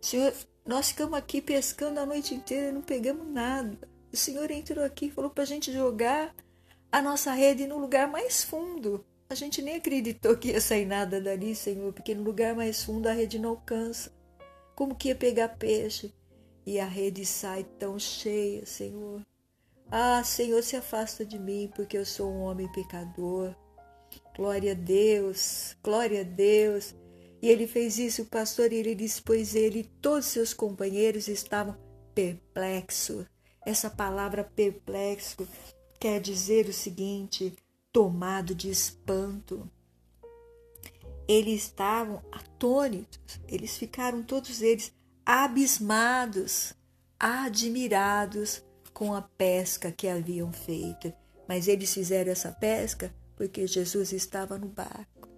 Senhor, 0.00 0.32
nós 0.64 0.90
ficamos 0.90 1.18
aqui 1.18 1.42
pescando 1.42 1.98
a 1.98 2.06
noite 2.06 2.34
inteira 2.34 2.68
e 2.68 2.72
não 2.72 2.82
pegamos 2.82 3.26
nada. 3.26 3.76
O 4.12 4.16
Senhor 4.16 4.50
entrou 4.50 4.84
aqui 4.84 5.06
e 5.06 5.10
falou 5.10 5.30
para 5.30 5.42
a 5.42 5.46
gente 5.46 5.72
jogar 5.72 6.34
a 6.92 7.02
nossa 7.02 7.32
rede 7.32 7.66
no 7.66 7.78
lugar 7.78 8.06
mais 8.06 8.44
fundo. 8.44 9.04
A 9.32 9.34
gente 9.34 9.62
nem 9.62 9.76
acreditou 9.76 10.36
que 10.36 10.48
ia 10.48 10.60
sair 10.60 10.84
nada 10.84 11.18
dali, 11.18 11.54
Senhor, 11.54 11.90
porque 11.94 12.14
no 12.14 12.22
lugar 12.22 12.54
mais 12.54 12.84
fundo 12.84 13.06
a 13.06 13.12
rede 13.12 13.38
não 13.38 13.48
alcança. 13.48 14.12
Como 14.76 14.94
que 14.94 15.08
ia 15.08 15.16
pegar 15.16 15.48
peixe? 15.56 16.12
E 16.66 16.78
a 16.78 16.84
rede 16.84 17.24
sai 17.24 17.64
tão 17.64 17.98
cheia, 17.98 18.66
Senhor. 18.66 19.22
Ah, 19.90 20.22
Senhor, 20.22 20.62
se 20.62 20.76
afasta 20.76 21.24
de 21.24 21.38
mim, 21.38 21.72
porque 21.74 21.96
eu 21.96 22.04
sou 22.04 22.30
um 22.30 22.42
homem 22.42 22.70
pecador. 22.72 23.56
Glória 24.36 24.72
a 24.72 24.74
Deus, 24.74 25.74
glória 25.82 26.20
a 26.20 26.24
Deus. 26.24 26.94
E 27.40 27.48
ele 27.48 27.66
fez 27.66 27.98
isso, 27.98 28.24
o 28.24 28.26
pastor, 28.26 28.70
e 28.70 28.76
ele 28.76 28.94
disse, 28.94 29.22
pois 29.22 29.54
ele 29.54 29.78
e 29.78 29.84
todos 29.84 30.26
seus 30.26 30.52
companheiros 30.52 31.26
estavam 31.26 31.74
perplexos. 32.14 33.24
Essa 33.64 33.88
palavra 33.88 34.44
perplexo 34.44 35.48
quer 35.98 36.20
dizer 36.20 36.66
o 36.66 36.72
seguinte: 36.72 37.56
tomado 37.92 38.54
de 38.54 38.70
espanto. 38.70 39.70
Eles 41.28 41.64
estavam 41.64 42.22
atônitos, 42.32 43.40
eles 43.46 43.76
ficaram 43.76 44.22
todos 44.22 44.60
eles 44.62 44.92
abismados, 45.24 46.74
admirados 47.18 48.64
com 48.92 49.14
a 49.14 49.22
pesca 49.22 49.92
que 49.92 50.08
haviam 50.08 50.52
feito. 50.52 51.12
Mas 51.46 51.68
eles 51.68 51.92
fizeram 51.92 52.32
essa 52.32 52.50
pesca 52.50 53.14
porque 53.36 53.66
Jesus 53.66 54.12
estava 54.12 54.58
no 54.58 54.68
barco. 54.68 55.28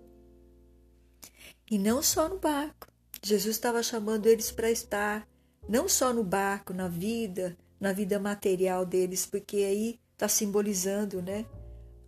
E 1.71 1.79
não 1.79 2.03
só 2.03 2.29
no 2.29 2.39
barco. 2.39 2.89
Jesus 3.23 3.57
estava 3.57 3.83
chamando 3.83 4.27
eles 4.27 4.51
para 4.51 4.71
estar 4.71 5.27
não 5.69 5.89
só 5.89 6.13
no 6.13 6.23
barco, 6.23 6.75
na 6.75 6.89
vida, 6.89 7.57
na 7.81 7.93
vida 7.93 8.19
material 8.19 8.85
deles, 8.85 9.25
porque 9.25 9.57
aí 9.57 10.01
está 10.13 10.29
simbolizando, 10.29 11.23
né, 11.23 11.47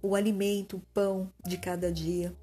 o 0.07 0.15
alimento, 0.15 0.77
o 0.77 0.83
pão 0.93 1.33
de 1.45 1.59
cada 1.59 1.91
dia. 1.91 2.35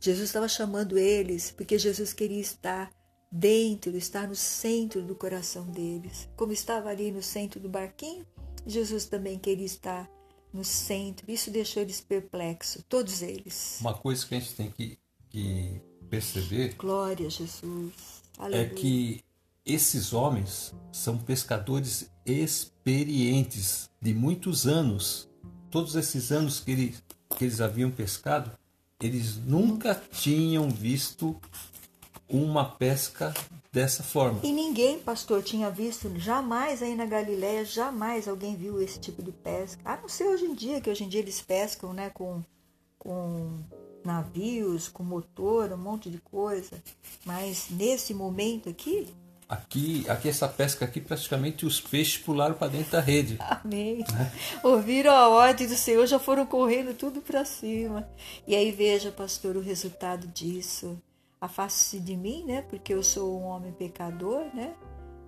Jesus 0.00 0.28
estava 0.28 0.48
chamando 0.48 0.98
eles 0.98 1.50
porque 1.50 1.78
Jesus 1.78 2.12
queria 2.12 2.40
estar 2.40 2.90
dentro, 3.30 3.96
estar 3.96 4.28
no 4.28 4.34
centro 4.34 5.02
do 5.02 5.14
coração 5.14 5.64
deles. 5.66 6.28
Como 6.36 6.52
estava 6.52 6.90
ali 6.90 7.10
no 7.10 7.22
centro 7.22 7.58
do 7.60 7.68
barquinho, 7.68 8.26
Jesus 8.66 9.06
também 9.06 9.38
queria 9.38 9.64
estar 9.64 10.10
no 10.52 10.64
centro. 10.64 11.30
Isso 11.30 11.50
deixou 11.50 11.82
eles 11.82 12.00
perplexos, 12.00 12.84
todos 12.88 13.22
eles. 13.22 13.78
Uma 13.80 13.94
coisa 13.94 14.26
que 14.26 14.34
a 14.34 14.38
gente 14.38 14.54
tem 14.54 14.70
que, 14.70 14.98
que 15.30 15.80
perceber. 16.10 16.74
Glória 16.74 17.26
a 17.26 17.30
Jesus. 17.30 18.22
É 18.38 18.42
Aleluia. 18.42 18.66
É 18.66 18.68
que 18.68 19.24
esses 19.64 20.12
homens 20.12 20.74
são 20.92 21.16
pescadores 21.16 22.10
experientes 22.26 23.90
de 24.00 24.12
muitos 24.12 24.66
anos. 24.66 25.28
Todos 25.72 25.96
esses 25.96 26.30
anos 26.30 26.60
que 26.60 26.70
eles, 26.70 27.02
que 27.36 27.44
eles 27.44 27.60
haviam 27.60 27.90
pescado, 27.90 28.52
eles 29.00 29.36
nunca 29.36 30.00
tinham 30.12 30.68
visto 30.68 31.34
uma 32.28 32.64
pesca 32.64 33.32
dessa 33.72 34.02
forma. 34.02 34.40
E 34.42 34.52
ninguém, 34.52 34.98
pastor, 34.98 35.42
tinha 35.42 35.70
visto, 35.70 36.12
jamais 36.18 36.82
aí 36.82 36.94
na 36.94 37.06
Galiléia, 37.06 37.64
jamais 37.64 38.28
alguém 38.28 38.54
viu 38.54 38.82
esse 38.82 39.00
tipo 39.00 39.22
de 39.22 39.32
pesca. 39.32 39.80
A 39.82 39.96
não 39.96 40.10
ser 40.10 40.24
hoje 40.24 40.44
em 40.44 40.54
dia, 40.54 40.78
que 40.78 40.90
hoje 40.90 41.04
em 41.04 41.08
dia 41.08 41.20
eles 41.20 41.40
pescam 41.40 41.94
né, 41.94 42.10
com, 42.10 42.44
com 42.98 43.58
navios, 44.04 44.88
com 44.88 45.02
motor, 45.02 45.72
um 45.72 45.78
monte 45.78 46.10
de 46.10 46.18
coisa. 46.18 46.82
Mas 47.24 47.68
nesse 47.70 48.12
momento 48.12 48.68
aqui. 48.68 49.08
Aqui, 49.52 50.08
aqui 50.08 50.30
essa 50.30 50.48
pesca 50.48 50.86
aqui, 50.86 50.98
praticamente 50.98 51.66
os 51.66 51.78
peixes 51.78 52.16
pularam 52.16 52.54
para 52.54 52.68
dentro 52.68 52.92
da 52.92 53.00
rede. 53.00 53.36
Amém. 53.38 53.98
Né? 53.98 54.32
Ouviram 54.64 55.12
a 55.12 55.28
ordem 55.28 55.66
do 55.66 55.74
Senhor, 55.74 56.06
já 56.06 56.18
foram 56.18 56.46
correndo 56.46 56.96
tudo 56.96 57.20
para 57.20 57.44
cima. 57.44 58.08
E 58.46 58.56
aí 58.56 58.70
veja, 58.70 59.12
pastor, 59.12 59.54
o 59.54 59.60
resultado 59.60 60.26
disso 60.28 60.98
afaste-se 61.38 62.00
de 62.00 62.16
mim, 62.16 62.44
né? 62.46 62.62
Porque 62.62 62.94
eu 62.94 63.02
sou 63.02 63.38
um 63.38 63.44
homem 63.44 63.72
pecador, 63.72 64.46
né? 64.54 64.74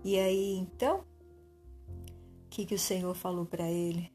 E 0.03 0.18
aí 0.18 0.57
então, 0.57 1.01
o 1.01 2.49
que, 2.49 2.64
que 2.64 2.77
o 2.77 2.79
Senhor 2.79 3.14
falou 3.14 3.45
para 3.45 3.70
ele? 3.70 4.11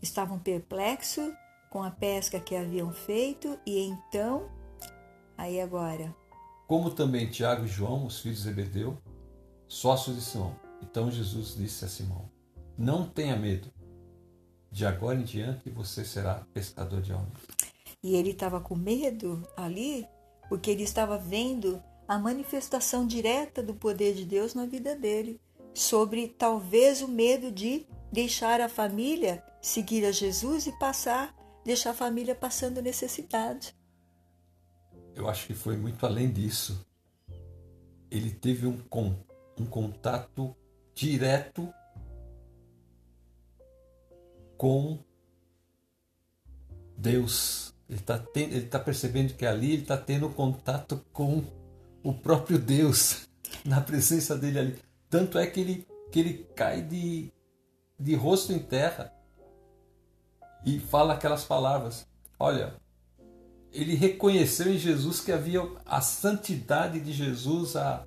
Estavam 0.00 0.38
perplexos 0.38 1.34
com 1.70 1.82
a 1.82 1.90
pesca 1.90 2.38
que 2.38 2.54
haviam 2.54 2.92
feito, 2.92 3.58
e 3.66 3.80
então, 3.80 4.48
aí 5.36 5.60
agora. 5.60 6.14
Como 6.66 6.90
também 6.90 7.30
Tiago 7.30 7.64
e 7.64 7.68
João, 7.68 8.06
os 8.06 8.18
filhos 8.18 8.38
de 8.38 8.44
Zebedeu, 8.44 8.98
sócios 9.68 10.16
de 10.16 10.22
Simão. 10.22 10.58
Então 10.82 11.10
Jesus 11.10 11.54
disse 11.54 11.84
a 11.84 11.88
Simão: 11.88 12.28
Não 12.76 13.08
tenha 13.08 13.36
medo, 13.36 13.70
de 14.70 14.84
agora 14.84 15.18
em 15.18 15.24
diante 15.24 15.70
você 15.70 16.04
será 16.04 16.46
pescador 16.52 17.00
de 17.00 17.12
homens. 17.12 17.38
E 18.02 18.14
ele 18.14 18.30
estava 18.30 18.60
com 18.60 18.74
medo 18.74 19.42
ali, 19.56 20.06
porque 20.48 20.70
ele 20.70 20.82
estava 20.82 21.16
vendo 21.16 21.82
a 22.06 22.18
manifestação 22.18 23.06
direta 23.06 23.62
do 23.62 23.74
poder 23.74 24.14
de 24.14 24.24
Deus 24.24 24.54
na 24.54 24.66
vida 24.66 24.94
dele, 24.94 25.40
sobre 25.74 26.28
talvez 26.28 27.02
o 27.02 27.08
medo 27.08 27.50
de 27.50 27.86
deixar 28.12 28.60
a 28.60 28.68
família 28.68 29.42
seguir 29.60 30.04
a 30.04 30.12
Jesus 30.12 30.66
e 30.66 30.72
passar, 30.78 31.34
deixar 31.64 31.90
a 31.90 31.94
família 31.94 32.34
passando 32.34 32.80
necessidade. 32.80 33.74
Eu 35.16 35.30
acho 35.30 35.46
que 35.46 35.54
foi 35.54 35.78
muito 35.78 36.04
além 36.04 36.30
disso. 36.30 36.86
Ele 38.10 38.30
teve 38.30 38.66
um, 38.66 38.78
um 39.58 39.64
contato 39.64 40.54
direto 40.94 41.72
com 44.58 44.98
Deus. 46.98 47.74
Ele 47.88 47.98
está 47.98 48.22
tá 48.70 48.78
percebendo 48.78 49.32
que 49.32 49.46
ali 49.46 49.72
ele 49.72 49.82
está 49.82 49.96
tendo 49.96 50.28
contato 50.28 51.02
com 51.14 51.42
o 52.02 52.12
próprio 52.12 52.58
Deus, 52.58 53.26
na 53.64 53.80
presença 53.80 54.36
dele 54.36 54.58
ali. 54.58 54.78
Tanto 55.08 55.38
é 55.38 55.46
que 55.46 55.60
ele, 55.60 55.88
que 56.12 56.20
ele 56.20 56.46
cai 56.54 56.82
de, 56.82 57.32
de 57.98 58.14
rosto 58.14 58.52
em 58.52 58.58
terra 58.58 59.14
e 60.64 60.78
fala 60.78 61.14
aquelas 61.14 61.44
palavras. 61.44 62.06
Olha, 62.38 62.74
ele 63.72 63.94
reconheceu 63.94 64.72
em 64.72 64.78
Jesus 64.78 65.20
que 65.20 65.32
havia 65.32 65.62
a 65.84 66.00
santidade 66.00 67.00
de 67.00 67.12
Jesus, 67.12 67.76
a, 67.76 68.06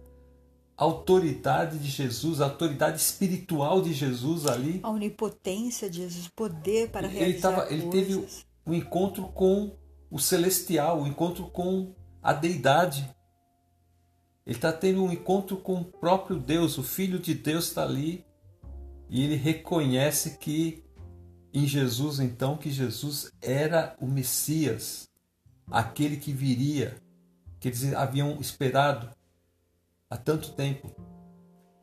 autoridade 0.80 1.78
de 1.78 1.90
Jesus, 1.90 2.40
a 2.40 2.46
autoridade 2.46 3.02
espiritual 3.02 3.82
de 3.82 3.94
Jesus 3.94 4.46
ali. 4.46 4.80
A 4.82 4.90
onipotência 4.90 5.90
de 5.90 5.98
Jesus, 5.98 6.30
poder 6.30 6.90
para 6.90 7.06
realizar 7.06 7.28
ele 7.28 7.40
tava. 7.42 7.74
Ele 7.74 7.90
teve 7.90 8.26
um 8.66 8.74
encontro 8.74 9.24
com 9.24 9.76
o 10.10 10.18
celestial, 10.18 11.02
um 11.02 11.08
encontro 11.08 11.50
com 11.50 11.94
a 12.24 12.32
deidade. 12.32 13.14
Ele 14.46 14.56
está 14.56 14.72
tendo 14.72 15.04
um 15.04 15.12
encontro 15.12 15.58
com 15.58 15.82
o 15.82 15.86
próprio 15.86 16.40
Deus, 16.40 16.78
o 16.78 16.84
Filho 16.84 17.20
de 17.20 17.34
Deus 17.34 17.66
está 17.66 17.84
ali 17.84 18.26
e 19.10 19.24
ele 19.24 19.36
reconhece 19.36 20.38
que 20.38 20.84
em 21.54 21.66
Jesus, 21.66 22.20
então, 22.20 22.58
que 22.58 22.70
Jesus 22.70 23.32
era 23.42 23.96
o 24.00 24.06
Messias, 24.06 25.09
aquele 25.72 26.18
que 26.18 26.32
viria, 26.32 26.96
que 27.60 27.68
eles 27.68 27.94
haviam 27.94 28.40
esperado 28.40 29.10
há 30.10 30.18
tanto 30.18 30.54
tempo. 30.54 30.92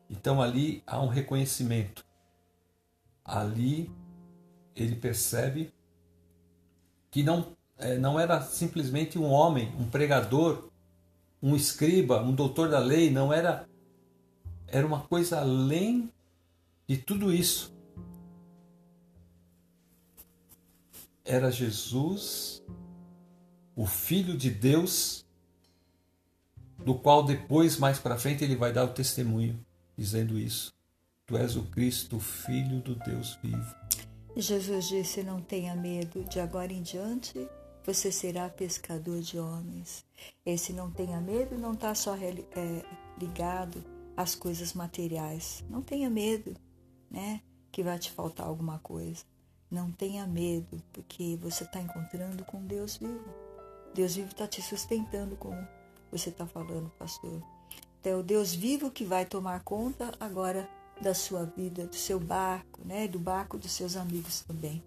Então 0.09 0.41
ali 0.41 0.83
há 0.85 1.01
um 1.01 1.07
reconhecimento. 1.07 2.05
Ali 3.23 3.91
ele 4.75 4.95
percebe 4.95 5.73
que 7.09 7.23
não, 7.23 7.55
é, 7.77 7.97
não 7.97 8.19
era 8.19 8.41
simplesmente 8.41 9.17
um 9.17 9.25
homem, 9.25 9.73
um 9.79 9.89
pregador, 9.89 10.69
um 11.41 11.55
escriba, 11.55 12.21
um 12.21 12.33
doutor 12.33 12.69
da 12.69 12.79
lei, 12.79 13.09
não 13.09 13.31
era. 13.31 13.67
Era 14.67 14.85
uma 14.85 15.01
coisa 15.01 15.39
além 15.39 16.11
de 16.87 16.97
tudo 16.97 17.33
isso. 17.33 17.75
Era 21.23 21.51
Jesus, 21.51 22.63
o 23.77 23.85
Filho 23.85 24.35
de 24.35 24.49
Deus, 24.49 25.23
do 26.79 26.95
qual 26.95 27.23
depois, 27.23 27.77
mais 27.77 27.99
para 27.99 28.17
frente, 28.17 28.43
ele 28.43 28.55
vai 28.55 28.73
dar 28.73 28.85
o 28.85 28.93
testemunho, 28.93 29.63
dizendo 29.95 30.37
isso. 30.37 30.73
Tu 31.27 31.37
és 31.37 31.55
o 31.55 31.63
Cristo, 31.65 32.19
Filho 32.19 32.81
do 32.81 32.95
Deus 32.95 33.37
vivo. 33.43 33.75
Jesus 34.35 34.87
disse: 34.87 35.21
Não 35.21 35.39
tenha 35.39 35.75
medo, 35.75 36.23
de 36.23 36.39
agora 36.39 36.73
em 36.73 36.81
diante 36.81 37.47
você 37.85 38.11
será 38.11 38.49
pescador 38.49 39.21
de 39.21 39.39
homens. 39.39 40.03
Esse 40.45 40.73
não 40.73 40.91
tenha 40.91 41.21
medo 41.21 41.57
não 41.57 41.73
está 41.73 41.95
só 41.95 42.17
é, 42.17 42.83
ligado 43.17 43.81
às 44.15 44.35
coisas 44.35 44.73
materiais. 44.73 45.63
Não 45.69 45.81
tenha 45.81 46.09
medo, 46.09 46.53
né? 47.09 47.41
Que 47.71 47.83
vai 47.83 47.97
te 47.99 48.11
faltar 48.11 48.47
alguma 48.47 48.79
coisa. 48.79 49.23
Não 49.69 49.91
tenha 49.91 50.25
medo, 50.25 50.81
porque 50.91 51.37
você 51.39 51.63
está 51.63 51.79
encontrando 51.79 52.43
com 52.43 52.65
Deus 52.65 52.97
vivo. 52.97 53.46
Deus 53.97 54.15
vivo 54.15 54.29
está 54.29 54.45
te 54.45 54.61
sustentando, 54.61 55.35
como 55.37 55.57
você 56.11 56.29
está 56.29 56.45
falando, 56.45 56.91
pastor. 56.99 57.41
Então, 57.99 58.11
é 58.11 58.15
o 58.15 58.21
Deus 58.21 58.53
vivo 58.53 58.91
que 58.91 59.03
vai 59.03 59.25
tomar 59.25 59.63
conta 59.63 60.13
agora 60.19 60.69
da 61.01 61.15
sua 61.15 61.45
vida, 61.45 61.87
do 61.87 61.95
seu 61.95 62.19
barco, 62.19 62.79
né? 62.85 63.07
Do 63.07 63.17
barco 63.17 63.57
dos 63.57 63.71
seus 63.71 63.95
amigos 63.95 64.41
também. 64.41 64.83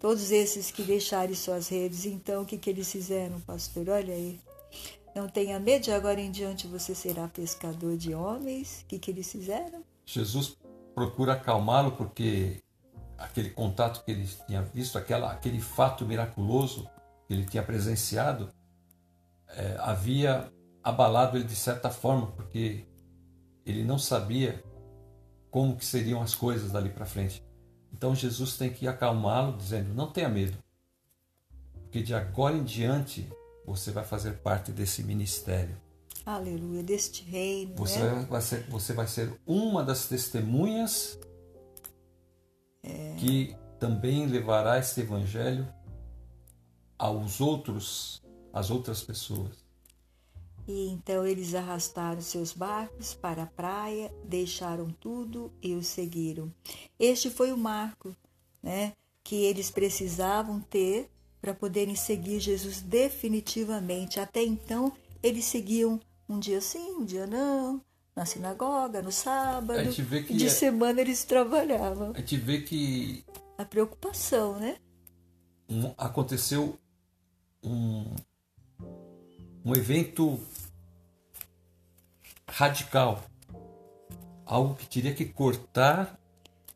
Todos 0.00 0.32
esses 0.32 0.70
que 0.70 0.82
deixaram 0.82 1.34
suas 1.34 1.68
redes, 1.68 2.06
então 2.06 2.42
o 2.42 2.46
que, 2.46 2.56
que 2.56 2.70
eles 2.70 2.90
fizeram, 2.90 3.38
pastor? 3.40 3.90
Olha 3.90 4.14
aí. 4.14 4.40
Não 5.14 5.28
tenha 5.28 5.60
medo, 5.60 5.82
de 5.82 5.92
agora 5.92 6.18
em 6.18 6.30
diante 6.30 6.66
você 6.66 6.94
será 6.94 7.28
pescador 7.28 7.98
de 7.98 8.14
homens. 8.14 8.80
O 8.80 8.86
que, 8.86 8.98
que 8.98 9.10
eles 9.10 9.30
fizeram? 9.30 9.84
Jesus 10.06 10.56
procura 10.94 11.34
acalmá-lo 11.34 11.92
porque 11.92 12.62
aquele 13.18 13.50
contato 13.50 14.02
que 14.02 14.10
ele 14.10 14.26
tinha 14.46 14.62
visto, 14.62 14.96
aquela, 14.96 15.30
aquele 15.30 15.60
fato 15.60 16.06
miraculoso 16.06 16.88
que 17.32 17.38
ele 17.38 17.46
tinha 17.46 17.62
presenciado, 17.62 18.50
é, 19.48 19.76
havia 19.80 20.52
abalado 20.82 21.38
ele 21.38 21.44
de 21.44 21.56
certa 21.56 21.88
forma, 21.88 22.26
porque 22.32 22.84
ele 23.64 23.82
não 23.84 23.98
sabia 23.98 24.62
como 25.50 25.76
que 25.76 25.84
seriam 25.84 26.20
as 26.20 26.34
coisas 26.34 26.72
dali 26.72 26.90
para 26.90 27.06
frente. 27.06 27.42
Então 27.92 28.14
Jesus 28.14 28.56
tem 28.56 28.70
que 28.70 28.86
acalmá-lo, 28.86 29.56
dizendo: 29.56 29.94
não 29.94 30.10
tenha 30.10 30.28
medo, 30.28 30.56
porque 31.82 32.02
de 32.02 32.14
agora 32.14 32.56
em 32.56 32.64
diante 32.64 33.28
você 33.66 33.90
vai 33.90 34.04
fazer 34.04 34.38
parte 34.38 34.70
desse 34.70 35.02
ministério. 35.02 35.76
Aleluia, 36.26 36.82
deste 36.82 37.24
reino. 37.24 37.74
Você, 37.76 37.98
né? 37.98 38.26
vai, 38.28 38.40
ser, 38.40 38.66
você 38.68 38.92
vai 38.92 39.08
ser 39.08 39.32
uma 39.46 39.82
das 39.82 40.06
testemunhas 40.06 41.18
é. 42.82 43.14
que 43.18 43.56
também 43.80 44.26
levará 44.26 44.78
este 44.78 45.00
evangelho 45.00 45.66
aos 47.02 47.40
outros, 47.40 48.22
às 48.52 48.70
outras 48.70 49.02
pessoas. 49.02 49.64
E 50.68 50.86
então 50.90 51.26
eles 51.26 51.52
arrastaram 51.52 52.20
seus 52.20 52.52
barcos 52.52 53.12
para 53.12 53.42
a 53.42 53.46
praia, 53.46 54.14
deixaram 54.24 54.88
tudo 55.00 55.52
e 55.60 55.74
o 55.74 55.82
seguiram. 55.82 56.54
Este 57.00 57.28
foi 57.28 57.50
o 57.50 57.58
marco, 57.58 58.14
né, 58.62 58.92
que 59.24 59.34
eles 59.34 59.68
precisavam 59.68 60.60
ter 60.60 61.10
para 61.40 61.52
poderem 61.52 61.96
seguir 61.96 62.38
Jesus 62.38 62.80
definitivamente. 62.80 64.20
Até 64.20 64.44
então 64.44 64.92
eles 65.20 65.44
seguiam 65.46 66.00
um 66.28 66.38
dia 66.38 66.60
sim, 66.60 66.92
um 66.92 67.04
dia 67.04 67.26
não, 67.26 67.82
na 68.14 68.24
sinagoga, 68.24 69.02
no 69.02 69.10
sábado. 69.10 69.90
e 70.30 70.34
de 70.34 70.46
é... 70.46 70.48
semana 70.48 71.00
eles 71.00 71.24
trabalhavam. 71.24 72.12
A 72.14 72.20
gente 72.20 72.36
vê 72.36 72.60
que 72.60 73.24
a 73.58 73.64
preocupação, 73.64 74.56
né? 74.60 74.76
Um, 75.68 75.92
aconteceu 75.98 76.78
um 77.62 78.14
um 79.64 79.74
evento 79.74 80.40
radical, 82.48 83.24
algo 84.44 84.74
que 84.74 84.86
teria 84.86 85.14
que 85.14 85.24
cortar 85.24 86.18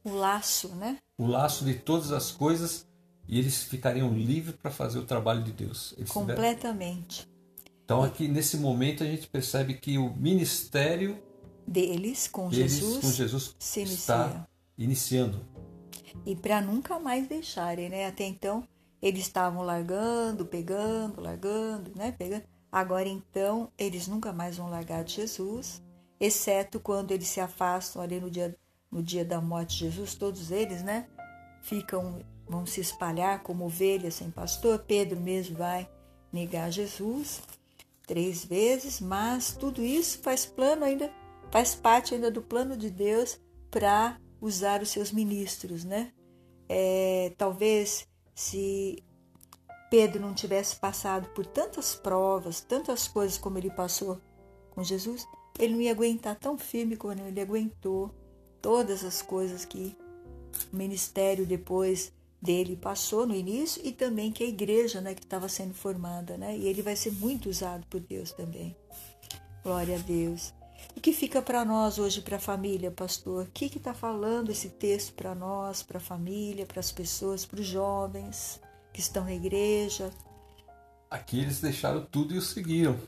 o 0.04 0.14
laço, 0.14 0.68
né? 0.76 0.98
O 1.18 1.26
laço 1.26 1.64
de 1.64 1.74
todas 1.74 2.12
as 2.12 2.30
coisas 2.30 2.86
e 3.28 3.38
eles 3.38 3.64
ficariam 3.64 4.12
livres 4.12 4.54
para 4.54 4.70
fazer 4.70 5.00
o 5.00 5.04
trabalho 5.04 5.42
de 5.42 5.52
Deus. 5.52 5.94
Eles 5.96 6.10
Completamente. 6.10 7.22
Tiveram... 7.22 7.80
Então 7.84 8.02
aqui 8.02 8.28
nesse 8.28 8.56
momento 8.56 9.02
a 9.02 9.06
gente 9.06 9.26
percebe 9.26 9.74
que 9.74 9.98
o 9.98 10.14
ministério 10.14 11.20
deles 11.66 12.28
com 12.28 12.48
deles, 12.48 12.72
Jesus, 12.72 13.04
com 13.04 13.12
Jesus 13.12 13.56
se 13.58 13.82
está 13.82 14.24
inicia. 14.24 14.48
iniciando. 14.78 15.46
E 16.24 16.36
para 16.36 16.60
nunca 16.60 16.98
mais 16.98 17.28
deixarem, 17.28 17.88
né? 17.88 18.06
Até 18.06 18.24
então 18.24 18.66
eles 19.06 19.22
estavam 19.22 19.62
largando, 19.62 20.44
pegando, 20.44 21.20
largando, 21.20 21.92
né? 21.94 22.12
Pegando. 22.12 22.42
Agora 22.70 23.08
então, 23.08 23.70
eles 23.78 24.08
nunca 24.08 24.32
mais 24.32 24.56
vão 24.56 24.68
largar 24.68 25.04
de 25.04 25.14
Jesus, 25.14 25.80
exceto 26.18 26.80
quando 26.80 27.12
eles 27.12 27.28
se 27.28 27.40
afastam 27.40 28.02
ali 28.02 28.20
no 28.20 28.28
dia, 28.28 28.56
no 28.90 29.02
dia 29.02 29.24
da 29.24 29.40
morte 29.40 29.74
de 29.74 29.84
Jesus, 29.84 30.14
todos 30.14 30.50
eles, 30.50 30.82
né? 30.82 31.06
Ficam, 31.62 32.20
vão 32.48 32.66
se 32.66 32.80
espalhar 32.80 33.42
como 33.42 33.66
ovelhas 33.66 34.14
sem 34.14 34.30
pastor. 34.30 34.80
Pedro 34.80 35.20
mesmo 35.20 35.56
vai 35.56 35.88
negar 36.32 36.70
Jesus 36.70 37.42
três 38.06 38.44
vezes, 38.44 39.00
mas 39.00 39.52
tudo 39.52 39.82
isso 39.82 40.18
faz 40.18 40.46
plano 40.46 40.84
ainda, 40.84 41.10
faz 41.50 41.74
parte 41.74 42.14
ainda 42.14 42.30
do 42.30 42.42
plano 42.42 42.76
de 42.76 42.90
Deus 42.90 43.40
para 43.70 44.18
usar 44.40 44.82
os 44.82 44.90
seus 44.90 45.12
ministros, 45.12 45.84
né? 45.84 46.12
É, 46.68 47.32
talvez 47.36 48.06
se 48.36 49.02
Pedro 49.90 50.20
não 50.20 50.34
tivesse 50.34 50.76
passado 50.76 51.26
por 51.30 51.46
tantas 51.46 51.94
provas, 51.94 52.60
tantas 52.60 53.08
coisas 53.08 53.38
como 53.38 53.56
ele 53.56 53.70
passou 53.70 54.20
com 54.70 54.84
Jesus, 54.84 55.26
ele 55.58 55.72
não 55.72 55.80
ia 55.80 55.90
aguentar 55.90 56.36
tão 56.36 56.58
firme 56.58 56.96
como 56.96 57.14
ele 57.14 57.40
aguentou 57.40 58.14
todas 58.60 59.02
as 59.04 59.22
coisas 59.22 59.64
que 59.64 59.96
o 60.70 60.76
ministério 60.76 61.46
depois 61.46 62.12
dele 62.40 62.76
passou 62.76 63.26
no 63.26 63.34
início 63.34 63.80
e 63.82 63.90
também 63.90 64.30
que 64.30 64.44
a 64.44 64.48
igreja 64.48 65.00
né, 65.00 65.14
que 65.14 65.24
estava 65.24 65.48
sendo 65.48 65.72
formada. 65.72 66.36
Né? 66.36 66.58
E 66.58 66.66
ele 66.66 66.82
vai 66.82 66.94
ser 66.94 67.12
muito 67.12 67.48
usado 67.48 67.86
por 67.86 68.00
Deus 68.00 68.32
também. 68.32 68.76
Glória 69.64 69.96
a 69.96 69.98
Deus. 69.98 70.52
O 70.96 71.00
que 71.00 71.12
fica 71.12 71.42
para 71.42 71.64
nós 71.64 71.98
hoje, 71.98 72.22
para 72.22 72.36
a 72.36 72.40
família, 72.40 72.90
pastor? 72.90 73.44
O 73.44 73.50
que 73.50 73.66
está 73.66 73.92
falando 73.92 74.50
esse 74.50 74.70
texto 74.70 75.12
para 75.12 75.34
nós, 75.34 75.82
para 75.82 75.98
a 75.98 76.00
família, 76.00 76.66
para 76.66 76.80
as 76.80 76.90
pessoas, 76.90 77.44
para 77.44 77.60
os 77.60 77.66
jovens? 77.66 78.60
que 78.96 79.00
estão 79.02 79.24
na 79.24 79.34
igreja. 79.34 80.10
Aqui 81.10 81.38
eles 81.38 81.60
deixaram 81.60 82.06
tudo 82.06 82.34
e 82.34 82.38
o 82.38 82.42
seguiram. 82.42 82.98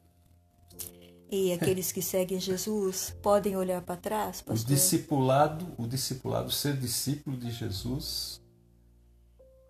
E 1.31 1.51
aqueles 1.51 1.91
que 1.91 2.03
seguem 2.03 2.39
Jesus 2.39 3.17
podem 3.23 3.57
olhar 3.57 3.81
para 3.81 3.97
trás, 3.97 4.43
pastor? 4.43 4.67
O 4.67 4.75
discipulado, 4.75 5.75
o 5.79 5.87
discipulado, 5.87 6.51
ser 6.51 6.77
discípulo 6.77 7.39
de 7.39 7.51
Jesus, 7.51 8.43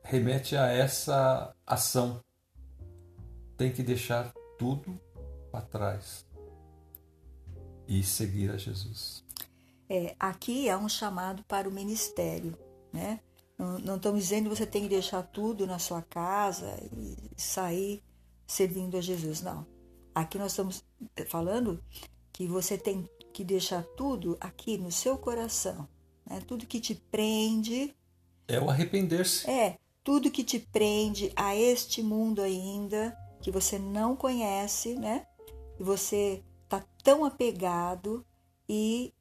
remete 0.02 0.56
a 0.56 0.66
essa 0.66 1.54
ação. 1.64 2.20
Tem 3.56 3.72
que 3.72 3.82
deixar 3.82 4.32
tudo 4.58 5.00
para 5.52 5.60
trás 5.60 6.26
e 7.88 8.02
seguir 8.02 8.50
a 8.50 8.56
Jesus. 8.58 9.24
É, 9.88 10.14
aqui 10.20 10.68
há 10.68 10.76
um 10.76 10.88
chamado 10.88 11.42
para 11.44 11.68
o 11.68 11.72
ministério, 11.72 12.56
né? 12.92 13.20
Não, 13.58 13.96
estamos 13.96 14.20
dizendo 14.20 14.48
que 14.48 14.56
você 14.56 14.66
tem 14.66 14.82
que 14.82 14.88
deixar 14.88 15.22
tudo 15.22 15.66
na 15.66 15.80
sua 15.80 16.00
casa 16.00 16.78
e 16.96 17.16
sair 17.36 18.00
servindo 18.46 18.96
a 18.96 19.00
Jesus. 19.00 19.42
Não. 19.42 19.66
Aqui 20.14 20.38
nós 20.38 20.52
estamos 20.52 20.84
falando 21.26 21.82
que 22.32 22.46
você 22.46 22.78
tem 22.78 23.08
que 23.32 23.42
deixar 23.42 23.82
tudo 23.96 24.36
aqui 24.40 24.78
no 24.78 24.92
seu 24.92 25.18
coração. 25.18 25.88
Né? 26.24 26.40
Tudo 26.46 26.66
que 26.66 26.80
te 26.80 26.94
prende. 26.94 27.92
É 28.46 28.60
o 28.60 28.70
arrepender-se. 28.70 29.50
É, 29.50 29.76
tudo 30.04 30.30
que 30.30 30.44
te 30.44 30.60
prende 30.60 31.32
a 31.34 31.56
este 31.56 32.00
mundo 32.00 32.40
ainda, 32.40 33.16
que 33.42 33.50
você 33.50 33.76
não 33.76 34.14
conhece, 34.14 34.94
né? 34.94 35.26
E 35.80 35.82
você 35.82 36.44
tá 36.68 36.84
tão 37.02 37.24
apegado 37.24 38.24
e 38.68 39.12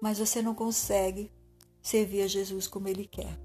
mas 0.00 0.18
você 0.18 0.42
não 0.42 0.54
consegue 0.54 1.30
servir 1.80 2.22
a 2.22 2.26
Jesus 2.26 2.66
como 2.66 2.88
ele 2.88 3.06
quer. 3.06 3.38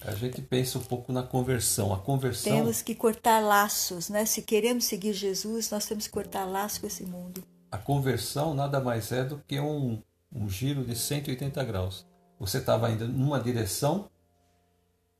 A 0.00 0.14
gente 0.14 0.40
pensa 0.40 0.78
um 0.78 0.82
pouco 0.82 1.12
na 1.12 1.24
conversão. 1.24 1.92
A 1.92 1.98
conversão. 1.98 2.52
Temos 2.52 2.82
que 2.82 2.94
cortar 2.94 3.40
laços, 3.40 4.08
né? 4.08 4.24
Se 4.24 4.42
queremos 4.42 4.84
seguir 4.84 5.12
Jesus, 5.12 5.70
nós 5.70 5.86
temos 5.86 6.06
que 6.06 6.12
cortar 6.12 6.44
laços 6.44 6.78
com 6.78 6.86
esse 6.86 7.04
mundo. 7.04 7.42
A 7.70 7.78
conversão 7.78 8.54
nada 8.54 8.80
mais 8.80 9.10
é 9.10 9.24
do 9.24 9.38
que 9.38 9.58
um, 9.58 10.00
um 10.32 10.48
giro 10.48 10.84
de 10.84 10.94
180 10.94 11.64
graus. 11.64 12.06
Você 12.38 12.58
estava 12.58 12.88
indo 12.90 13.08
numa 13.08 13.40
direção, 13.40 14.08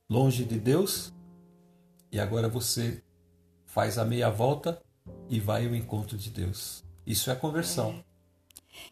longe 0.08 0.44
de 0.44 0.60
Deus, 0.60 1.12
e 2.12 2.20
agora 2.20 2.48
você 2.48 3.02
faz 3.66 3.98
a 3.98 4.04
meia 4.04 4.30
volta 4.30 4.80
e 5.28 5.40
vai 5.40 5.66
ao 5.66 5.74
encontro 5.74 6.16
de 6.16 6.30
Deus. 6.30 6.87
Isso 7.08 7.30
é 7.30 7.34
conversão. 7.34 7.88
É. 7.88 8.04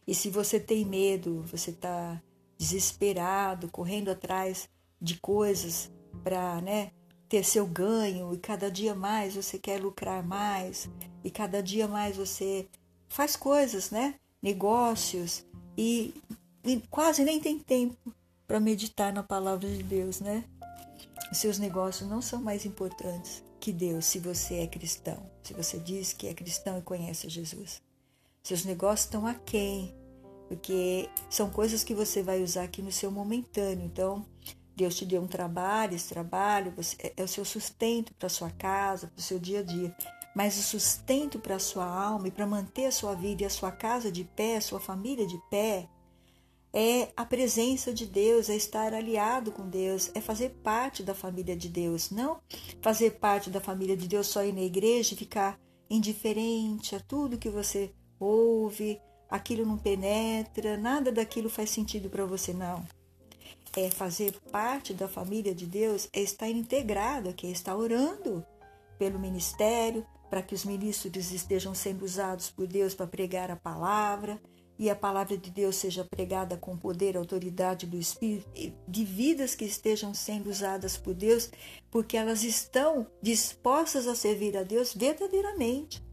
E 0.07 0.15
se 0.15 0.31
você 0.31 0.59
tem 0.59 0.87
medo, 0.87 1.43
você 1.43 1.71
está 1.71 2.19
desesperado, 2.57 3.69
correndo 3.69 4.11
atrás 4.11 4.71
de 4.99 5.21
coisas 5.21 5.91
para 6.25 6.63
né, 6.63 6.93
ter 7.29 7.45
seu 7.45 7.67
ganho, 7.67 8.33
e 8.33 8.39
cada 8.39 8.71
dia 8.71 8.95
mais 8.95 9.35
você 9.35 9.59
quer 9.59 9.79
lucrar 9.79 10.27
mais, 10.27 10.89
e 11.23 11.31
cada 11.31 11.63
dia 11.63 11.87
mais 11.87 12.17
você 12.17 12.67
faz 13.07 13.37
coisas, 13.37 13.91
né? 13.91 14.15
negócios, 14.43 15.45
e, 15.77 16.15
e 16.65 16.81
quase 16.91 17.23
nem 17.23 17.39
tem 17.39 17.59
tempo 17.59 18.15
para 18.47 18.59
meditar 18.59 19.13
na 19.13 19.23
palavra 19.23 19.69
de 19.69 19.83
Deus, 19.83 20.21
né? 20.21 20.45
Os 21.31 21.37
seus 21.37 21.59
negócios 21.59 22.09
não 22.09 22.23
são 22.23 22.41
mais 22.41 22.65
importantes 22.65 23.43
que 23.61 23.73
Deus 23.73 24.07
se 24.07 24.19
você 24.21 24.61
é 24.61 24.67
cristão, 24.67 25.29
se 25.43 25.53
você 25.53 25.79
diz 25.79 26.15
que 26.15 26.29
é 26.29 26.35
cristão 26.35 26.79
e 26.79 26.83
conhece 26.83 27.29
Jesus. 27.29 27.85
Seus 28.47 28.65
negócios 28.65 29.07
estão 29.07 29.27
aquém, 29.27 29.93
porque 30.47 31.11
são 31.29 31.51
coisas 31.51 31.83
que 31.83 31.93
você 31.93 32.23
vai 32.23 32.41
usar 32.41 32.63
aqui 32.63 32.81
no 32.81 32.93
seu 32.93 33.11
momentâneo. 33.11 33.85
Então, 33.85 34.25
Deus 34.77 34.95
te 34.95 35.05
deu 35.05 35.21
um 35.21 35.27
trabalho, 35.27 35.97
esse 35.97 36.09
trabalho 36.11 36.73
é, 37.01 37.13
é 37.17 37.25
o 37.25 37.27
seu 37.27 37.45
sustento 37.45 38.15
para 38.15 38.29
sua 38.29 38.49
casa, 38.51 39.09
para 39.09 39.19
o 39.19 39.21
seu 39.21 39.41
dia 39.41 39.59
a 39.59 39.63
dia. 39.65 39.93
Mas 40.33 40.57
o 40.57 40.63
sustento 40.63 41.41
para 41.41 41.57
a 41.57 41.59
sua 41.59 41.87
alma 41.87 42.29
e 42.29 42.31
para 42.31 42.47
manter 42.47 42.87
a 42.87 42.93
sua 42.93 43.17
vida 43.17 43.43
e 43.43 43.47
a 43.47 43.51
sua 43.51 43.73
casa 43.73 44.13
de 44.13 44.23
pé, 44.23 44.59
a 44.59 44.61
sua 44.61 44.79
família 44.79 45.27
de 45.27 45.41
pé, 45.51 45.89
é 46.73 47.09
a 47.17 47.25
presença 47.25 47.93
de 47.93 48.07
Deus, 48.07 48.49
é 48.49 48.55
estar 48.55 48.95
aliado 48.95 49.51
com 49.51 49.69
Deus, 49.69 50.13
é 50.15 50.21
fazer 50.21 50.51
parte 50.63 51.03
da 51.03 51.17
família 51.17 51.57
de 51.57 51.69
Deus, 51.69 52.13
não 52.13 52.41
fazer 52.81 53.19
parte 53.19 53.51
da 53.51 53.61
família 53.61 53.97
de 53.97 54.07
Deus 54.07 54.29
só 54.29 54.45
ir 54.45 54.53
na 54.53 54.63
igreja 54.63 55.15
e 55.15 55.17
ficar 55.17 55.59
indiferente 55.91 56.95
a 56.95 57.01
tudo 57.01 57.39
que 57.39 57.51
você 57.51 57.93
ouve, 58.19 59.01
aquilo 59.29 59.67
não 59.67 59.79
penetra, 59.79 60.77
nada 60.77 61.11
daquilo 61.13 61.49
faz 61.49 61.71
sentido 61.71 62.09
para 62.09 62.25
você, 62.25 62.53
não. 62.53 62.85
É 63.77 63.91
fazer 63.91 64.33
parte 64.51 64.95
da 64.95 65.07
família 65.07 65.55
de 65.55 65.67
Deus, 65.67 66.09
é 66.13 66.21
estar 66.21 66.49
integrado 66.49 67.29
aqui, 67.29 67.47
é 67.47 67.51
estar 67.51 67.77
orando 67.77 68.45
pelo 68.99 69.19
ministério, 69.19 70.07
para 70.31 70.43
que 70.43 70.55
os 70.55 70.65
ministros 70.65 71.31
estejam 71.31 71.75
sendo 71.75 72.05
usados 72.05 72.51
por 72.51 72.67
Deus 72.67 72.95
para 72.95 73.07
pregar 73.07 73.51
a 73.51 73.57
palavra, 73.57 74.41
e 74.79 74.91
a 74.91 74.97
palavra 74.97 75.37
de 75.37 75.51
Deus 75.51 75.77
seja 75.77 76.05
pregada 76.05 76.57
com 76.57 76.77
poder 76.77 77.17
autoridade 77.17 77.87
do 77.87 77.99
Espírito, 77.99 78.47
de 78.87 79.05
vidas 79.05 79.55
que 79.55 79.65
estejam 79.65 80.13
sendo 80.13 80.51
usadas 80.51 80.97
por 80.97 81.15
Deus, 81.15 81.51
porque 81.91 82.17
elas 82.17 82.43
estão 82.43 83.07
dispostas 83.23 84.07
a 84.07 84.15
servir 84.15 84.57
a 84.57 84.63
Deus 84.63 84.95
verdadeiramente. 84.95 86.05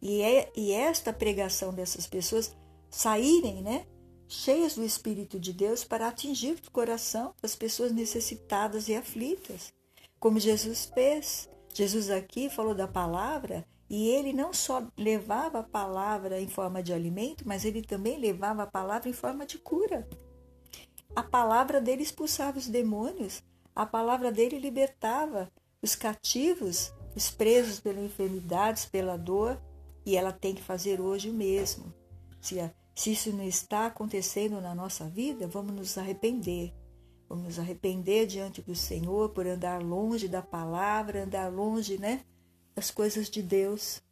E, 0.00 0.22
é, 0.22 0.52
e 0.54 0.72
esta 0.72 1.12
pregação 1.12 1.72
dessas 1.72 2.06
pessoas 2.06 2.54
saírem, 2.90 3.62
né, 3.62 3.86
cheias 4.28 4.74
do 4.74 4.84
Espírito 4.84 5.38
de 5.38 5.52
Deus 5.52 5.84
para 5.84 6.08
atingir 6.08 6.52
o 6.52 6.70
coração 6.70 7.34
das 7.40 7.54
pessoas 7.54 7.92
necessitadas 7.92 8.88
e 8.88 8.94
aflitas, 8.94 9.72
como 10.18 10.40
Jesus 10.40 10.86
fez. 10.86 11.48
Jesus 11.72 12.10
aqui 12.10 12.48
falou 12.48 12.74
da 12.74 12.88
palavra 12.88 13.66
e 13.88 14.08
ele 14.08 14.32
não 14.32 14.52
só 14.52 14.86
levava 14.96 15.60
a 15.60 15.62
palavra 15.62 16.40
em 16.40 16.48
forma 16.48 16.82
de 16.82 16.92
alimento, 16.92 17.46
mas 17.46 17.64
ele 17.64 17.82
também 17.82 18.18
levava 18.18 18.64
a 18.64 18.66
palavra 18.66 19.08
em 19.08 19.12
forma 19.12 19.46
de 19.46 19.58
cura. 19.58 20.08
A 21.14 21.22
palavra 21.22 21.80
dele 21.80 22.02
expulsava 22.02 22.58
os 22.58 22.66
demônios, 22.66 23.42
a 23.74 23.86
palavra 23.86 24.32
dele 24.32 24.58
libertava 24.58 25.50
os 25.80 25.94
cativos, 25.94 26.92
os 27.14 27.30
presos 27.30 27.78
pela 27.78 28.00
enfermidades, 28.00 28.86
pela 28.86 29.16
dor, 29.16 29.60
e 30.06 30.16
ela 30.16 30.32
tem 30.32 30.54
que 30.54 30.62
fazer 30.62 31.00
hoje 31.00 31.28
o 31.28 31.34
mesmo. 31.34 31.92
Se, 32.40 32.56
se 32.94 33.12
isso 33.12 33.32
não 33.32 33.44
está 33.44 33.86
acontecendo 33.86 34.60
na 34.60 34.74
nossa 34.74 35.08
vida, 35.08 35.46
vamos 35.46 35.74
nos 35.74 35.98
arrepender. 35.98 36.72
Vamos 37.28 37.44
nos 37.44 37.58
arrepender 37.58 38.26
diante 38.26 38.62
do 38.62 38.74
Senhor 38.74 39.30
por 39.30 39.46
andar 39.46 39.82
longe 39.82 40.28
da 40.28 40.40
palavra, 40.40 41.24
andar 41.24 41.52
longe, 41.52 41.98
né? 41.98 42.24
as 42.76 42.90
coisas 42.90 43.30
de 43.30 43.42
Deus 43.42 44.02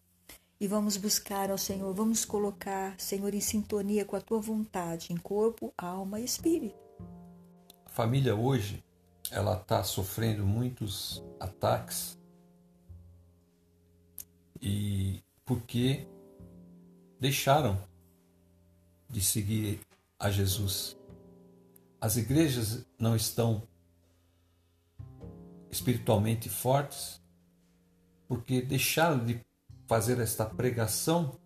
e 0.58 0.66
vamos 0.66 0.96
buscar 0.96 1.50
ao 1.50 1.58
Senhor, 1.58 1.92
vamos 1.92 2.24
colocar, 2.24 2.98
Senhor, 2.98 3.34
em 3.34 3.40
sintonia 3.40 4.06
com 4.06 4.16
a 4.16 4.20
tua 4.20 4.40
vontade, 4.40 5.12
em 5.12 5.16
corpo, 5.18 5.74
alma 5.76 6.18
e 6.18 6.24
espírito. 6.24 6.74
A 7.84 7.90
família 7.90 8.34
hoje, 8.34 8.82
ela 9.30 9.60
está 9.60 9.84
sofrendo 9.84 10.46
muitos 10.46 11.22
ataques 11.38 12.18
e 14.62 15.22
porque 15.44 16.06
deixaram 17.20 17.78
de 19.08 19.20
seguir 19.20 19.80
a 20.18 20.30
Jesus. 20.30 20.96
As 22.00 22.16
igrejas 22.16 22.84
não 22.98 23.14
estão 23.14 23.62
espiritualmente 25.70 26.48
fortes, 26.48 27.20
porque 28.28 28.62
deixaram 28.62 29.24
de 29.24 29.40
fazer 29.86 30.18
esta 30.20 30.46
pregação 30.46 31.38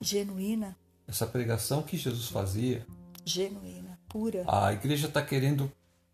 genuína, 0.00 0.76
essa 1.06 1.26
pregação 1.26 1.82
que 1.82 1.96
Jesus 1.96 2.28
fazia, 2.28 2.86
genuína, 3.24 3.98
pura. 4.08 4.44
A 4.48 4.72
igreja 4.72 5.08
está 5.08 5.22
querendo 5.22 5.70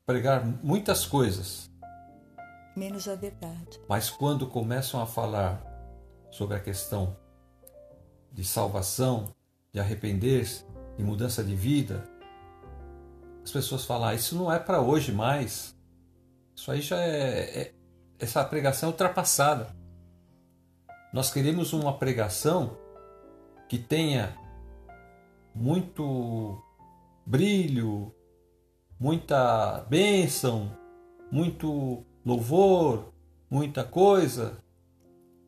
pregar 0.06 0.44
muitas 0.44 1.04
coisas, 1.04 1.70
menos 2.76 3.08
a 3.08 3.14
verdade. 3.14 3.80
Mas 3.88 4.08
quando 4.10 4.46
começam 4.46 5.00
a 5.00 5.06
falar 5.06 5.67
sobre 6.30 6.56
a 6.56 6.60
questão 6.60 7.16
de 8.32 8.44
salvação, 8.44 9.34
de 9.72 9.80
arrepender-se, 9.80 10.64
de 10.96 11.02
mudança 11.02 11.42
de 11.42 11.54
vida, 11.54 12.04
as 13.48 13.52
pessoas 13.52 13.84
falam: 13.84 14.08
ah, 14.08 14.14
isso 14.14 14.36
não 14.36 14.52
é 14.52 14.58
para 14.58 14.80
hoje 14.80 15.10
mais. 15.10 15.74
Isso 16.54 16.70
aí 16.70 16.82
já 16.82 16.98
é, 16.98 17.60
é, 17.60 17.74
essa 18.18 18.44
pregação 18.44 18.90
é 18.90 18.92
ultrapassada. 18.92 19.74
Nós 21.14 21.30
queremos 21.30 21.72
uma 21.72 21.96
pregação 21.96 22.76
que 23.68 23.78
tenha 23.78 24.36
muito 25.54 26.62
brilho, 27.24 28.14
muita 29.00 29.86
bênção, 29.88 30.76
muito 31.30 32.04
louvor, 32.24 33.14
muita 33.50 33.82
coisa, 33.82 34.58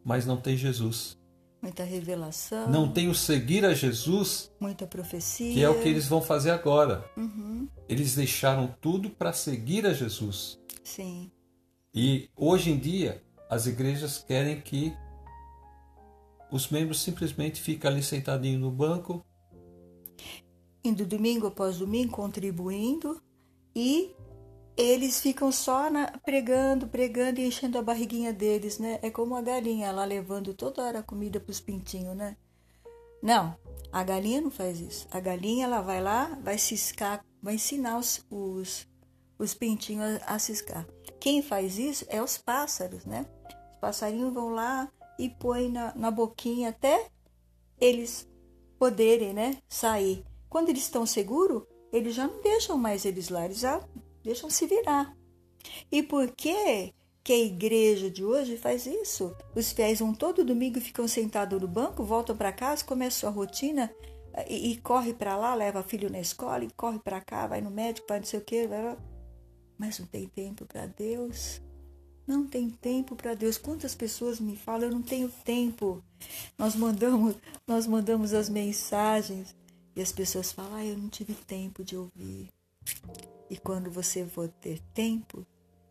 mas 0.04 0.26
não 0.26 0.36
tem 0.36 0.56
Jesus. 0.56 1.18
Muita 1.62 1.84
revelação. 1.84 2.70
Não 2.70 2.90
tem 2.90 3.08
o 3.08 3.14
seguir 3.14 3.64
a 3.66 3.74
Jesus. 3.74 4.50
Muita 4.58 4.86
profecia. 4.86 5.52
Que 5.52 5.62
é 5.62 5.68
o 5.68 5.80
que 5.80 5.88
eles 5.88 6.08
vão 6.08 6.22
fazer 6.22 6.50
agora. 6.50 7.04
Uhum. 7.16 7.68
Eles 7.86 8.14
deixaram 8.14 8.74
tudo 8.80 9.10
para 9.10 9.32
seguir 9.32 9.86
a 9.86 9.92
Jesus. 9.92 10.58
Sim. 10.82 11.30
E 11.94 12.30
hoje 12.34 12.70
em 12.70 12.78
dia, 12.78 13.22
as 13.48 13.66
igrejas 13.66 14.24
querem 14.26 14.60
que 14.60 14.94
os 16.50 16.68
membros 16.70 17.02
simplesmente 17.02 17.60
fiquem 17.60 17.90
ali 17.90 18.02
sentadinhos 18.02 18.60
no 18.60 18.70
banco. 18.70 19.24
Indo 20.82 21.04
domingo 21.04 21.46
após 21.46 21.78
domingo, 21.78 22.12
contribuindo, 22.12 23.20
e 23.76 24.14
eles 24.80 25.20
ficam 25.20 25.50
só 25.52 25.90
na, 25.90 26.06
pregando, 26.18 26.86
pregando 26.86 27.40
e 27.40 27.46
enchendo 27.46 27.78
a 27.78 27.82
barriguinha 27.82 28.32
deles, 28.32 28.78
né? 28.78 28.98
É 29.02 29.10
como 29.10 29.36
a 29.36 29.42
galinha 29.42 29.92
lá 29.92 30.04
levando 30.04 30.54
toda 30.54 30.82
hora 30.82 30.98
a 31.00 31.02
comida 31.02 31.40
para 31.40 31.50
os 31.50 31.60
pintinhos, 31.60 32.16
né? 32.16 32.36
Não, 33.22 33.56
a 33.92 34.02
galinha 34.02 34.40
não 34.40 34.50
faz 34.50 34.80
isso. 34.80 35.06
A 35.10 35.20
galinha 35.20 35.66
ela 35.66 35.80
vai 35.80 36.02
lá, 36.02 36.38
vai 36.42 36.56
ciscar, 36.56 37.24
vai 37.42 37.54
ensinar 37.54 37.98
os, 37.98 38.24
os, 38.30 38.86
os 39.38 39.54
pintinhos 39.54 40.20
a, 40.22 40.34
a 40.34 40.38
ciscar. 40.38 40.86
Quem 41.18 41.42
faz 41.42 41.78
isso 41.78 42.06
é 42.08 42.22
os 42.22 42.38
pássaros, 42.38 43.04
né? 43.04 43.26
Os 43.74 43.80
passarinhos 43.80 44.32
vão 44.32 44.50
lá 44.50 44.90
e 45.18 45.28
põem 45.28 45.70
na, 45.70 45.94
na 45.94 46.10
boquinha 46.10 46.70
até 46.70 47.08
eles 47.78 48.28
poderem, 48.78 49.34
né, 49.34 49.58
sair. 49.68 50.24
quando 50.48 50.70
eles 50.70 50.84
estão 50.84 51.04
seguros, 51.04 51.64
eles 51.92 52.14
já 52.14 52.26
não 52.26 52.40
deixam 52.40 52.78
mais 52.78 53.04
eles 53.04 53.28
lá, 53.28 53.44
eles 53.44 53.58
já 53.58 53.78
deixam 54.22 54.50
se 54.50 54.66
virar. 54.66 55.16
E 55.90 56.02
por 56.02 56.30
que 56.30 56.92
que 57.22 57.32
a 57.32 57.38
igreja 57.38 58.10
de 58.10 58.24
hoje 58.24 58.56
faz 58.56 58.86
isso? 58.86 59.34
Os 59.54 59.72
fiéis 59.72 60.00
vão 60.00 60.14
todo 60.14 60.44
domingo 60.44 60.78
e 60.78 60.80
ficam 60.80 61.06
sentados 61.06 61.60
no 61.60 61.68
banco, 61.68 62.02
voltam 62.02 62.36
para 62.36 62.52
casa, 62.52 62.84
começam 62.84 63.28
a 63.28 63.32
rotina 63.32 63.94
e, 64.48 64.72
e 64.72 64.76
corre 64.78 65.12
para 65.12 65.36
lá, 65.36 65.54
leva 65.54 65.82
filho 65.82 66.10
na 66.10 66.20
escola 66.20 66.64
e 66.64 66.70
corre 66.70 66.98
para 66.98 67.20
cá, 67.20 67.46
vai 67.46 67.60
no 67.60 67.70
médico, 67.70 68.06
vai 68.08 68.20
não 68.20 68.26
sei 68.26 68.40
o 68.40 68.44
quê, 68.44 68.68
mas 69.78 69.98
não 69.98 70.06
tem 70.06 70.26
tempo 70.28 70.64
para 70.66 70.86
Deus. 70.86 71.60
Não 72.26 72.46
tem 72.46 72.70
tempo 72.70 73.16
para 73.16 73.34
Deus. 73.34 73.58
Quantas 73.58 73.94
pessoas 73.94 74.38
me 74.38 74.56
falam, 74.56 74.84
eu 74.84 74.94
não 74.94 75.02
tenho 75.02 75.28
tempo. 75.44 76.00
Nós 76.56 76.76
mandamos, 76.76 77.34
nós 77.66 77.86
mandamos 77.88 78.32
as 78.32 78.48
mensagens 78.48 79.54
e 79.96 80.00
as 80.00 80.12
pessoas 80.12 80.52
falam, 80.52 80.74
ah, 80.74 80.84
eu 80.84 80.96
não 80.96 81.08
tive 81.08 81.34
tempo 81.34 81.82
de 81.82 81.96
ouvir. 81.96 82.48
E 83.48 83.56
quando 83.56 83.90
você 83.90 84.24
for 84.24 84.48
ter 84.48 84.80
tempo, 84.94 85.46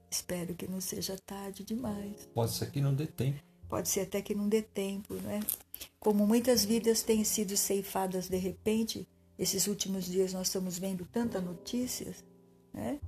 espero 0.10 0.56
que 0.56 0.68
não 0.68 0.80
seja 0.80 1.18
tarde 1.18 1.64
demais. 1.64 2.30
Pode 2.34 2.52
ser 2.52 2.72
que 2.72 2.80
não 2.80 2.94
dê 2.94 3.06
tempo. 3.06 3.40
Pode 3.68 3.90
ser 3.90 4.02
até 4.02 4.22
que 4.22 4.34
não 4.34 4.50
dê 4.50 4.62
tempo, 4.62 5.14
não 5.16 5.30
é? 5.30 5.40
Como 6.00 6.26
muitas 6.26 6.66
vidas 6.66 7.04
têm 7.04 7.24
sido 7.24 7.56
ceifadas 7.56 8.28
de 8.28 8.38
repente, 8.38 9.08
esses 9.38 9.68
últimos 9.68 10.06
dias 10.06 10.34
nós 10.34 10.48
estamos 10.48 10.80
vendo 10.80 11.06
tantas 11.06 11.44
notícias, 11.44 12.24
né? 12.74 13.00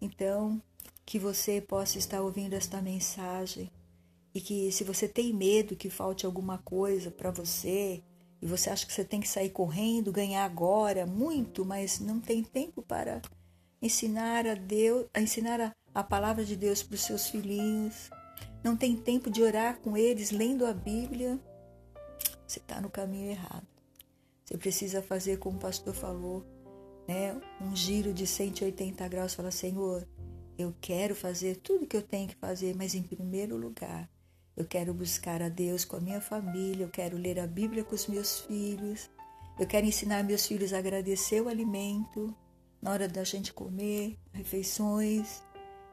Então, 0.00 0.60
que 1.06 1.18
você 1.18 1.60
possa 1.60 1.98
estar 1.98 2.22
ouvindo 2.22 2.54
esta 2.54 2.80
mensagem 2.80 3.70
e 4.34 4.40
que 4.40 4.72
se 4.72 4.84
você 4.84 5.06
tem 5.06 5.32
medo 5.32 5.76
que 5.76 5.90
falte 5.90 6.24
alguma 6.24 6.58
coisa 6.58 7.10
para 7.10 7.30
você 7.30 8.02
e 8.40 8.46
você 8.46 8.70
acha 8.70 8.86
que 8.86 8.92
você 8.92 9.04
tem 9.04 9.20
que 9.20 9.28
sair 9.28 9.50
correndo, 9.50 10.12
ganhar 10.12 10.44
agora 10.44 11.06
muito, 11.06 11.64
mas 11.64 12.00
não 12.00 12.20
tem 12.20 12.42
tempo 12.42 12.82
para 12.82 13.20
ensinar 13.82 14.46
a 14.46 14.54
Deus, 14.54 15.06
a 15.12 15.20
ensinar 15.20 15.60
a, 15.60 15.72
a 15.94 16.02
palavra 16.02 16.44
de 16.44 16.56
Deus 16.56 16.82
para 16.82 16.94
os 16.94 17.02
seus 17.02 17.28
filhinhos, 17.28 18.10
não 18.62 18.76
tem 18.76 18.96
tempo 18.96 19.30
de 19.30 19.42
orar 19.42 19.78
com 19.80 19.96
eles 19.96 20.30
lendo 20.30 20.66
a 20.66 20.72
Bíblia, 20.72 21.38
você 22.46 22.58
está 22.58 22.80
no 22.80 22.90
caminho 22.90 23.30
errado. 23.30 23.66
Você 24.44 24.58
precisa 24.58 25.00
fazer 25.00 25.38
como 25.38 25.56
o 25.56 25.60
pastor 25.60 25.94
falou, 25.94 26.44
né? 27.06 27.40
Um 27.60 27.76
giro 27.76 28.12
de 28.12 28.26
180 28.26 29.06
graus, 29.08 29.34
fala 29.34 29.50
Senhor, 29.50 30.06
eu 30.58 30.74
quero 30.80 31.14
fazer 31.14 31.56
tudo 31.56 31.86
que 31.86 31.96
eu 31.96 32.02
tenho 32.02 32.28
que 32.28 32.34
fazer, 32.34 32.74
mas 32.74 32.94
em 32.94 33.02
primeiro 33.02 33.56
lugar, 33.56 34.10
eu 34.60 34.66
quero 34.66 34.92
buscar 34.92 35.40
a 35.40 35.48
Deus 35.48 35.86
com 35.86 35.96
a 35.96 36.00
minha 36.00 36.20
família, 36.20 36.84
eu 36.84 36.90
quero 36.90 37.16
ler 37.16 37.40
a 37.40 37.46
Bíblia 37.46 37.82
com 37.82 37.94
os 37.94 38.06
meus 38.06 38.40
filhos, 38.40 39.08
eu 39.58 39.66
quero 39.66 39.86
ensinar 39.86 40.22
meus 40.22 40.46
filhos 40.46 40.74
a 40.74 40.78
agradecer 40.78 41.40
o 41.40 41.48
alimento 41.48 42.34
na 42.80 42.90
hora 42.90 43.08
da 43.08 43.24
gente 43.24 43.54
comer, 43.54 44.18
refeições, 44.32 45.42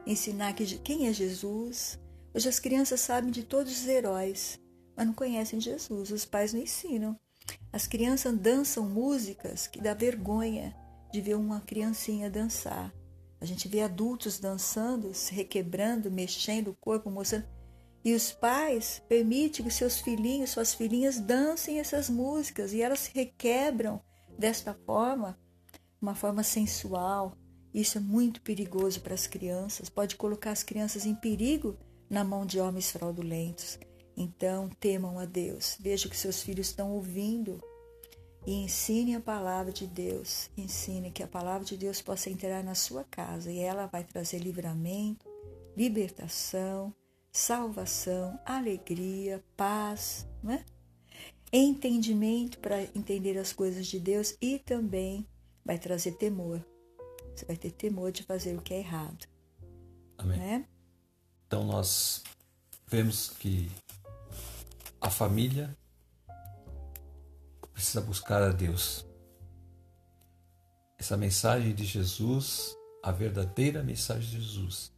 ensinar 0.06 0.52
que, 0.52 0.78
quem 0.78 1.08
é 1.08 1.12
Jesus. 1.12 1.98
Hoje 2.34 2.48
as 2.48 2.58
crianças 2.58 3.00
sabem 3.00 3.30
de 3.30 3.42
todos 3.42 3.72
os 3.72 3.88
heróis, 3.88 4.58
mas 4.94 5.06
não 5.06 5.14
conhecem 5.14 5.58
Jesus, 5.58 6.10
os 6.10 6.26
pais 6.26 6.52
não 6.52 6.60
ensinam. 6.60 7.16
As 7.72 7.86
crianças 7.86 8.36
dançam 8.36 8.86
músicas 8.86 9.66
que 9.66 9.80
dá 9.80 9.94
vergonha 9.94 10.76
de 11.10 11.22
ver 11.22 11.36
uma 11.36 11.62
criancinha 11.62 12.30
dançar. 12.30 12.92
A 13.40 13.46
gente 13.46 13.66
vê 13.66 13.80
adultos 13.80 14.38
dançando, 14.38 15.14
se 15.14 15.34
requebrando, 15.34 16.10
mexendo 16.10 16.68
o 16.68 16.74
corpo, 16.74 17.10
mostrando. 17.10 17.57
E 18.04 18.14
os 18.14 18.32
pais 18.32 19.02
permitem 19.08 19.64
que 19.64 19.70
seus 19.70 20.00
filhinhos, 20.00 20.50
suas 20.50 20.72
filhinhas 20.72 21.18
dancem 21.18 21.80
essas 21.80 22.08
músicas 22.08 22.72
e 22.72 22.80
elas 22.80 23.00
se 23.00 23.12
requebram 23.14 24.00
desta 24.38 24.72
forma, 24.86 25.38
uma 26.00 26.14
forma 26.14 26.42
sensual. 26.42 27.36
Isso 27.74 27.98
é 27.98 28.00
muito 28.00 28.40
perigoso 28.40 29.00
para 29.00 29.14
as 29.14 29.26
crianças, 29.26 29.88
pode 29.88 30.16
colocar 30.16 30.52
as 30.52 30.62
crianças 30.62 31.04
em 31.04 31.14
perigo 31.14 31.76
na 32.08 32.24
mão 32.24 32.46
de 32.46 32.60
homens 32.60 32.90
fraudulentos. 32.90 33.78
Então, 34.16 34.68
temam 34.80 35.18
a 35.18 35.24
Deus. 35.24 35.76
Veja 35.78 36.08
que 36.08 36.16
seus 36.16 36.42
filhos 36.42 36.68
estão 36.68 36.92
ouvindo 36.92 37.62
e 38.46 38.52
ensine 38.52 39.14
a 39.14 39.20
palavra 39.20 39.72
de 39.72 39.86
Deus. 39.86 40.50
Ensine 40.56 41.10
que 41.10 41.22
a 41.22 41.28
palavra 41.28 41.64
de 41.64 41.76
Deus 41.76 42.00
possa 42.02 42.30
entrar 42.30 42.64
na 42.64 42.74
sua 42.74 43.04
casa 43.04 43.52
e 43.52 43.58
ela 43.58 43.86
vai 43.86 44.02
trazer 44.02 44.38
livramento, 44.38 45.24
libertação, 45.76 46.92
salvação, 47.32 48.38
alegria, 48.44 49.42
paz, 49.56 50.26
né? 50.42 50.64
entendimento 51.52 52.58
para 52.58 52.82
entender 52.82 53.38
as 53.38 53.52
coisas 53.52 53.86
de 53.86 53.98
Deus 53.98 54.36
e 54.40 54.58
também 54.58 55.26
vai 55.64 55.78
trazer 55.78 56.12
temor. 56.12 56.64
Você 57.34 57.44
vai 57.46 57.56
ter 57.56 57.70
temor 57.70 58.12
de 58.12 58.22
fazer 58.22 58.56
o 58.56 58.62
que 58.62 58.74
é 58.74 58.78
errado. 58.78 59.26
Amém. 60.18 60.38
Né? 60.38 60.68
Então 61.46 61.64
nós 61.64 62.22
vemos 62.86 63.30
que 63.30 63.70
a 65.00 65.08
família 65.08 65.76
precisa 67.72 68.00
buscar 68.00 68.42
a 68.42 68.50
Deus. 68.50 69.06
Essa 70.98 71.16
mensagem 71.16 71.72
de 71.72 71.84
Jesus, 71.84 72.76
a 73.02 73.12
verdadeira 73.12 73.84
mensagem 73.84 74.28
de 74.28 74.40
Jesus, 74.40 74.92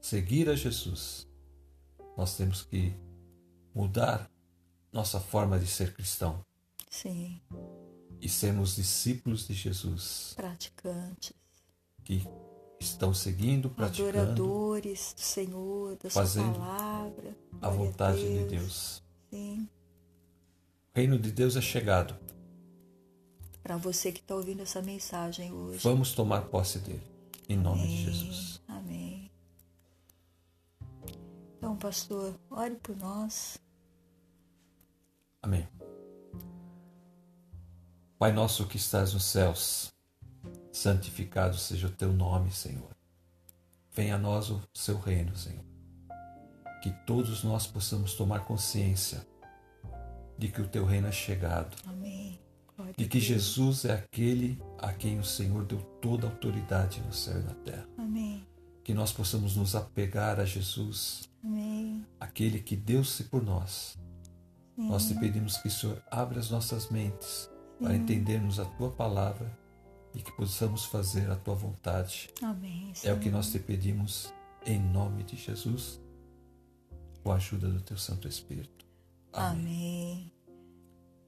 seguir 0.00 0.48
a 0.48 0.56
Jesus, 0.56 1.27
nós 2.18 2.36
temos 2.36 2.62
que 2.62 2.94
mudar 3.74 4.30
nossa 4.92 5.18
forma 5.18 5.58
de 5.58 5.66
ser 5.66 5.94
cristão. 5.94 6.44
Sim. 6.90 7.40
E 8.20 8.28
sermos 8.28 8.76
discípulos 8.76 9.46
de 9.46 9.54
Jesus. 9.54 10.34
Praticantes. 10.36 11.32
Que 12.04 12.26
estão 12.78 13.14
seguindo, 13.14 13.70
praticando. 13.70 14.18
Adoradores 14.18 15.14
do 15.16 15.22
Senhor, 15.22 15.96
da 15.96 16.10
fazendo 16.10 16.56
sua 16.56 16.64
palavra. 16.64 17.36
A 17.62 17.70
vontade 17.70 18.20
Deus. 18.20 18.38
de 18.38 18.56
Deus. 18.56 19.02
Sim 19.30 19.68
reino 20.98 21.16
de 21.16 21.30
Deus 21.30 21.54
é 21.54 21.60
chegado. 21.60 22.16
Para 23.62 23.76
você 23.76 24.10
que 24.10 24.18
está 24.18 24.34
ouvindo 24.34 24.62
essa 24.62 24.82
mensagem 24.82 25.52
hoje. 25.52 25.78
Vamos 25.84 26.12
tomar 26.12 26.42
posse 26.42 26.80
dele. 26.80 27.06
Em 27.48 27.56
nome 27.56 27.82
Amém. 27.82 27.96
de 27.96 28.04
Jesus. 28.04 28.57
Pastor, 31.78 32.34
ore 32.50 32.76
por 32.76 32.96
nós. 32.96 33.58
Amém. 35.42 35.66
Pai 38.18 38.32
nosso 38.32 38.66
que 38.66 38.76
estás 38.76 39.14
nos 39.14 39.24
céus, 39.24 39.92
santificado 40.72 41.56
seja 41.56 41.86
o 41.86 41.92
teu 41.92 42.12
nome, 42.12 42.50
Senhor. 42.50 42.90
Venha 43.92 44.16
a 44.16 44.18
nós 44.18 44.50
o 44.50 44.60
seu 44.74 44.98
reino, 44.98 45.36
Senhor. 45.36 45.64
Que 46.82 46.90
todos 47.06 47.44
nós 47.44 47.66
possamos 47.66 48.14
tomar 48.14 48.44
consciência 48.44 49.26
de 50.36 50.48
que 50.48 50.60
o 50.60 50.68
teu 50.68 50.84
reino 50.84 51.08
é 51.08 51.12
chegado. 51.12 51.76
Amém. 51.86 52.40
Glória 52.76 52.94
de 52.96 53.06
que 53.06 53.20
Jesus 53.20 53.84
é 53.84 53.92
aquele 53.92 54.60
a 54.78 54.92
quem 54.92 55.18
o 55.18 55.24
Senhor 55.24 55.64
deu 55.64 55.80
toda 56.00 56.26
a 56.26 56.30
autoridade 56.30 57.00
no 57.00 57.12
céu 57.12 57.40
e 57.40 57.42
na 57.42 57.54
terra. 57.54 57.88
Amém. 57.96 58.46
Que 58.84 58.94
nós 58.94 59.12
possamos 59.12 59.56
nos 59.56 59.74
apegar 59.74 60.40
a 60.40 60.44
Jesus, 60.44 61.27
Amém. 61.42 62.04
aquele 62.18 62.60
que 62.60 62.76
deu-se 62.76 63.24
por 63.24 63.42
nós. 63.42 63.96
Sim. 64.74 64.88
Nós 64.88 65.06
te 65.08 65.14
pedimos 65.14 65.56
que 65.56 65.68
o 65.68 65.70
Senhor 65.70 66.02
abra 66.10 66.38
as 66.38 66.50
nossas 66.50 66.90
mentes 66.90 67.48
Sim. 67.78 67.84
para 67.84 67.96
entendermos 67.96 68.58
a 68.60 68.64
tua 68.64 68.90
palavra 68.90 69.56
e 70.14 70.22
que 70.22 70.32
possamos 70.32 70.84
fazer 70.84 71.30
a 71.30 71.36
tua 71.36 71.54
vontade. 71.54 72.30
Amém. 72.42 72.92
É 73.02 73.12
o 73.12 73.18
que 73.18 73.30
nós 73.30 73.50
te 73.50 73.58
pedimos 73.58 74.32
em 74.66 74.80
nome 74.80 75.22
de 75.22 75.36
Jesus, 75.36 76.00
com 77.22 77.32
a 77.32 77.36
ajuda 77.36 77.68
do 77.68 77.80
teu 77.80 77.96
Santo 77.96 78.28
Espírito. 78.28 78.86
Amém. 79.32 79.60
Amém. 79.60 80.32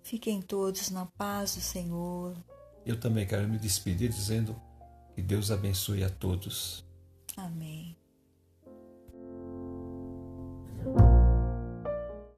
Fiquem 0.02 0.40
todos 0.42 0.90
na 0.90 1.06
paz 1.06 1.54
do 1.54 1.60
Senhor. 1.60 2.36
Eu 2.84 2.98
também 2.98 3.26
quero 3.26 3.46
me 3.48 3.58
despedir 3.58 4.10
dizendo 4.10 4.60
que 5.14 5.22
Deus 5.22 5.50
abençoe 5.50 6.02
a 6.02 6.10
todos. 6.10 6.84
Amém. 7.36 7.96